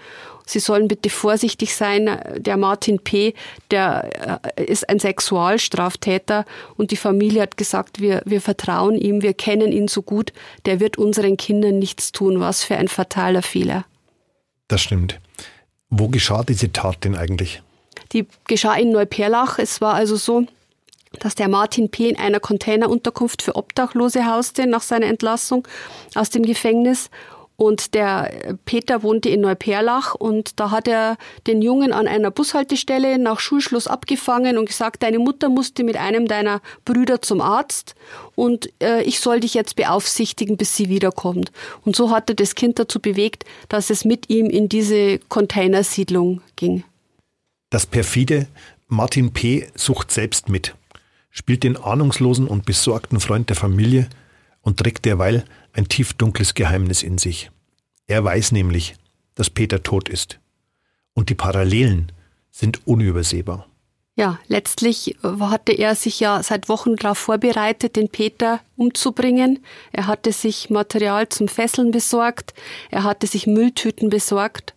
Sie 0.52 0.60
sollen 0.60 0.90
bitte 0.90 1.10
vorsichtig 1.10 1.76
sein. 1.76 2.20
Der 2.36 2.58
Martin 2.58 3.00
P., 3.00 3.34
der 3.72 4.42
äh, 4.58 4.64
ist 4.66 4.90
ein 4.90 5.00
Sexualstraftäter 5.00 6.46
und 6.76 6.92
die 6.92 6.98
Familie 6.98 7.42
hat 7.42 7.56
gesagt, 7.56 8.02
wir, 8.02 8.22
wir 8.26 8.42
vertrauen 8.42 8.96
ihm, 8.96 9.22
wir 9.22 9.34
kennen 9.34 9.72
ihn 9.72 9.88
so 9.88 10.02
gut, 10.02 10.34
der 10.66 10.82
wird 10.82 10.98
unseren 10.98 11.38
Kindern 11.38 11.80
nichts 11.80 12.12
tun. 12.12 12.42
Was 12.42 12.64
für 12.64 12.76
ein 12.76 12.90
fataler 12.90 13.42
Fehler. 13.42 13.86
Das 14.68 14.82
stimmt. 14.82 15.20
Wo 15.90 16.08
geschah 16.08 16.44
diese 16.44 16.72
Tat 16.72 17.04
denn 17.04 17.16
eigentlich? 17.16 17.62
Die 18.12 18.28
geschah 18.46 18.76
in 18.76 18.92
Neuperlach. 18.92 19.58
Es 19.58 19.80
war 19.80 19.94
also 19.94 20.16
so, 20.16 20.46
dass 21.20 21.36
der 21.36 21.50
Martin 21.50 21.90
P. 21.90 22.10
in 22.10 22.18
einer 22.18 22.40
Containerunterkunft 22.40 23.42
für 23.42 23.56
Obdachlose 23.56 24.26
hauste 24.26 24.68
nach 24.68 24.82
seiner 24.82 25.08
Entlassung 25.08 25.68
aus 26.16 26.30
dem 26.30 26.44
Gefängnis 26.44 27.10
und 27.62 27.94
der 27.94 28.58
Peter 28.66 29.04
wohnte 29.04 29.30
in 29.30 29.42
Neuperlach 29.42 30.16
und 30.16 30.60
da 30.60 30.72
hat 30.72 30.88
er 30.88 31.16
den 31.46 31.62
Jungen 31.62 31.94
an 31.94 32.08
einer 32.08 32.32
Bushaltestelle 32.32 33.20
nach 33.20 33.40
Schulschluss 33.40 33.86
abgefangen 33.86 34.58
und 34.58 34.66
gesagt, 34.66 35.04
deine 35.04 35.20
Mutter 35.20 35.48
musste 35.48 35.84
mit 35.84 35.96
einem 35.96 36.28
deiner 36.28 36.60
Brüder 36.86 37.22
zum 37.22 37.40
Arzt 37.40 37.94
und 38.34 38.74
äh, 38.82 39.04
ich 39.04 39.20
soll 39.20 39.42
dich 39.42 39.54
jetzt 39.54 39.76
beaufsichtigen, 39.76 40.58
bis 40.58 40.76
sie 40.76 40.90
wiederkommt. 40.90 41.52
Und 41.86 41.96
so 41.96 42.10
hat 42.10 42.32
er 42.32 42.36
das 42.36 42.56
Kind 42.56 42.80
dazu 42.80 43.00
bewegt, 43.00 43.46
dass 43.70 43.92
es 43.92 44.06
mit 44.06 44.32
ihm 44.32 44.48
in 44.48 44.68
diese 44.68 45.20
Containersiedlung 45.30 46.42
ging. 46.56 46.84
Das 47.70 47.86
perfide 47.86 48.48
Martin 48.88 49.34
P. 49.34 49.68
sucht 49.76 50.10
selbst 50.10 50.50
mit, 50.50 50.74
spielt 51.32 51.64
den 51.64 51.78
ahnungslosen 51.78 52.48
und 52.48 52.66
besorgten 52.66 53.20
Freund 53.20 53.50
der 53.50 53.56
Familie 53.56 54.08
und 54.62 54.78
trägt 54.78 55.06
derweil 55.06 55.44
ein 55.74 55.88
tief 55.88 56.14
dunkles 56.14 56.54
Geheimnis 56.54 57.02
in 57.02 57.18
sich. 57.18 57.50
Er 58.08 58.24
weiß 58.24 58.52
nämlich, 58.52 58.96
dass 59.36 59.50
Peter 59.50 59.82
tot 59.82 60.10
ist. 60.10 60.40
Und 61.14 61.30
die 61.30 61.36
Parallelen 61.36 62.12
sind 62.52 62.86
unübersehbar. 62.86 63.68
Ja, 64.16 64.40
letztlich 64.48 65.16
hatte 65.24 65.72
er 65.72 65.96
sich 65.96 66.20
ja 66.20 66.44
seit 66.44 66.68
Wochen 66.68 66.98
darauf 66.98 67.18
vorbereitet, 67.18 67.96
den 67.96 68.10
Peter 68.10 68.60
umzubringen. 68.76 69.64
Er 69.94 70.08
hatte 70.08 70.34
sich 70.34 70.70
Material 70.70 71.30
zum 71.30 71.48
Fesseln 71.48 71.92
besorgt, 71.92 72.54
er 72.90 73.04
hatte 73.04 73.26
sich 73.26 73.48
Mülltüten 73.48 74.10
besorgt. 74.10 74.76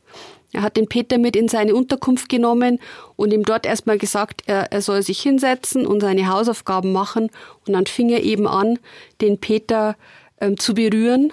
Er 0.55 0.63
hat 0.63 0.77
den 0.77 0.89
Peter 0.89 1.19
mit 1.19 1.37
in 1.37 1.49
seine 1.49 1.75
Unterkunft 1.75 2.29
genommen 2.29 2.79
und 3.17 3.33
ihm 3.33 3.43
dort 3.43 3.67
erstmal 3.67 3.99
gesagt, 3.99 4.43
er, 4.47 4.73
er 4.73 4.81
soll 4.81 5.03
sich 5.03 5.21
hinsetzen 5.21 5.87
und 5.87 6.01
seine 6.01 6.29
Hausaufgaben 6.29 6.93
machen. 6.93 7.31
Und 7.67 7.73
dann 7.75 7.87
fing 7.87 8.09
er 8.09 8.23
eben 8.23 8.47
an, 8.47 8.79
den 9.21 9.39
Peter 9.39 9.97
ähm, 10.41 10.59
zu 10.59 10.75
berühren 10.75 11.33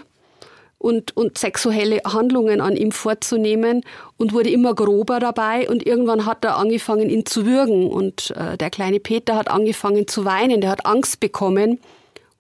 und, 0.80 1.16
und 1.16 1.38
sexuelle 1.38 2.02
Handlungen 2.06 2.60
an 2.60 2.76
ihm 2.76 2.92
vorzunehmen 2.92 3.84
und 4.18 4.34
wurde 4.34 4.50
immer 4.50 4.74
grober 4.74 5.20
dabei. 5.20 5.70
Und 5.70 5.86
irgendwann 5.86 6.26
hat 6.26 6.44
er 6.44 6.58
angefangen, 6.58 7.10
ihn 7.10 7.26
zu 7.26 7.46
würgen. 7.46 7.88
Und 7.88 8.32
äh, 8.32 8.58
der 8.58 8.72
kleine 8.72 9.00
Peter 9.00 9.36
hat 9.36 9.50
angefangen 9.50 10.08
zu 10.08 10.26
weinen, 10.26 10.62
der 10.62 10.72
hat 10.72 10.88
Angst 10.88 11.20
bekommen. 11.20 11.80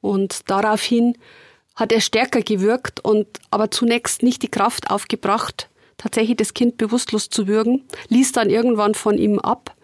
Und 0.01 0.49
daraufhin 0.49 1.15
hat 1.75 1.91
er 1.91 2.01
stärker 2.01 2.41
gewirkt 2.41 2.99
und 2.99 3.27
aber 3.49 3.71
zunächst 3.71 4.23
nicht 4.23 4.41
die 4.41 4.51
Kraft 4.51 4.89
aufgebracht, 4.89 5.69
tatsächlich 6.01 6.37
das 6.37 6.53
Kind 6.53 6.77
bewusstlos 6.77 7.29
zu 7.29 7.47
würgen, 7.47 7.83
ließ 8.09 8.31
dann 8.31 8.49
irgendwann 8.49 8.95
von 8.95 9.17
ihm 9.17 9.39
ab. 9.39 9.75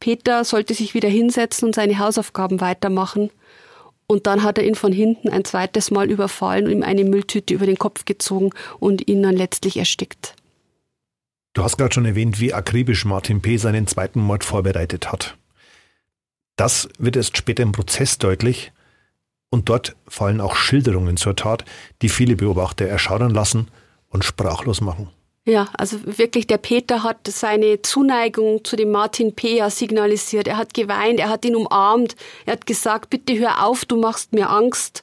Peter 0.00 0.44
sollte 0.44 0.74
sich 0.74 0.94
wieder 0.94 1.08
hinsetzen 1.08 1.68
und 1.68 1.74
seine 1.74 1.98
Hausaufgaben 1.98 2.60
weitermachen. 2.60 3.30
Und 4.06 4.26
dann 4.26 4.42
hat 4.42 4.58
er 4.58 4.64
ihn 4.64 4.74
von 4.74 4.92
hinten 4.92 5.28
ein 5.28 5.44
zweites 5.44 5.92
Mal 5.92 6.10
überfallen 6.10 6.66
und 6.66 6.72
ihm 6.72 6.82
eine 6.82 7.04
Mülltüte 7.04 7.54
über 7.54 7.66
den 7.66 7.78
Kopf 7.78 8.04
gezogen 8.04 8.50
und 8.80 9.06
ihn 9.06 9.22
dann 9.22 9.36
letztlich 9.36 9.76
erstickt. 9.76 10.34
Du 11.52 11.62
hast 11.62 11.76
gerade 11.76 11.94
schon 11.94 12.06
erwähnt, 12.06 12.40
wie 12.40 12.52
akribisch 12.52 13.04
Martin 13.04 13.40
P. 13.40 13.56
seinen 13.56 13.86
zweiten 13.86 14.20
Mord 14.20 14.42
vorbereitet 14.42 15.12
hat. 15.12 15.36
Das 16.56 16.88
wird 16.98 17.16
erst 17.16 17.36
später 17.36 17.62
im 17.62 17.72
Prozess 17.72 18.18
deutlich. 18.18 18.72
Und 19.50 19.68
dort 19.68 19.96
fallen 20.08 20.40
auch 20.40 20.56
Schilderungen 20.56 21.16
zur 21.16 21.36
Tat, 21.36 21.64
die 22.02 22.08
viele 22.08 22.36
Beobachter 22.36 22.86
erschaudern 22.86 23.32
lassen 23.32 23.68
und 24.08 24.24
sprachlos 24.24 24.80
machen. 24.80 25.10
Ja, 25.46 25.68
also 25.72 25.96
wirklich, 26.04 26.46
der 26.46 26.58
Peter 26.58 27.02
hat 27.02 27.26
seine 27.26 27.80
Zuneigung 27.80 28.62
zu 28.64 28.76
dem 28.76 28.90
Martin 28.90 29.34
P. 29.34 29.66
signalisiert. 29.70 30.46
Er 30.46 30.58
hat 30.58 30.74
geweint, 30.74 31.18
er 31.18 31.30
hat 31.30 31.44
ihn 31.44 31.56
umarmt, 31.56 32.14
er 32.44 32.52
hat 32.52 32.66
gesagt, 32.66 33.10
bitte 33.10 33.38
hör 33.38 33.64
auf, 33.64 33.84
du 33.84 33.96
machst 33.96 34.32
mir 34.32 34.50
Angst. 34.50 35.02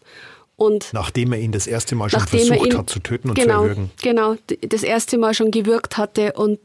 Und 0.55 0.89
nachdem 0.91 1.33
er 1.33 1.39
ihn 1.39 1.51
das 1.51 1.67
erste 1.67 1.95
Mal 1.95 2.09
schon 2.09 2.19
versucht 2.21 2.65
ihn, 2.65 2.77
hat 2.77 2.89
zu 2.89 2.99
töten 2.99 3.29
und 3.29 3.35
genau, 3.35 3.61
zu 3.61 3.63
erwürgen. 3.63 3.91
Genau, 4.01 4.35
das 4.61 4.83
erste 4.83 5.17
Mal 5.17 5.33
schon 5.33 5.51
gewürgt 5.51 5.97
hatte. 5.97 6.33
Und, 6.33 6.59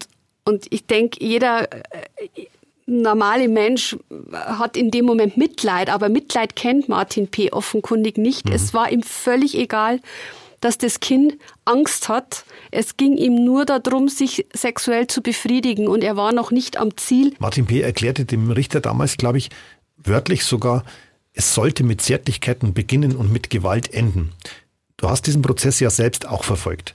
und 0.44 0.66
ich 0.70 0.87
denke, 0.87 1.24
jeder 1.24 1.70
äh, 1.72 1.78
normale 2.87 3.48
Mensch 3.48 3.96
hat 4.32 4.76
in 4.76 4.90
dem 4.90 5.04
Moment 5.04 5.37
Mitleid, 5.37 5.88
aber 5.90 6.08
Mitleid 6.08 6.56
kennt 6.56 6.88
Martin 6.88 7.28
P. 7.28 7.52
offenkundig 7.52 8.18
nicht. 8.18 8.46
Mhm. 8.46 8.52
Es 8.52 8.74
war 8.74 8.90
ihm 8.90 9.02
völlig 9.02 9.56
egal 9.56 10.00
dass 10.62 10.79
das 10.79 11.01
Kind 11.01 11.35
Angst 11.66 12.09
hat. 12.09 12.44
Es 12.70 12.96
ging 12.96 13.16
ihm 13.18 13.44
nur 13.44 13.66
darum, 13.66 14.09
sich 14.09 14.46
sexuell 14.55 15.09
zu 15.09 15.20
befriedigen 15.20 15.88
und 15.88 16.03
er 16.03 16.16
war 16.16 16.33
noch 16.33 16.51
nicht 16.51 16.79
am 16.79 16.96
Ziel. 16.96 17.35
Martin 17.38 17.66
P. 17.66 17.83
erklärte 17.83 18.25
dem 18.25 18.51
Richter 18.51 18.81
damals, 18.81 19.18
glaube 19.18 19.38
ich, 19.38 19.51
wörtlich 19.96 20.44
sogar, 20.44 20.85
es 21.35 21.55
sollte 21.55 21.85
mit 21.85 22.01
Zärtlichkeiten 22.01 22.75
beginnen 22.75 23.16
und 23.16 23.33
mit 23.33 23.51
Gewalt 23.51 23.92
enden. 23.92 24.33
Du 24.96 25.09
hast 25.09 25.27
diesen 25.27 25.42
Prozess 25.42 25.81
ja 25.81 25.90
selbst 25.90 26.29
auch 26.29 26.44
verfolgt. 26.44 26.94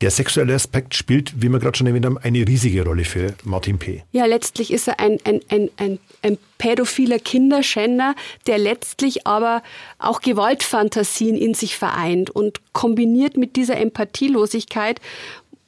Der 0.00 0.10
sexuelle 0.10 0.54
Aspekt 0.54 0.94
spielt, 0.94 1.42
wie 1.42 1.50
wir 1.50 1.58
gerade 1.58 1.76
schon 1.76 1.86
erwähnt 1.86 2.06
haben, 2.06 2.16
eine 2.16 2.46
riesige 2.46 2.84
Rolle 2.84 3.04
für 3.04 3.34
Martin 3.44 3.78
P. 3.78 4.02
Ja, 4.12 4.24
letztlich 4.24 4.72
ist 4.72 4.88
er 4.88 4.98
ein, 4.98 5.18
ein, 5.24 5.40
ein, 5.48 5.68
ein, 5.76 5.98
ein 6.22 6.38
pädophiler 6.56 7.18
Kinderschänder, 7.18 8.14
der 8.46 8.56
letztlich 8.56 9.26
aber 9.26 9.62
auch 9.98 10.22
Gewaltfantasien 10.22 11.36
in 11.36 11.52
sich 11.52 11.76
vereint. 11.76 12.30
Und 12.30 12.60
kombiniert 12.72 13.36
mit 13.36 13.56
dieser 13.56 13.76
Empathielosigkeit 13.76 15.02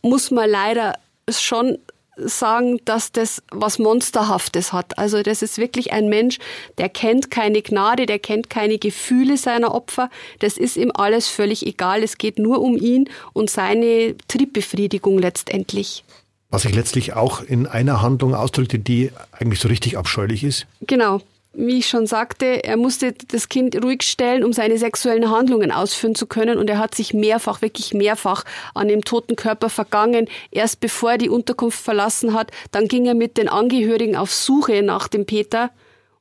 muss 0.01 0.31
man 0.31 0.49
leider 0.49 0.95
schon 1.29 1.77
sagen, 2.17 2.79
dass 2.85 3.13
das 3.13 3.43
was 3.51 3.79
Monsterhaftes 3.79 4.73
hat. 4.73 4.99
Also 4.99 5.23
das 5.23 5.43
ist 5.43 5.59
wirklich 5.59 5.93
ein 5.93 6.09
Mensch, 6.09 6.39
der 6.79 6.89
kennt 6.89 7.31
keine 7.31 7.63
Gnade, 7.63 8.07
der 8.07 8.19
kennt 8.19 8.51
keine 8.51 8.79
Gefühle 8.79 9.37
seiner 9.37 9.75
Opfer. 9.75 10.11
Das 10.41 10.57
ist 10.59 10.77
ihm 10.77 10.93
alles 10.95 11.29
völlig 11.29 11.67
egal. 11.67 12.03
Es 12.03 12.19
geht 12.19 12.39
nur 12.39 12.61
um 12.61 12.77
ihn 12.77 13.09
und 13.33 13.51
seine 13.51 14.15
Triebbefriedigung 14.29 15.19
letztendlich. 15.19 16.05
Was 16.51 16.63
sich 16.63 16.75
letztlich 16.75 17.15
auch 17.15 17.43
in 17.43 17.67
einer 17.67 18.03
Handlung 18.03 18.35
ausdrückte, 18.35 18.79
die 18.79 19.11
eigentlich 19.33 19.61
so 19.61 19.69
richtig 19.69 19.97
abscheulich 19.97 20.45
ist. 20.45 20.67
Genau 20.83 21.23
wie 21.55 21.79
ich 21.79 21.89
schon 21.89 22.07
sagte, 22.07 22.65
er 22.65 22.77
musste 22.77 23.13
das 23.13 23.49
Kind 23.49 23.83
ruhig 23.83 24.03
stellen, 24.03 24.43
um 24.43 24.53
seine 24.53 24.79
sexuellen 24.79 25.31
Handlungen 25.31 25.71
ausführen 25.71 26.15
zu 26.15 26.27
können. 26.27 26.59
Und 26.59 26.71
er 26.71 26.79
hat 26.79 26.95
sich 26.95 27.13
mehrfach, 27.13 27.61
wirklich 27.61 27.93
mehrfach 27.93 28.45
an 28.75 28.89
dem 28.89 29.05
toten 29.05 29.37
Körper 29.37 29.69
vergangen. 29.69 30.29
Erst 30.51 30.81
bevor 30.81 31.13
er 31.13 31.19
die 31.19 31.29
Unterkunft 31.29 31.79
verlassen 31.79 32.33
hat, 32.33 32.51
dann 32.71 32.89
ging 32.89 33.07
er 33.07 33.15
mit 33.15 33.37
den 33.37 33.49
Angehörigen 33.49 34.17
auf 34.17 34.33
Suche 34.33 34.83
nach 34.83 35.09
dem 35.09 35.27
Peter 35.27 35.71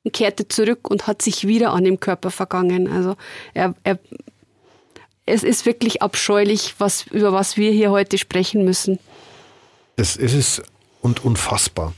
und 0.03 0.13
kehrte 0.13 0.47
zurück 0.47 0.89
und 0.89 1.07
hat 1.07 1.21
sich 1.21 1.47
wieder 1.47 1.71
an 1.71 1.85
dem 1.85 1.99
Körper 1.99 2.31
vergangen. 2.31 2.91
Also 2.91 3.15
er, 3.53 3.73
er 3.83 3.99
es 5.25 5.43
ist 5.43 5.65
wirklich 5.65 6.01
abscheulich, 6.01 6.75
was, 6.79 7.07
über 7.07 7.31
was 7.31 7.55
wir 7.55 7.71
hier 7.71 7.91
heute 7.91 8.17
sprechen 8.17 8.65
müssen. 8.65 8.99
Das 9.95 10.17
ist 10.17 10.33
es 10.33 10.61
und 11.01 11.23
unfassbar. 11.23 11.93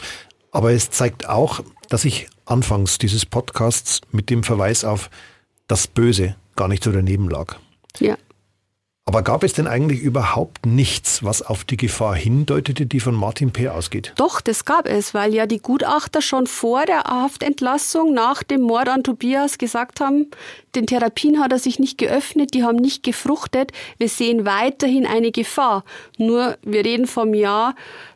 Aber 0.52 0.72
es 0.72 0.92
zeigt 0.92 1.28
auch, 1.28 1.62
dass 1.90 2.06
ich 2.06 2.28
anfangs 2.46 2.98
dieses 2.98 3.26
Podcasts 3.26 4.02
mit 4.12 4.30
dem 4.30 4.44
Verweis 4.44 4.84
auf 4.84 5.10
das 5.68 5.88
Böse 5.88 6.36
gar 6.56 6.68
nicht 6.68 6.84
so 6.84 6.92
daneben 6.92 7.30
lag. 7.30 7.56
Ja. 8.00 8.18
Aber 9.06 9.22
gab 9.22 9.44
es 9.44 9.52
denn 9.52 9.68
eigentlich 9.68 10.00
überhaupt 10.00 10.66
nichts, 10.66 11.26
was 11.26 11.42
auf 11.42 11.66
die 11.66 11.76
Gefahr 11.76 12.16
hindeutete, 12.16 12.86
die 12.86 13.02
von 13.02 13.14
Martin 13.14 13.52
P. 13.52 13.68
ausgeht? 13.68 14.14
Doch, 14.16 14.40
das 14.40 14.64
gab 14.64 14.88
es, 14.88 15.14
weil 15.14 15.34
ja 15.34 15.46
die 15.46 15.60
Gutachter 15.60 16.22
schon 16.22 16.48
vor 16.48 16.86
der 16.86 17.04
Haftentlassung 17.04 18.14
nach 18.14 18.44
dem 18.44 18.62
Mord 18.62 18.88
an 18.88 19.04
Tobias 19.04 19.58
gesagt 19.58 20.00
haben, 20.00 20.32
den 20.74 20.88
Therapien 20.88 21.42
hat 21.42 21.52
er 21.52 21.60
sich 21.60 21.80
nicht 21.80 21.98
geöffnet, 21.98 22.54
die 22.54 22.64
haben 22.64 22.78
nicht 22.78 23.04
gefruchtet, 23.04 23.74
wir 23.98 24.08
sehen 24.08 24.46
weiterhin 24.46 25.06
eine 25.06 25.32
Gefahr. 25.32 25.84
Nur 26.18 26.58
wir 26.64 26.86
reden 26.86 27.06
vom 27.06 27.34
Jahr 27.34 27.76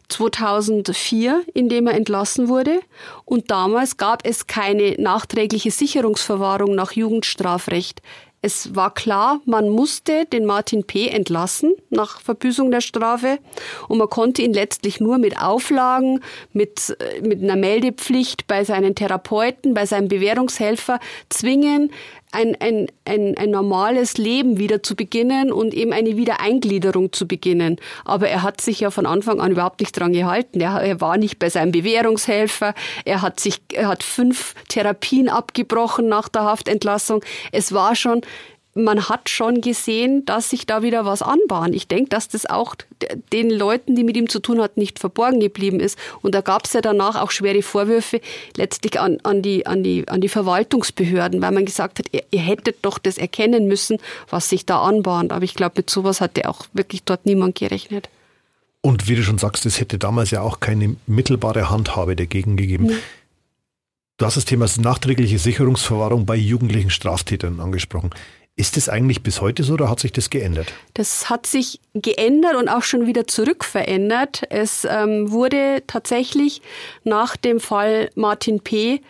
2004, 0.10 1.44
in 1.54 1.70
dem 1.70 1.88
er 1.88 1.96
entlassen 1.96 2.48
wurde. 2.48 2.80
Und 3.26 3.52
damals 3.52 3.98
gab 3.98 4.26
es 4.26 4.48
keine 4.48 4.96
nachträgliche 5.00 5.72
Sicherungsverwahrung 5.72 6.76
nach 6.76 6.94
Jugendstrafrecht. 6.94 8.02
Es 8.42 8.76
war 8.76 8.94
klar, 8.94 9.42
man 9.46 9.68
musste 9.68 10.26
den 10.26 10.46
Martin 10.46 10.86
P. 10.86 11.08
entlassen 11.08 11.74
nach 11.90 12.22
Verbüßung 12.22 12.70
der 12.70 12.82
Strafe 12.82 13.40
und 13.88 13.98
man 13.98 14.10
konnte 14.10 14.44
ihn 14.44 14.54
letztlich 14.54 15.00
nur 15.00 15.18
mit 15.18 15.42
Auflagen, 15.42 16.22
mit, 16.54 16.96
äh, 17.00 17.22
mit 17.22 17.42
einer 17.42 17.56
Meldepflicht 17.56 18.46
bei 18.46 18.64
seinen 18.64 18.94
Therapeuten, 18.94 19.74
bei 19.74 19.88
seinem 19.88 20.08
Bewährungshelfer 20.08 21.00
zwingen, 21.30 21.92
ein, 22.32 22.56
ein, 22.60 22.88
ein, 23.06 23.38
ein 23.38 23.52
normales 23.52 24.18
Leben 24.18 24.58
wieder 24.58 24.84
zu 24.84 24.96
beginnen 24.96 25.52
und 25.52 25.74
eben 25.74 25.94
eine 25.94 26.18
Wiedereingliederung 26.18 27.14
zu 27.14 27.28
beginnen. 27.28 27.78
Aber 28.06 28.28
er 28.28 28.44
hat 28.44 28.60
sich 28.62 28.82
ja 28.82 28.92
von 28.92 29.06
Anfang 29.06 29.40
an 29.40 29.52
überhaupt 29.52 29.80
nicht 29.80 29.98
dran 29.98 30.14
gehalten. 30.14 30.60
Er, 30.60 30.82
er 30.82 31.00
war 31.02 31.18
nicht 31.18 31.40
bei 31.40 31.50
seinem 31.50 31.72
Bewährungshelfer. 31.72 32.74
Er 33.06 33.22
hat 33.22 33.40
sich, 33.40 33.62
er 33.74 33.88
hat 33.88 34.04
fünf 34.04 34.56
Therapien 34.68 35.30
abgebrochen 35.30 36.10
nach 36.10 36.28
der 36.28 36.44
Haftentlassung. 36.44 37.24
Es 37.52 37.72
war 37.72 37.96
schon 37.96 38.22
man 38.78 39.10
hat 39.10 39.30
schon 39.30 39.62
gesehen, 39.62 40.26
dass 40.26 40.52
sich 40.52 40.66
da 40.66 40.82
wieder 40.84 41.06
was 41.06 41.22
anbahnt. 41.22 41.76
Ich 41.76 41.88
denke, 41.88 42.10
dass 42.10 42.28
das 42.28 42.46
auch 42.46 42.76
den 43.34 43.50
Leuten, 43.50 43.96
die 43.96 44.04
mit 44.04 44.16
ihm 44.16 44.30
zu 44.30 44.40
tun 44.40 44.62
hatten, 44.62 44.80
nicht 44.80 45.00
verborgen 45.00 45.40
geblieben 45.40 45.80
ist. 45.80 45.98
Und 46.22 46.36
da 46.36 46.42
gab 46.42 46.66
es 46.66 46.74
ja 46.74 46.82
danach 46.82 47.16
auch 47.16 47.32
schwere 47.32 47.62
Vorwürfe 47.62 48.22
letztlich 48.56 49.00
an, 49.00 49.18
an, 49.24 49.42
die, 49.42 49.66
an, 49.66 49.84
die, 49.84 50.08
an 50.08 50.22
die 50.22 50.30
Verwaltungsbehörden, 50.30 51.42
weil 51.42 51.52
man 51.52 51.66
gesagt 51.66 52.00
hat, 52.00 52.08
ihr, 52.12 52.24
ihr 52.32 52.42
hättet 52.42 52.78
doch 52.84 53.00
das 53.00 53.18
erkennen 53.18 53.68
müssen, 53.68 53.98
was 54.30 54.50
sich 54.50 54.66
da 54.66 54.82
anbahnt. 54.82 55.32
Aber 55.32 55.44
ich 55.44 55.56
glaube, 55.56 55.76
mit 55.78 55.90
sowas 55.90 56.22
hatte 56.22 56.48
auch 56.48 56.66
wirklich 56.74 57.04
dort 57.04 57.26
niemand 57.26 57.56
gerechnet. 57.56 58.10
Und 58.82 59.08
wie 59.10 59.16
du 59.16 59.24
schon 59.24 59.38
sagst, 59.38 59.66
es 59.66 59.80
hätte 59.80 59.98
damals 59.98 60.32
ja 60.32 60.42
auch 60.42 60.60
keine 60.60 60.96
mittelbare 61.08 61.70
Handhabe 61.70 62.16
dagegen 62.16 62.56
gegeben. 62.58 62.92
Ja. 62.92 62.98
Du 64.18 64.26
hast 64.26 64.36
das 64.36 64.46
Thema 64.46 64.66
nachträgliche 64.80 65.38
Sicherungsverwahrung 65.38 66.26
bei 66.26 66.36
jugendlichen 66.36 66.90
Straftätern 66.90 67.60
angesprochen. 67.60 68.10
Ist 68.60 68.76
das 68.76 68.90
eigentlich 68.90 69.22
bis 69.22 69.40
heute 69.40 69.62
so 69.64 69.74
oder 69.74 69.88
hat 69.88 70.00
sich 70.00 70.12
das 70.12 70.32
geändert? 70.32 70.74
Das 70.96 71.30
hat 71.30 71.46
sich 71.46 71.80
geändert 71.94 72.56
und 72.56 72.70
auch 72.70 72.82
schon 72.82 73.06
wieder 73.06 73.28
zurückverändert. 73.28 74.42
Es 74.50 74.84
ähm, 74.90 75.30
wurde 75.30 75.84
tatsächlich 75.86 76.64
nach 77.04 77.38
dem 77.38 77.60
Fall 77.60 78.10
Martin 78.16 78.60
P 78.62 79.02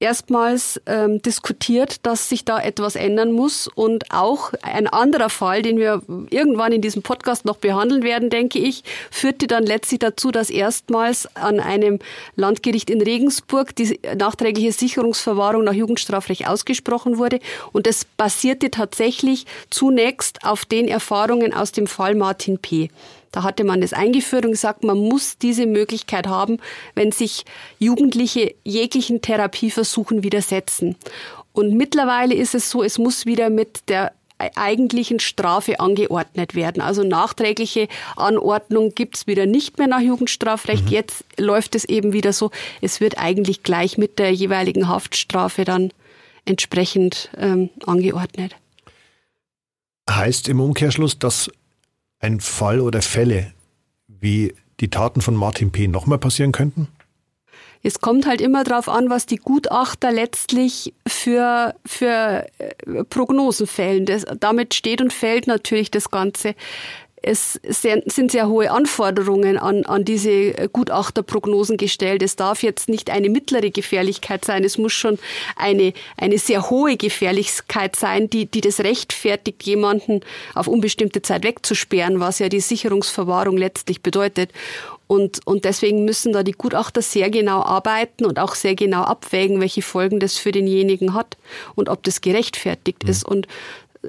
erstmals 0.00 0.80
ähm, 0.86 1.22
diskutiert, 1.22 2.04
dass 2.04 2.28
sich 2.28 2.44
da 2.44 2.60
etwas 2.60 2.96
ändern 2.96 3.32
muss. 3.32 3.68
Und 3.68 4.10
auch 4.10 4.52
ein 4.62 4.86
anderer 4.86 5.30
Fall, 5.30 5.62
den 5.62 5.78
wir 5.78 6.02
irgendwann 6.30 6.72
in 6.72 6.82
diesem 6.82 7.02
Podcast 7.02 7.44
noch 7.44 7.56
behandeln 7.56 8.02
werden, 8.02 8.30
denke 8.30 8.58
ich, 8.58 8.84
führte 9.10 9.46
dann 9.46 9.64
letztlich 9.64 10.00
dazu, 10.00 10.30
dass 10.30 10.50
erstmals 10.50 11.34
an 11.36 11.60
einem 11.60 12.00
Landgericht 12.36 12.90
in 12.90 13.00
Regensburg 13.00 13.74
die 13.76 13.98
nachträgliche 14.16 14.72
Sicherungsverwahrung 14.72 15.64
nach 15.64 15.72
Jugendstrafrecht 15.72 16.48
ausgesprochen 16.48 17.18
wurde. 17.18 17.38
Und 17.72 17.86
das 17.86 18.04
basierte 18.04 18.70
tatsächlich 18.70 19.46
zunächst 19.70 20.44
auf 20.44 20.64
den 20.64 20.88
Erfahrungen 20.88 21.54
aus 21.54 21.72
dem 21.72 21.86
Fall 21.86 22.14
Martin 22.14 22.58
P. 22.58 22.90
Da 23.34 23.42
hatte 23.42 23.64
man 23.64 23.80
das 23.80 23.92
eingeführt 23.92 24.44
und 24.44 24.52
gesagt, 24.52 24.84
man 24.84 24.96
muss 24.96 25.38
diese 25.38 25.66
Möglichkeit 25.66 26.28
haben, 26.28 26.58
wenn 26.94 27.10
sich 27.10 27.44
Jugendliche 27.80 28.54
jeglichen 28.62 29.22
Therapieversuchen 29.22 30.22
widersetzen. 30.22 30.94
Und 31.52 31.74
mittlerweile 31.74 32.36
ist 32.36 32.54
es 32.54 32.70
so, 32.70 32.84
es 32.84 32.96
muss 32.96 33.26
wieder 33.26 33.50
mit 33.50 33.88
der 33.88 34.12
eigentlichen 34.38 35.18
Strafe 35.18 35.80
angeordnet 35.80 36.54
werden. 36.54 36.80
Also 36.80 37.02
nachträgliche 37.02 37.88
Anordnung 38.14 38.94
gibt's 38.94 39.26
wieder 39.26 39.46
nicht 39.46 39.78
mehr 39.78 39.88
nach 39.88 40.00
Jugendstrafrecht. 40.00 40.84
Mhm. 40.84 40.92
Jetzt 40.92 41.24
läuft 41.36 41.74
es 41.74 41.84
eben 41.84 42.12
wieder 42.12 42.32
so, 42.32 42.52
es 42.80 43.00
wird 43.00 43.18
eigentlich 43.18 43.64
gleich 43.64 43.98
mit 43.98 44.20
der 44.20 44.30
jeweiligen 44.30 44.86
Haftstrafe 44.86 45.64
dann 45.64 45.90
entsprechend 46.44 47.30
ähm, 47.36 47.70
angeordnet. 47.84 48.54
Heißt 50.08 50.48
im 50.48 50.60
Umkehrschluss, 50.60 51.18
dass 51.18 51.50
ein 52.24 52.40
Fall 52.40 52.80
oder 52.80 53.02
Fälle 53.02 53.52
wie 54.08 54.54
die 54.80 54.88
Taten 54.88 55.20
von 55.20 55.34
Martin 55.34 55.70
P. 55.70 55.88
nochmal 55.88 56.18
passieren 56.18 56.52
könnten? 56.52 56.88
Es 57.86 58.00
kommt 58.00 58.26
halt 58.26 58.40
immer 58.40 58.64
darauf 58.64 58.88
an, 58.88 59.10
was 59.10 59.26
die 59.26 59.36
Gutachter 59.36 60.10
letztlich 60.10 60.94
für, 61.06 61.74
für 61.84 62.46
äh, 62.58 63.04
Prognosen 63.04 63.66
fällen. 63.66 64.06
Das, 64.06 64.24
damit 64.40 64.72
steht 64.72 65.02
und 65.02 65.12
fällt 65.12 65.46
natürlich 65.46 65.90
das 65.90 66.10
Ganze 66.10 66.54
es 67.26 67.58
sind 67.64 68.30
sehr 68.30 68.48
hohe 68.48 68.70
Anforderungen 68.70 69.56
an, 69.56 69.84
an 69.86 70.04
diese 70.04 70.68
Gutachterprognosen 70.72 71.76
gestellt. 71.76 72.22
Es 72.22 72.36
darf 72.36 72.62
jetzt 72.62 72.88
nicht 72.88 73.08
eine 73.10 73.30
mittlere 73.30 73.70
Gefährlichkeit 73.70 74.44
sein. 74.44 74.62
Es 74.62 74.76
muss 74.76 74.92
schon 74.92 75.18
eine, 75.56 75.94
eine 76.18 76.38
sehr 76.38 76.68
hohe 76.68 76.96
Gefährlichkeit 76.96 77.96
sein, 77.96 78.28
die, 78.28 78.46
die 78.46 78.60
das 78.60 78.80
rechtfertigt, 78.80 79.62
jemanden 79.62 80.20
auf 80.54 80.68
unbestimmte 80.68 81.22
Zeit 81.22 81.44
wegzusperren, 81.44 82.20
was 82.20 82.40
ja 82.40 82.48
die 82.48 82.60
Sicherungsverwahrung 82.60 83.56
letztlich 83.56 84.02
bedeutet. 84.02 84.50
Und, 85.06 85.46
und 85.46 85.64
deswegen 85.64 86.04
müssen 86.04 86.32
da 86.32 86.42
die 86.42 86.52
Gutachter 86.52 87.02
sehr 87.02 87.28
genau 87.30 87.62
arbeiten 87.62 88.24
und 88.24 88.38
auch 88.38 88.54
sehr 88.54 88.74
genau 88.74 89.02
abwägen, 89.02 89.60
welche 89.60 89.82
Folgen 89.82 90.18
das 90.18 90.38
für 90.38 90.50
denjenigen 90.50 91.12
hat 91.12 91.36
und 91.74 91.90
ob 91.90 92.02
das 92.04 92.22
gerechtfertigt 92.22 93.04
mhm. 93.04 93.10
ist. 93.10 93.24
Und 93.24 93.46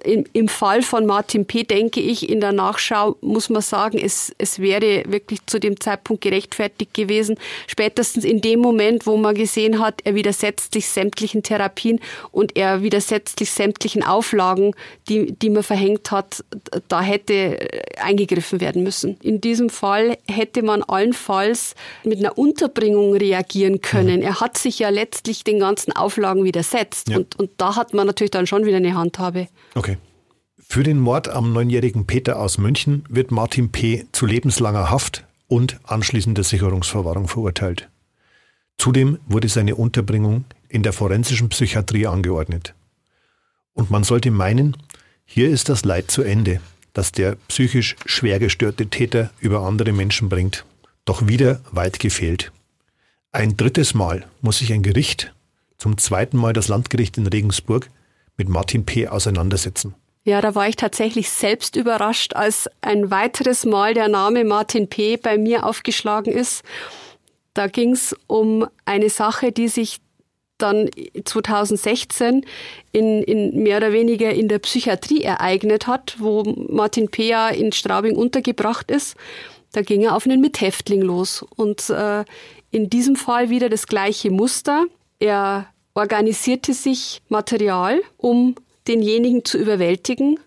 im, 0.03 0.25
im 0.33 0.47
Fall 0.47 0.81
von 0.81 1.05
Martin 1.05 1.45
P. 1.45 1.63
denke 1.63 1.99
ich, 1.99 2.29
in 2.29 2.41
der 2.41 2.51
Nachschau 2.51 3.15
muss 3.21 3.49
man 3.49 3.61
sagen, 3.61 3.97
es, 3.97 4.33
es 4.37 4.59
wäre 4.59 5.03
wirklich 5.07 5.45
zu 5.45 5.59
dem 5.59 5.79
Zeitpunkt 5.79 6.23
gerechtfertigt 6.23 6.93
gewesen. 6.93 7.37
Spätestens 7.67 8.23
in 8.23 8.41
dem 8.41 8.59
Moment, 8.59 9.05
wo 9.05 9.17
man 9.17 9.35
gesehen 9.35 9.79
hat, 9.79 10.01
er 10.03 10.15
widersetzt 10.15 10.73
sich 10.73 10.87
sämtlichen 10.87 11.43
Therapien 11.43 11.99
und 12.31 12.57
er 12.57 12.81
widersetzt 12.81 13.39
sich 13.39 13.51
sämtlichen 13.51 14.03
Auflagen, 14.03 14.75
die, 15.09 15.31
die 15.33 15.49
man 15.49 15.63
verhängt 15.63 16.11
hat, 16.11 16.43
da 16.87 17.01
hätte 17.01 17.59
eingegriffen 17.99 18.61
werden 18.61 18.83
müssen. 18.83 19.17
In 19.21 19.41
diesem 19.41 19.69
Fall 19.69 20.17
hätte 20.27 20.63
man 20.63 20.83
allenfalls 20.83 21.75
mit 22.03 22.19
einer 22.19 22.37
Unterbringung 22.37 23.15
reagieren 23.15 23.81
können. 23.81 24.17
Mhm. 24.17 24.25
Er 24.25 24.39
hat 24.39 24.57
sich 24.57 24.79
ja 24.79 24.89
letztlich 24.89 25.43
den 25.43 25.59
ganzen 25.59 25.91
Auflagen 25.93 26.43
widersetzt 26.43 27.09
ja. 27.09 27.17
und, 27.17 27.37
und 27.37 27.51
da 27.57 27.75
hat 27.75 27.93
man 27.93 28.07
natürlich 28.07 28.31
dann 28.31 28.47
schon 28.47 28.65
wieder 28.65 28.77
eine 28.77 28.95
Handhabe. 28.95 29.47
Okay. 29.75 29.84
Für 30.67 30.83
den 30.83 30.99
Mord 30.99 31.29
am 31.29 31.53
neunjährigen 31.53 32.05
Peter 32.05 32.37
aus 32.39 32.57
München 32.57 33.05
wird 33.07 33.31
Martin 33.31 33.71
P. 33.71 34.05
zu 34.11 34.25
lebenslanger 34.25 34.89
Haft 34.89 35.23
und 35.47 35.79
anschließender 35.83 36.43
Sicherungsverwahrung 36.43 37.27
verurteilt. 37.27 37.89
Zudem 38.77 39.19
wurde 39.25 39.47
seine 39.47 39.75
Unterbringung 39.75 40.43
in 40.67 40.83
der 40.83 40.91
forensischen 40.91 41.49
Psychiatrie 41.49 42.07
angeordnet. 42.07 42.73
Und 43.73 43.89
man 43.89 44.03
sollte 44.03 44.31
meinen, 44.31 44.75
hier 45.25 45.49
ist 45.49 45.69
das 45.69 45.85
Leid 45.85 46.11
zu 46.11 46.23
Ende, 46.23 46.59
das 46.93 47.11
der 47.11 47.35
psychisch 47.47 47.95
schwer 48.05 48.39
gestörte 48.39 48.87
Täter 48.87 49.31
über 49.39 49.61
andere 49.61 49.93
Menschen 49.93 50.27
bringt. 50.27 50.65
Doch 51.05 51.27
wieder 51.27 51.61
weit 51.71 51.99
gefehlt. 51.99 52.51
Ein 53.31 53.55
drittes 53.55 53.93
Mal 53.93 54.25
muss 54.41 54.57
sich 54.57 54.73
ein 54.73 54.83
Gericht, 54.83 55.33
zum 55.77 55.97
zweiten 55.97 56.37
Mal 56.37 56.53
das 56.53 56.67
Landgericht 56.67 57.17
in 57.17 57.27
Regensburg, 57.27 57.89
mit 58.37 58.49
Martin 58.49 58.85
P. 58.85 59.07
auseinandersetzen. 59.07 59.93
Ja, 60.25 60.41
da 60.41 60.55
war 60.55 60.67
ich 60.67 60.75
tatsächlich 60.75 61.29
selbst 61.29 61.75
überrascht, 61.75 62.33
als 62.35 62.67
ein 62.81 63.11
weiteres 63.11 63.63
Mal 63.63 63.93
der 63.93 64.07
Name 64.07 64.43
Martin 64.43 64.89
P. 64.89 65.17
bei 65.17 65.37
mir 65.37 65.65
aufgeschlagen 65.65 66.33
ist. 66.33 66.63
Da 67.53 67.67
ging 67.67 67.91
es 67.91 68.15
um 68.25 68.67
eine 68.85 69.11
Sache, 69.11 69.51
die 69.51 69.67
sich 69.67 69.99
dann 70.57 70.89
2016 71.23 72.43
in, 72.91 73.21
in 73.21 73.61
mehr 73.61 73.77
oder 73.77 73.93
weniger 73.93 74.31
in 74.31 74.47
der 74.47 74.57
Psychiatrie 74.57 75.21
ereignet 75.21 75.85
hat, 75.85 76.15
wo 76.17 76.41
Martin 76.69 77.09
P. 77.09 77.27
ja 77.27 77.49
in 77.49 77.71
Straubing 77.71 78.15
untergebracht 78.15 78.89
ist. 78.89 79.15
Da 79.73 79.83
ging 79.83 80.01
er 80.01 80.15
auf 80.15 80.25
einen 80.25 80.41
Mithäftling 80.41 81.03
los. 81.03 81.45
Und 81.55 81.91
äh, 81.91 82.25
in 82.71 82.89
diesem 82.89 83.15
Fall 83.15 83.51
wieder 83.51 83.69
das 83.69 83.85
gleiche 83.85 84.31
Muster. 84.31 84.85
Er 85.19 85.67
organisierte 85.93 86.73
sich 86.73 87.21
Material, 87.29 88.01
um 88.17 88.55
denjenigen 88.87 89.45
zu 89.45 89.57
überwältigen 89.57 90.39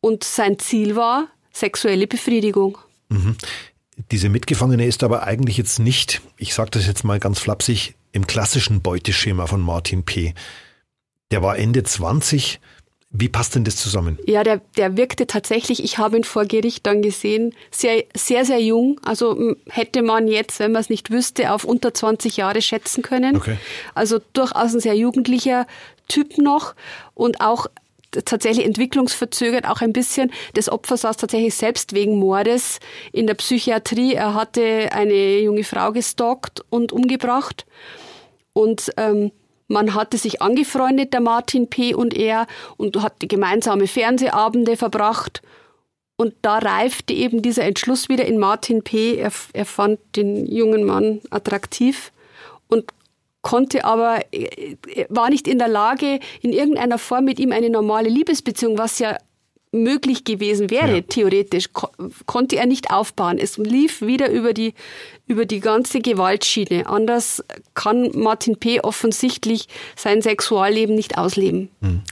und 0.00 0.24
sein 0.24 0.58
Ziel 0.58 0.96
war 0.96 1.28
sexuelle 1.52 2.06
Befriedigung. 2.06 2.78
Mhm. 3.08 3.36
Diese 4.10 4.28
Mitgefangene 4.28 4.86
ist 4.86 5.02
aber 5.02 5.24
eigentlich 5.24 5.56
jetzt 5.56 5.78
nicht, 5.78 6.22
ich 6.38 6.54
sage 6.54 6.70
das 6.70 6.86
jetzt 6.86 7.04
mal 7.04 7.18
ganz 7.18 7.38
flapsig, 7.38 7.94
im 8.12 8.26
klassischen 8.26 8.80
Beuteschema 8.80 9.46
von 9.46 9.60
Martin 9.60 10.04
P. 10.04 10.34
Der 11.30 11.42
war 11.42 11.58
Ende 11.58 11.82
20. 11.82 12.60
Wie 13.12 13.28
passt 13.28 13.56
denn 13.56 13.64
das 13.64 13.76
zusammen? 13.76 14.18
Ja, 14.26 14.44
der, 14.44 14.60
der 14.76 14.96
wirkte 14.96 15.26
tatsächlich, 15.26 15.82
ich 15.82 15.98
habe 15.98 16.16
ihn 16.16 16.24
vor 16.24 16.44
Gericht 16.44 16.86
dann 16.86 17.02
gesehen, 17.02 17.54
sehr, 17.72 18.04
sehr, 18.14 18.44
sehr 18.44 18.60
jung. 18.60 19.00
Also 19.04 19.56
hätte 19.68 20.02
man 20.02 20.28
jetzt, 20.28 20.60
wenn 20.60 20.72
man 20.72 20.80
es 20.80 20.90
nicht 20.90 21.10
wüsste, 21.10 21.52
auf 21.52 21.64
unter 21.64 21.92
20 21.92 22.36
Jahre 22.36 22.62
schätzen 22.62 23.02
können. 23.02 23.36
Okay. 23.36 23.56
Also 23.94 24.20
durchaus 24.32 24.74
ein 24.74 24.80
sehr 24.80 24.94
jugendlicher 24.94 25.66
Typ 26.10 26.38
noch 26.38 26.74
und 27.14 27.40
auch 27.40 27.66
tatsächlich 28.10 28.66
entwicklungsverzögert 28.66 29.66
auch 29.66 29.80
ein 29.80 29.92
bisschen. 29.92 30.32
Das 30.54 30.68
Opfer 30.68 30.96
saß 30.96 31.16
tatsächlich 31.16 31.54
selbst 31.54 31.94
wegen 31.94 32.18
Mordes 32.18 32.80
in 33.12 33.26
der 33.26 33.34
Psychiatrie. 33.34 34.14
Er 34.14 34.34
hatte 34.34 34.90
eine 34.92 35.38
junge 35.38 35.64
Frau 35.64 35.92
gestalkt 35.92 36.64
und 36.70 36.92
umgebracht. 36.92 37.66
Und 38.52 38.92
ähm, 38.96 39.30
man 39.68 39.94
hatte 39.94 40.18
sich 40.18 40.42
angefreundet, 40.42 41.12
der 41.12 41.20
Martin 41.20 41.70
P. 41.70 41.94
und 41.94 42.14
er, 42.14 42.48
und 42.76 43.00
hat 43.00 43.14
gemeinsame 43.20 43.86
Fernsehabende 43.86 44.76
verbracht. 44.76 45.42
Und 46.16 46.34
da 46.42 46.58
reifte 46.58 47.14
eben 47.14 47.40
dieser 47.40 47.64
Entschluss 47.64 48.08
wieder 48.08 48.24
in 48.24 48.38
Martin 48.38 48.82
P. 48.82 49.16
Er, 49.16 49.30
er 49.52 49.64
fand 49.64 50.00
den 50.16 50.44
jungen 50.44 50.84
Mann 50.84 51.20
attraktiv 51.30 52.10
konnte 53.42 53.84
aber, 53.84 54.20
äh, 54.32 54.76
war 55.08 55.30
nicht 55.30 55.48
in 55.48 55.58
der 55.58 55.68
Lage, 55.68 56.20
in 56.42 56.52
irgendeiner 56.52 56.98
Form 56.98 57.24
mit 57.24 57.38
ihm 57.38 57.52
eine 57.52 57.70
normale 57.70 58.08
Liebesbeziehung, 58.08 58.78
was 58.78 58.98
ja 58.98 59.16
möglich 59.72 60.24
gewesen 60.24 60.70
wäre, 60.70 60.96
ja. 60.96 61.00
theoretisch, 61.02 61.72
ko 61.72 61.90
konnte 62.26 62.56
er 62.56 62.66
nicht 62.66 62.90
aufbauen. 62.90 63.38
Es 63.38 63.56
lief 63.56 64.02
wieder 64.02 64.28
über 64.30 64.52
die, 64.52 64.74
über 65.26 65.46
die 65.46 65.60
ganze 65.60 66.00
Gewaltschiene. 66.00 66.86
Anders 66.86 67.44
kann 67.74 68.10
Martin 68.14 68.56
P. 68.56 68.80
offensichtlich 68.80 69.68
sein 69.96 70.22
Sexualleben 70.22 70.94
nicht 70.94 71.18
ausleben. 71.18 71.68
Hm. 71.82 72.02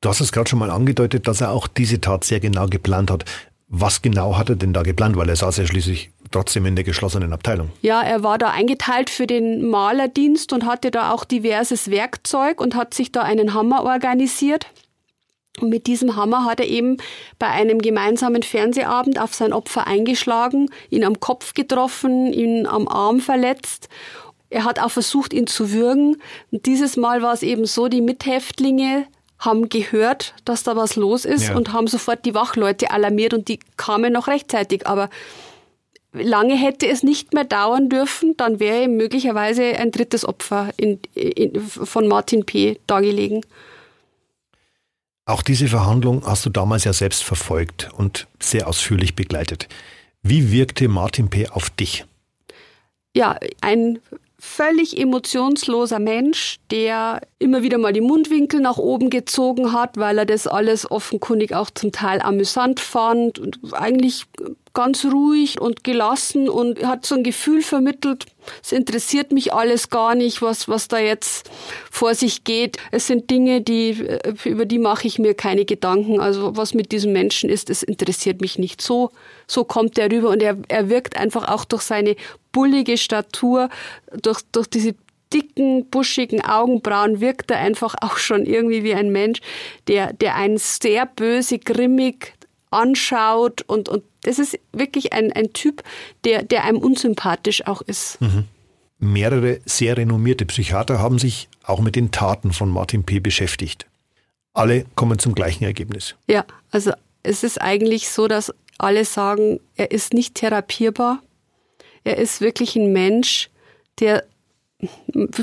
Du 0.00 0.08
hast 0.08 0.20
es 0.20 0.32
gerade 0.32 0.48
schon 0.48 0.58
mal 0.58 0.70
angedeutet, 0.70 1.28
dass 1.28 1.40
er 1.40 1.52
auch 1.52 1.68
diese 1.68 2.00
Tat 2.00 2.24
sehr 2.24 2.40
genau 2.40 2.66
geplant 2.66 3.10
hat. 3.10 3.24
Was 3.68 4.02
genau 4.02 4.36
hat 4.36 4.48
er 4.48 4.56
denn 4.56 4.72
da 4.72 4.82
geplant? 4.82 5.16
Weil 5.16 5.28
er 5.28 5.36
saß 5.36 5.58
ja 5.58 5.66
schließlich 5.66 6.10
trotzdem 6.30 6.66
in 6.66 6.76
der 6.76 6.84
geschlossenen 6.84 7.32
Abteilung. 7.32 7.70
Ja, 7.82 8.02
er 8.02 8.22
war 8.22 8.38
da 8.38 8.50
eingeteilt 8.50 9.10
für 9.10 9.26
den 9.26 9.68
Malerdienst 9.68 10.52
und 10.52 10.64
hatte 10.64 10.90
da 10.90 11.12
auch 11.12 11.24
diverses 11.24 11.90
Werkzeug 11.90 12.60
und 12.60 12.74
hat 12.74 12.94
sich 12.94 13.12
da 13.12 13.22
einen 13.22 13.54
Hammer 13.54 13.84
organisiert. 13.84 14.66
Und 15.60 15.68
mit 15.68 15.86
diesem 15.86 16.16
Hammer 16.16 16.44
hat 16.44 16.60
er 16.60 16.68
eben 16.68 16.96
bei 17.38 17.48
einem 17.48 17.80
gemeinsamen 17.80 18.42
Fernsehabend 18.42 19.20
auf 19.20 19.34
sein 19.34 19.52
Opfer 19.52 19.86
eingeschlagen, 19.86 20.70
ihn 20.88 21.04
am 21.04 21.20
Kopf 21.20 21.54
getroffen, 21.54 22.32
ihn 22.32 22.66
am 22.66 22.88
Arm 22.88 23.20
verletzt. 23.20 23.88
Er 24.48 24.64
hat 24.64 24.78
auch 24.78 24.90
versucht, 24.90 25.32
ihn 25.32 25.46
zu 25.46 25.72
würgen. 25.72 26.16
Und 26.50 26.66
dieses 26.66 26.96
Mal 26.96 27.22
war 27.22 27.34
es 27.34 27.42
eben 27.42 27.66
so, 27.66 27.88
die 27.88 28.00
Mithäftlinge 28.00 29.06
haben 29.38 29.68
gehört, 29.68 30.34
dass 30.44 30.62
da 30.62 30.76
was 30.76 30.96
los 30.96 31.24
ist 31.24 31.48
ja. 31.48 31.56
und 31.56 31.72
haben 31.72 31.86
sofort 31.86 32.24
die 32.26 32.34
Wachleute 32.34 32.90
alarmiert 32.90 33.32
und 33.32 33.48
die 33.48 33.58
kamen 33.76 34.12
noch 34.12 34.28
rechtzeitig. 34.28 34.86
Aber 34.86 35.08
lange 36.12 36.56
hätte 36.56 36.86
es 36.86 37.02
nicht 37.02 37.34
mehr 37.34 37.44
dauern 37.44 37.88
dürfen, 37.88 38.36
dann 38.36 38.60
wäre 38.60 38.88
möglicherweise 38.88 39.62
ein 39.62 39.90
drittes 39.90 40.24
Opfer 40.24 40.70
in, 40.76 40.98
in, 41.14 41.60
von 41.60 42.08
Martin 42.08 42.44
P. 42.44 42.78
dargelegen. 42.86 43.44
Auch 45.26 45.42
diese 45.42 45.68
Verhandlung 45.68 46.24
hast 46.26 46.44
du 46.44 46.50
damals 46.50 46.84
ja 46.84 46.92
selbst 46.92 47.22
verfolgt 47.22 47.90
und 47.96 48.26
sehr 48.40 48.66
ausführlich 48.66 49.14
begleitet. 49.14 49.68
Wie 50.22 50.50
wirkte 50.50 50.88
Martin 50.88 51.30
P. 51.30 51.48
auf 51.48 51.70
dich? 51.70 52.04
Ja, 53.14 53.36
ein 53.60 54.00
völlig 54.40 54.98
emotionsloser 54.98 55.98
Mensch, 55.98 56.58
der 56.70 57.20
immer 57.38 57.62
wieder 57.62 57.78
mal 57.78 57.92
die 57.92 58.00
Mundwinkel 58.00 58.60
nach 58.60 58.78
oben 58.78 59.10
gezogen 59.10 59.72
hat, 59.72 59.98
weil 59.98 60.18
er 60.18 60.26
das 60.26 60.46
alles 60.46 60.90
offenkundig 60.90 61.54
auch 61.54 61.70
zum 61.70 61.92
Teil 61.92 62.20
amüsant 62.22 62.80
fand 62.80 63.38
und 63.38 63.60
eigentlich 63.72 64.24
ganz 64.72 65.04
ruhig 65.04 65.60
und 65.60 65.82
gelassen 65.84 66.48
und 66.48 66.84
hat 66.84 67.04
so 67.04 67.16
ein 67.16 67.24
Gefühl 67.24 67.62
vermittelt, 67.62 68.26
es 68.62 68.72
interessiert 68.72 69.32
mich 69.32 69.52
alles 69.52 69.90
gar 69.90 70.14
nicht, 70.14 70.42
was, 70.42 70.68
was 70.68 70.88
da 70.88 70.98
jetzt 70.98 71.50
vor 71.90 72.14
sich 72.14 72.44
geht. 72.44 72.78
Es 72.90 73.06
sind 73.06 73.30
Dinge, 73.30 73.60
die, 73.60 73.90
äh, 73.90 74.34
über 74.44 74.64
die 74.64 74.78
mache 74.78 75.06
ich 75.06 75.18
mir 75.18 75.34
keine 75.34 75.64
Gedanken. 75.64 76.20
Also 76.20 76.56
was 76.56 76.74
mit 76.74 76.92
diesem 76.92 77.12
Menschen 77.12 77.50
ist, 77.50 77.70
es 77.70 77.82
interessiert 77.82 78.40
mich 78.40 78.58
nicht. 78.58 78.80
So, 78.80 79.10
so 79.46 79.64
kommt 79.64 79.98
er 79.98 80.10
rüber 80.10 80.30
und 80.30 80.42
er, 80.42 80.56
er 80.68 80.88
wirkt 80.88 81.16
einfach 81.16 81.48
auch 81.48 81.64
durch 81.64 81.82
seine 81.82 82.16
bullige 82.52 82.96
Statur, 82.96 83.68
durch, 84.22 84.40
durch 84.52 84.68
diese 84.68 84.94
dicken, 85.32 85.88
buschigen 85.90 86.44
Augenbrauen 86.44 87.20
wirkt 87.20 87.50
er 87.50 87.58
einfach 87.58 87.94
auch 88.00 88.16
schon 88.16 88.46
irgendwie 88.46 88.82
wie 88.82 88.94
ein 88.94 89.10
Mensch, 89.10 89.40
der, 89.86 90.12
der 90.12 90.34
einen 90.34 90.58
sehr 90.58 91.06
böse, 91.06 91.58
grimmig 91.58 92.34
anschaut 92.70 93.62
und, 93.66 93.88
und 93.88 94.04
das 94.22 94.38
ist 94.38 94.58
wirklich 94.72 95.12
ein, 95.12 95.32
ein 95.32 95.52
Typ, 95.52 95.82
der, 96.24 96.42
der 96.42 96.64
einem 96.64 96.78
unsympathisch 96.78 97.66
auch 97.66 97.82
ist. 97.82 98.20
Mhm. 98.20 98.44
Mehrere 98.98 99.60
sehr 99.64 99.96
renommierte 99.96 100.44
Psychiater 100.44 100.98
haben 100.98 101.18
sich 101.18 101.48
auch 101.64 101.80
mit 101.80 101.96
den 101.96 102.10
Taten 102.10 102.52
von 102.52 102.68
Martin 102.68 103.04
P. 103.04 103.20
beschäftigt. 103.20 103.86
Alle 104.52 104.84
kommen 104.94 105.18
zum 105.18 105.34
gleichen 105.34 105.64
Ergebnis. 105.64 106.16
Ja, 106.26 106.44
also 106.70 106.92
es 107.22 107.42
ist 107.42 107.60
eigentlich 107.60 108.10
so, 108.10 108.28
dass 108.28 108.52
alle 108.78 109.04
sagen, 109.04 109.60
er 109.76 109.90
ist 109.90 110.12
nicht 110.12 110.34
therapierbar. 110.34 111.22
Er 112.04 112.18
ist 112.18 112.40
wirklich 112.40 112.76
ein 112.76 112.92
Mensch, 112.92 113.50
der 114.00 114.24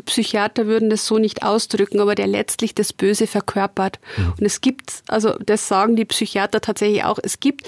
Psychiater 0.05 0.65
würden 0.65 0.89
das 0.89 1.05
so 1.05 1.19
nicht 1.19 1.43
ausdrücken, 1.43 1.99
aber 1.99 2.15
der 2.15 2.25
letztlich 2.25 2.73
das 2.73 2.93
Böse 2.93 3.27
verkörpert. 3.27 3.99
Mhm. 4.17 4.33
Und 4.39 4.45
es 4.45 4.61
gibt, 4.61 5.03
also 5.07 5.37
das 5.37 5.67
sagen 5.67 5.95
die 5.95 6.05
Psychiater 6.05 6.59
tatsächlich 6.59 7.03
auch, 7.03 7.19
es 7.21 7.39
gibt 7.39 7.67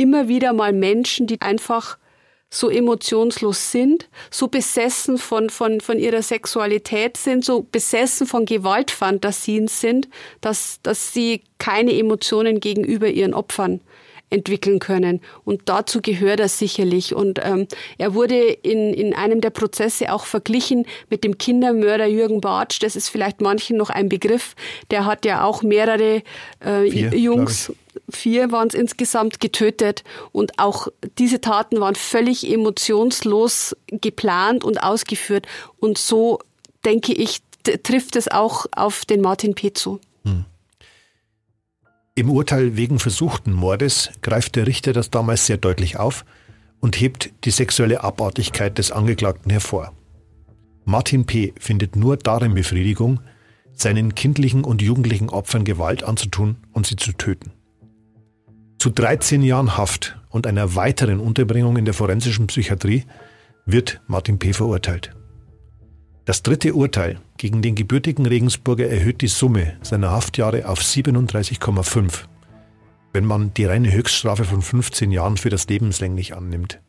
immer 0.00 0.28
wieder 0.28 0.54
mal 0.54 0.72
Menschen, 0.72 1.26
die 1.26 1.40
einfach 1.42 1.98
so 2.48 2.68
emotionslos 2.68 3.70
sind, 3.70 4.08
so 4.30 4.48
besessen 4.48 5.18
von, 5.18 5.50
von, 5.50 5.80
von 5.80 5.98
ihrer 5.98 6.22
Sexualität 6.22 7.16
sind, 7.16 7.44
so 7.44 7.66
besessen 7.70 8.26
von 8.26 8.44
Gewaltfantasien 8.44 9.68
sind, 9.68 10.08
dass, 10.40 10.80
dass 10.82 11.12
sie 11.12 11.42
keine 11.58 11.96
Emotionen 11.96 12.58
gegenüber 12.58 13.08
ihren 13.08 13.34
Opfern 13.34 13.80
entwickeln 14.30 14.78
können. 14.78 15.20
Und 15.44 15.62
dazu 15.66 16.00
gehört 16.00 16.40
er 16.40 16.48
sicherlich. 16.48 17.14
Und 17.14 17.40
ähm, 17.42 17.66
er 17.98 18.14
wurde 18.14 18.38
in, 18.38 18.94
in 18.94 19.14
einem 19.14 19.40
der 19.40 19.50
Prozesse 19.50 20.12
auch 20.12 20.24
verglichen 20.24 20.86
mit 21.10 21.24
dem 21.24 21.36
Kindermörder 21.36 22.06
Jürgen 22.06 22.40
Bartsch. 22.40 22.80
Das 22.80 22.96
ist 22.96 23.08
vielleicht 23.08 23.40
manchen 23.40 23.76
noch 23.76 23.90
ein 23.90 24.08
Begriff. 24.08 24.54
Der 24.90 25.04
hat 25.04 25.24
ja 25.24 25.44
auch 25.44 25.62
mehrere 25.62 26.22
äh, 26.60 26.90
Vier, 26.90 27.14
Jungs 27.16 27.72
vier 28.12 28.52
waren 28.52 28.68
es 28.68 28.74
insgesamt 28.74 29.40
getötet 29.40 30.04
und 30.32 30.58
auch 30.58 30.88
diese 31.18 31.40
Taten 31.40 31.80
waren 31.80 31.94
völlig 31.94 32.50
emotionslos 32.50 33.76
geplant 33.88 34.64
und 34.64 34.82
ausgeführt 34.82 35.46
und 35.78 35.98
so 35.98 36.38
denke 36.84 37.12
ich 37.12 37.40
trifft 37.82 38.16
es 38.16 38.28
auch 38.28 38.66
auf 38.72 39.04
den 39.04 39.20
Martin 39.20 39.54
P. 39.54 39.72
zu. 39.72 40.00
Hm. 40.24 40.44
Im 42.14 42.30
Urteil 42.30 42.76
wegen 42.76 42.98
versuchten 42.98 43.52
Mordes 43.52 44.10
greift 44.22 44.56
der 44.56 44.66
Richter 44.66 44.92
das 44.92 45.10
damals 45.10 45.46
sehr 45.46 45.56
deutlich 45.56 45.98
auf 45.98 46.24
und 46.80 47.00
hebt 47.00 47.30
die 47.44 47.50
sexuelle 47.50 48.02
Abartigkeit 48.02 48.78
des 48.78 48.90
Angeklagten 48.90 49.50
hervor. 49.50 49.92
Martin 50.84 51.26
P. 51.26 51.52
findet 51.58 51.96
nur 51.96 52.16
darin 52.16 52.54
Befriedigung, 52.54 53.20
seinen 53.72 54.14
kindlichen 54.14 54.64
und 54.64 54.82
jugendlichen 54.82 55.30
Opfern 55.30 55.64
Gewalt 55.64 56.02
anzutun 56.02 56.56
und 56.72 56.86
sie 56.86 56.96
zu 56.96 57.12
töten. 57.12 57.52
Zu 58.80 58.88
13 58.88 59.42
Jahren 59.42 59.76
Haft 59.76 60.16
und 60.30 60.46
einer 60.46 60.74
weiteren 60.74 61.20
Unterbringung 61.20 61.76
in 61.76 61.84
der 61.84 61.92
forensischen 61.92 62.46
Psychiatrie 62.46 63.04
wird 63.66 64.00
Martin 64.06 64.38
P. 64.38 64.54
verurteilt. 64.54 65.14
Das 66.24 66.42
dritte 66.42 66.72
Urteil 66.72 67.20
gegen 67.36 67.60
den 67.60 67.74
gebürtigen 67.74 68.24
Regensburger 68.24 68.88
erhöht 68.88 69.20
die 69.20 69.28
Summe 69.28 69.76
seiner 69.82 70.12
Haftjahre 70.12 70.66
auf 70.66 70.80
37,5, 70.80 72.24
wenn 73.12 73.26
man 73.26 73.52
die 73.52 73.66
reine 73.66 73.92
Höchststrafe 73.92 74.44
von 74.44 74.62
15 74.62 75.12
Jahren 75.12 75.36
für 75.36 75.50
das 75.50 75.68
lebenslänglich 75.68 76.34
annimmt. 76.34 76.80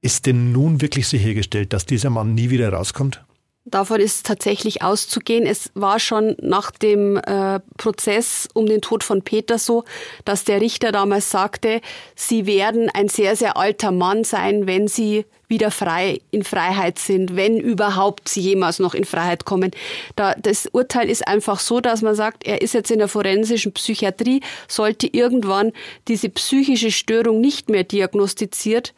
Ist 0.00 0.26
denn 0.26 0.52
nun 0.52 0.80
wirklich 0.80 1.08
sichergestellt, 1.08 1.72
dass 1.72 1.86
dieser 1.86 2.10
Mann 2.10 2.34
nie 2.34 2.50
wieder 2.50 2.72
rauskommt? 2.72 3.24
Davon 3.70 4.00
ist 4.00 4.26
tatsächlich 4.26 4.82
auszugehen. 4.82 5.46
Es 5.46 5.70
war 5.74 6.00
schon 6.00 6.36
nach 6.40 6.70
dem 6.70 7.16
äh, 7.16 7.60
Prozess 7.76 8.48
um 8.54 8.66
den 8.66 8.80
Tod 8.80 9.04
von 9.04 9.22
Peter 9.22 9.58
so, 9.58 9.84
dass 10.24 10.44
der 10.44 10.60
Richter 10.60 10.92
damals 10.92 11.30
sagte, 11.30 11.80
Sie 12.14 12.46
werden 12.46 12.90
ein 12.92 13.08
sehr, 13.08 13.36
sehr 13.36 13.56
alter 13.56 13.92
Mann 13.92 14.24
sein, 14.24 14.66
wenn 14.66 14.88
Sie 14.88 15.24
wieder 15.50 15.70
frei 15.70 16.20
in 16.30 16.44
Freiheit 16.44 16.98
sind, 16.98 17.36
wenn 17.36 17.58
überhaupt 17.58 18.28
Sie 18.28 18.40
jemals 18.40 18.78
noch 18.78 18.94
in 18.94 19.04
Freiheit 19.04 19.44
kommen. 19.44 19.72
Da, 20.16 20.34
das 20.34 20.66
Urteil 20.66 21.10
ist 21.10 21.26
einfach 21.26 21.58
so, 21.58 21.80
dass 21.80 22.02
man 22.02 22.14
sagt, 22.14 22.46
er 22.46 22.62
ist 22.62 22.72
jetzt 22.72 22.90
in 22.90 22.98
der 22.98 23.08
forensischen 23.08 23.72
Psychiatrie, 23.72 24.40
sollte 24.68 25.08
irgendwann 25.08 25.72
diese 26.08 26.28
psychische 26.30 26.92
Störung 26.92 27.40
nicht 27.40 27.68
mehr 27.68 27.84
diagnostiziert 27.84 28.94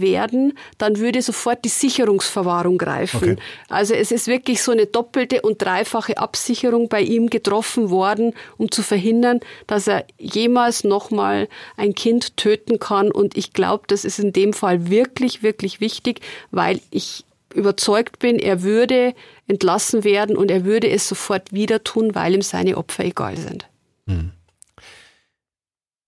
werden, 0.00 0.56
dann 0.78 0.98
würde 0.98 1.22
sofort 1.22 1.64
die 1.64 1.68
Sicherungsverwahrung 1.68 2.78
greifen. 2.78 3.32
Okay. 3.32 3.42
Also 3.68 3.94
es 3.94 4.12
ist 4.12 4.26
wirklich 4.26 4.62
so 4.62 4.72
eine 4.72 4.86
doppelte 4.86 5.42
und 5.42 5.62
dreifache 5.62 6.18
Absicherung 6.18 6.88
bei 6.88 7.00
ihm 7.00 7.30
getroffen 7.30 7.90
worden, 7.90 8.34
um 8.56 8.70
zu 8.70 8.82
verhindern, 8.82 9.40
dass 9.66 9.86
er 9.86 10.04
jemals 10.18 10.84
nochmal 10.84 11.48
ein 11.76 11.94
Kind 11.94 12.36
töten 12.36 12.78
kann. 12.78 13.10
Und 13.10 13.36
ich 13.36 13.52
glaube, 13.52 13.84
das 13.86 14.04
ist 14.04 14.18
in 14.18 14.32
dem 14.32 14.52
Fall 14.52 14.88
wirklich, 14.88 15.42
wirklich 15.42 15.80
wichtig, 15.80 16.20
weil 16.50 16.80
ich 16.90 17.24
überzeugt 17.54 18.18
bin, 18.18 18.38
er 18.38 18.62
würde 18.62 19.14
entlassen 19.46 20.04
werden 20.04 20.36
und 20.36 20.50
er 20.50 20.64
würde 20.64 20.90
es 20.90 21.08
sofort 21.08 21.52
wieder 21.52 21.84
tun, 21.84 22.14
weil 22.14 22.34
ihm 22.34 22.42
seine 22.42 22.76
Opfer 22.76 23.04
egal 23.04 23.36
sind. 23.36 23.68
Hm. 24.06 24.32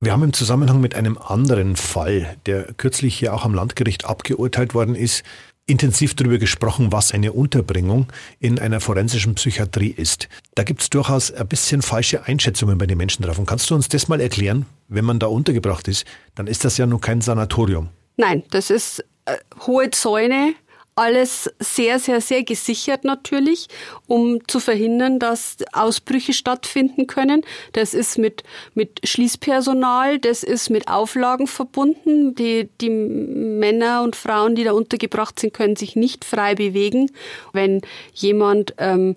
Wir 0.06 0.12
haben 0.12 0.22
im 0.22 0.32
Zusammenhang 0.32 0.80
mit 0.80 0.94
einem 0.94 1.18
anderen 1.18 1.74
Fall, 1.74 2.36
der 2.46 2.72
kürzlich 2.74 3.18
hier 3.18 3.34
auch 3.34 3.44
am 3.44 3.54
Landgericht 3.54 4.04
abgeurteilt 4.04 4.72
worden 4.72 4.94
ist, 4.94 5.24
intensiv 5.66 6.14
darüber 6.14 6.38
gesprochen, 6.38 6.92
was 6.92 7.10
eine 7.10 7.32
Unterbringung 7.32 8.06
in 8.38 8.60
einer 8.60 8.78
forensischen 8.78 9.34
Psychiatrie 9.34 9.90
ist. 9.90 10.28
Da 10.54 10.62
gibt 10.62 10.82
es 10.82 10.90
durchaus 10.90 11.32
ein 11.32 11.48
bisschen 11.48 11.82
falsche 11.82 12.22
Einschätzungen 12.24 12.78
bei 12.78 12.86
den 12.86 12.98
Menschen 12.98 13.24
drauf. 13.24 13.36
Und 13.36 13.46
kannst 13.46 13.68
du 13.68 13.74
uns 13.74 13.88
das 13.88 14.06
mal 14.06 14.20
erklären? 14.20 14.66
Wenn 14.86 15.04
man 15.04 15.18
da 15.18 15.26
untergebracht 15.26 15.88
ist, 15.88 16.06
dann 16.36 16.46
ist 16.46 16.64
das 16.64 16.76
ja 16.76 16.86
nur 16.86 17.00
kein 17.00 17.20
Sanatorium. 17.20 17.88
Nein, 18.16 18.44
das 18.52 18.70
ist 18.70 19.04
äh, 19.24 19.34
hohe 19.66 19.90
Zäune, 19.90 20.54
alles 20.96 21.50
sehr, 21.60 21.98
sehr, 21.98 22.22
sehr 22.22 22.42
gesichert 22.42 23.04
natürlich, 23.04 23.68
um 24.06 24.40
zu 24.48 24.60
verhindern, 24.60 25.18
dass 25.18 25.58
Ausbrüche 25.72 26.32
stattfinden 26.32 27.06
können. 27.06 27.42
Das 27.72 27.92
ist 27.92 28.16
mit, 28.16 28.42
mit 28.74 29.06
Schließpersonal, 29.06 30.18
das 30.18 30.42
ist 30.42 30.70
mit 30.70 30.88
Auflagen 30.88 31.46
verbunden. 31.46 32.34
Die, 32.34 32.70
die 32.80 32.88
Männer 32.88 34.02
und 34.02 34.16
Frauen, 34.16 34.54
die 34.54 34.64
da 34.64 34.72
untergebracht 34.72 35.38
sind, 35.38 35.52
können 35.52 35.76
sich 35.76 35.96
nicht 35.96 36.24
frei 36.24 36.54
bewegen. 36.54 37.10
Wenn 37.52 37.82
jemand 38.14 38.74
ähm, 38.78 39.16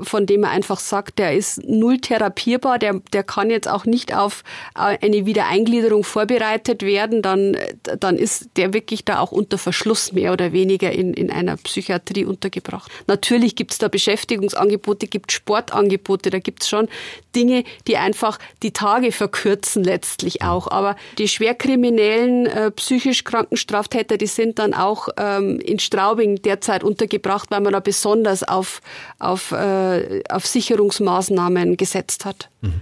von 0.00 0.26
dem 0.26 0.42
er 0.42 0.50
einfach 0.50 0.80
sagt, 0.80 1.20
der 1.20 1.34
ist 1.34 1.62
null 1.64 1.98
therapierbar, 1.98 2.80
der, 2.80 3.00
der 3.12 3.22
kann 3.22 3.48
jetzt 3.48 3.68
auch 3.68 3.84
nicht 3.84 4.12
auf 4.12 4.42
äh, 4.74 4.98
eine 5.00 5.24
Wiedereingliederung 5.24 6.02
vorbereitet 6.02 6.82
werden, 6.82 7.22
dann, 7.22 7.56
dann 8.00 8.16
ist 8.16 8.48
der 8.56 8.74
wirklich 8.74 9.04
da 9.04 9.20
auch 9.20 9.30
unter 9.30 9.56
Verschluss 9.56 10.12
mehr 10.12 10.32
oder 10.32 10.52
weniger 10.52 10.90
in, 10.90 11.14
in 11.14 11.30
einer 11.30 11.56
Psychiatrie 11.56 12.24
untergebracht. 12.24 12.90
Natürlich 13.06 13.54
gibt 13.54 13.70
es 13.70 13.78
da 13.78 13.86
Beschäftigungsangebote, 13.86 15.06
gibt 15.06 15.30
Sportangebote, 15.30 16.30
da 16.30 16.40
gibt 16.40 16.64
es 16.64 16.68
schon 16.68 16.88
Dinge, 17.36 17.62
die 17.86 17.98
einfach 17.98 18.40
die 18.64 18.72
Tage 18.72 19.12
verkürzen 19.12 19.84
letztlich 19.84 20.42
auch. 20.42 20.68
Aber 20.68 20.96
die 21.18 21.28
schwerkriminellen, 21.28 22.46
äh, 22.46 22.72
psychisch 22.72 23.22
kranken 23.22 23.56
Straftäter, 23.56 24.16
die 24.16 24.26
sind 24.26 24.58
dann 24.58 24.74
auch 24.74 25.08
ähm, 25.16 25.60
in 25.60 25.78
Straubing 25.78 26.42
derzeit 26.42 26.82
untergebracht, 26.82 27.52
weil 27.52 27.60
man 27.60 27.72
da 27.72 27.80
besonders 27.80 28.42
auf, 28.42 28.80
auf 29.20 29.52
äh, 29.52 29.67
äh, 29.68 30.22
auf 30.28 30.46
Sicherungsmaßnahmen 30.46 31.76
gesetzt 31.76 32.24
hat. 32.24 32.48
Mhm. 32.60 32.80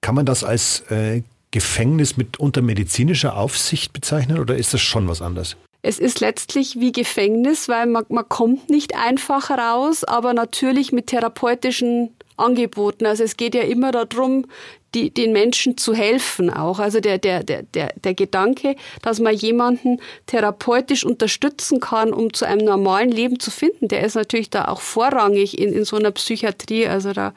Kann 0.00 0.14
man 0.14 0.26
das 0.26 0.44
als 0.44 0.80
äh, 0.90 1.22
Gefängnis 1.50 2.16
mit 2.16 2.38
unter 2.38 2.62
medizinischer 2.62 3.36
Aufsicht 3.36 3.92
bezeichnen 3.92 4.38
oder 4.38 4.56
ist 4.56 4.74
das 4.74 4.80
schon 4.80 5.08
was 5.08 5.22
anderes? 5.22 5.56
Es 5.80 5.98
ist 5.98 6.20
letztlich 6.20 6.80
wie 6.80 6.92
Gefängnis, 6.92 7.68
weil 7.68 7.86
man, 7.86 8.04
man 8.08 8.28
kommt 8.28 8.68
nicht 8.68 8.96
einfach 8.96 9.50
raus, 9.50 10.04
aber 10.04 10.34
natürlich 10.34 10.92
mit 10.92 11.06
therapeutischen 11.06 12.10
Angeboten. 12.38 13.06
Also 13.06 13.24
es 13.24 13.36
geht 13.36 13.54
ja 13.54 13.62
immer 13.62 13.92
darum, 13.92 14.46
die, 14.94 15.10
den 15.10 15.32
Menschen 15.32 15.76
zu 15.76 15.94
helfen 15.94 16.50
auch. 16.50 16.78
Also 16.78 17.00
der, 17.00 17.18
der, 17.18 17.42
der, 17.42 17.62
der, 17.62 17.92
der 18.02 18.14
Gedanke, 18.14 18.74
dass 19.02 19.20
man 19.20 19.34
jemanden 19.34 20.00
therapeutisch 20.26 21.04
unterstützen 21.04 21.80
kann, 21.80 22.12
um 22.12 22.32
zu 22.32 22.46
einem 22.46 22.64
normalen 22.64 23.10
Leben 23.10 23.38
zu 23.38 23.50
finden, 23.50 23.88
der 23.88 24.02
ist 24.04 24.14
natürlich 24.14 24.48
da 24.50 24.68
auch 24.68 24.80
vorrangig 24.80 25.58
in, 25.58 25.72
in 25.72 25.84
so 25.84 25.96
einer 25.96 26.10
Psychiatrie. 26.10 26.86
Also 26.86 27.12
da, 27.12 27.34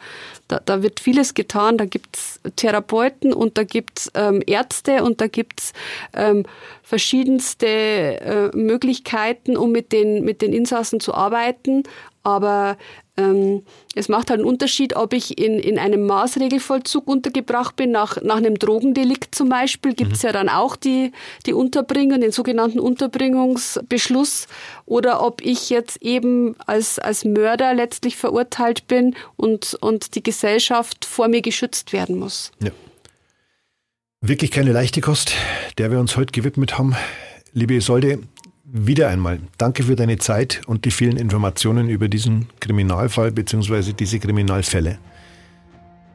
da, 0.47 0.61
da 0.63 0.81
wird 0.81 1.01
vieles 1.01 1.33
getan. 1.33 1.77
Da 1.77 1.85
gibt's 1.85 2.39
Therapeuten 2.55 3.33
und 3.33 3.57
da 3.57 3.63
gibt's 3.63 4.09
ähm, 4.15 4.41
Ärzte 4.45 5.03
und 5.03 5.19
da 5.19 5.27
gibt's 5.27 5.73
ähm, 6.13 6.45
verschiedenste 6.83 7.67
äh, 7.67 8.55
Möglichkeiten, 8.55 9.57
um 9.57 9.71
mit 9.71 9.91
den, 9.91 10.23
mit 10.23 10.41
den 10.41 10.53
Insassen 10.53 11.01
zu 11.01 11.13
arbeiten. 11.13 11.83
Aber 12.23 12.77
ähm, 13.21 13.63
es 13.95 14.09
macht 14.09 14.29
halt 14.29 14.39
einen 14.39 14.49
Unterschied, 14.49 14.95
ob 14.95 15.13
ich 15.13 15.37
in, 15.37 15.59
in 15.59 15.77
einem 15.77 16.05
Maßregelvollzug 16.05 17.07
untergebracht 17.07 17.75
bin, 17.75 17.91
nach, 17.91 18.21
nach 18.21 18.37
einem 18.37 18.57
Drogendelikt 18.57 19.35
zum 19.35 19.49
Beispiel, 19.49 19.93
gibt 19.93 20.13
es 20.13 20.23
mhm. 20.23 20.27
ja 20.27 20.33
dann 20.33 20.49
auch 20.49 20.75
die, 20.75 21.11
die 21.45 21.53
Unterbringung, 21.53 22.21
den 22.21 22.31
sogenannten 22.31 22.79
Unterbringungsbeschluss, 22.79 24.47
oder 24.85 25.23
ob 25.23 25.41
ich 25.41 25.69
jetzt 25.69 26.01
eben 26.01 26.55
als, 26.65 26.99
als 26.99 27.23
Mörder 27.23 27.73
letztlich 27.73 28.17
verurteilt 28.17 28.87
bin 28.87 29.15
und, 29.37 29.77
und 29.79 30.15
die 30.15 30.23
Gesellschaft 30.23 31.05
vor 31.05 31.27
mir 31.27 31.41
geschützt 31.41 31.93
werden 31.93 32.17
muss. 32.17 32.51
Ja. 32.61 32.71
Wirklich 34.21 34.51
keine 34.51 34.71
leichte 34.71 35.01
Kost, 35.01 35.33
der 35.77 35.91
wir 35.91 35.99
uns 35.99 36.15
heute 36.15 36.31
gewidmet 36.31 36.77
haben. 36.77 36.95
Liebe 37.53 37.73
Isolde, 37.73 38.19
wieder 38.73 39.09
einmal 39.09 39.39
danke 39.57 39.83
für 39.83 39.97
deine 39.97 40.17
Zeit 40.17 40.61
und 40.65 40.85
die 40.85 40.91
vielen 40.91 41.17
Informationen 41.17 41.89
über 41.89 42.07
diesen 42.07 42.47
Kriminalfall 42.61 43.31
bzw. 43.31 43.91
diese 43.91 44.19
Kriminalfälle. 44.19 44.97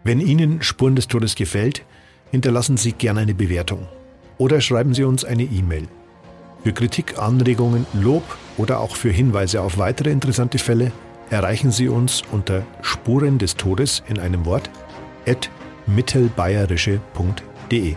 Wenn 0.04 0.20
Ihnen 0.20 0.62
Spuren 0.62 0.96
des 0.96 1.06
Todes 1.06 1.34
gefällt, 1.34 1.84
hinterlassen 2.30 2.78
Sie 2.78 2.92
gerne 2.92 3.20
eine 3.20 3.34
Bewertung 3.34 3.86
oder 4.38 4.62
schreiben 4.62 4.94
Sie 4.94 5.04
uns 5.04 5.24
eine 5.24 5.42
E-Mail. 5.42 5.86
Für 6.64 6.72
Kritik, 6.72 7.18
Anregungen, 7.18 7.84
Lob 7.92 8.24
oder 8.56 8.80
auch 8.80 8.96
für 8.96 9.10
Hinweise 9.10 9.60
auf 9.60 9.76
weitere 9.76 10.10
interessante 10.10 10.58
Fälle 10.58 10.92
erreichen 11.28 11.70
Sie 11.70 11.88
uns 11.88 12.22
unter 12.32 12.62
Spuren 12.80 13.36
des 13.36 13.56
Todes 13.56 14.02
in 14.08 14.18
einem 14.18 14.46
Wort 14.46 14.70
at 15.26 15.50
mittelbayerische.de. 15.86 17.96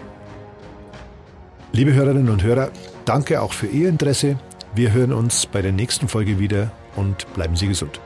Liebe 1.72 1.94
Hörerinnen 1.94 2.30
und 2.30 2.44
Hörer, 2.44 2.72
danke 3.06 3.42
auch 3.42 3.54
für 3.54 3.68
Ihr 3.68 3.88
Interesse 3.88 4.38
wir 4.76 4.94
hören 4.94 5.14
uns 5.14 5.46
bei 5.46 5.62
der 5.62 5.72
nächsten 5.72 6.08
Folge 6.08 6.40
wieder 6.40 6.72
und 6.96 7.32
bleiben 7.34 7.56
Sie 7.56 7.68
gesund. 7.68 8.00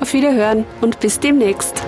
Auf 0.00 0.12
Wiederhören 0.12 0.64
und 0.80 1.00
bis 1.00 1.18
demnächst. 1.20 1.82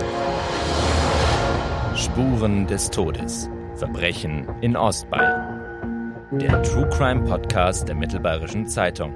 Spuren 1.95 2.67
des 2.67 2.91
Todes. 2.91 3.51
Verbrechen 3.77 4.47
in 4.61 4.77
Ostbayern. 4.77 6.13
Der 6.33 6.63
True 6.63 6.89
Crime 6.91 7.25
Podcast 7.25 7.89
der 7.89 7.95
Mittelbayerischen 7.95 8.67
Zeitung. 8.67 9.15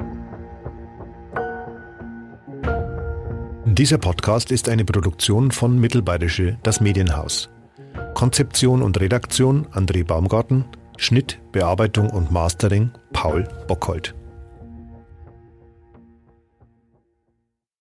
Dieser 3.65 3.99
Podcast 3.99 4.51
ist 4.53 4.69
eine 4.69 4.85
Produktion 4.85 5.51
von 5.51 5.79
Mittelbayerische, 5.79 6.59
das 6.63 6.81
Medienhaus. 6.81 7.51
Konzeption 8.15 8.83
und 8.83 9.01
Redaktion 9.01 9.67
André 9.73 10.05
Baumgarten, 10.05 10.65
Schnitt, 10.97 11.41
Bearbeitung 11.53 12.11
und 12.11 12.31
Mastering 12.31 12.91
Paul 13.13 13.49
Bockhold. 13.67 14.15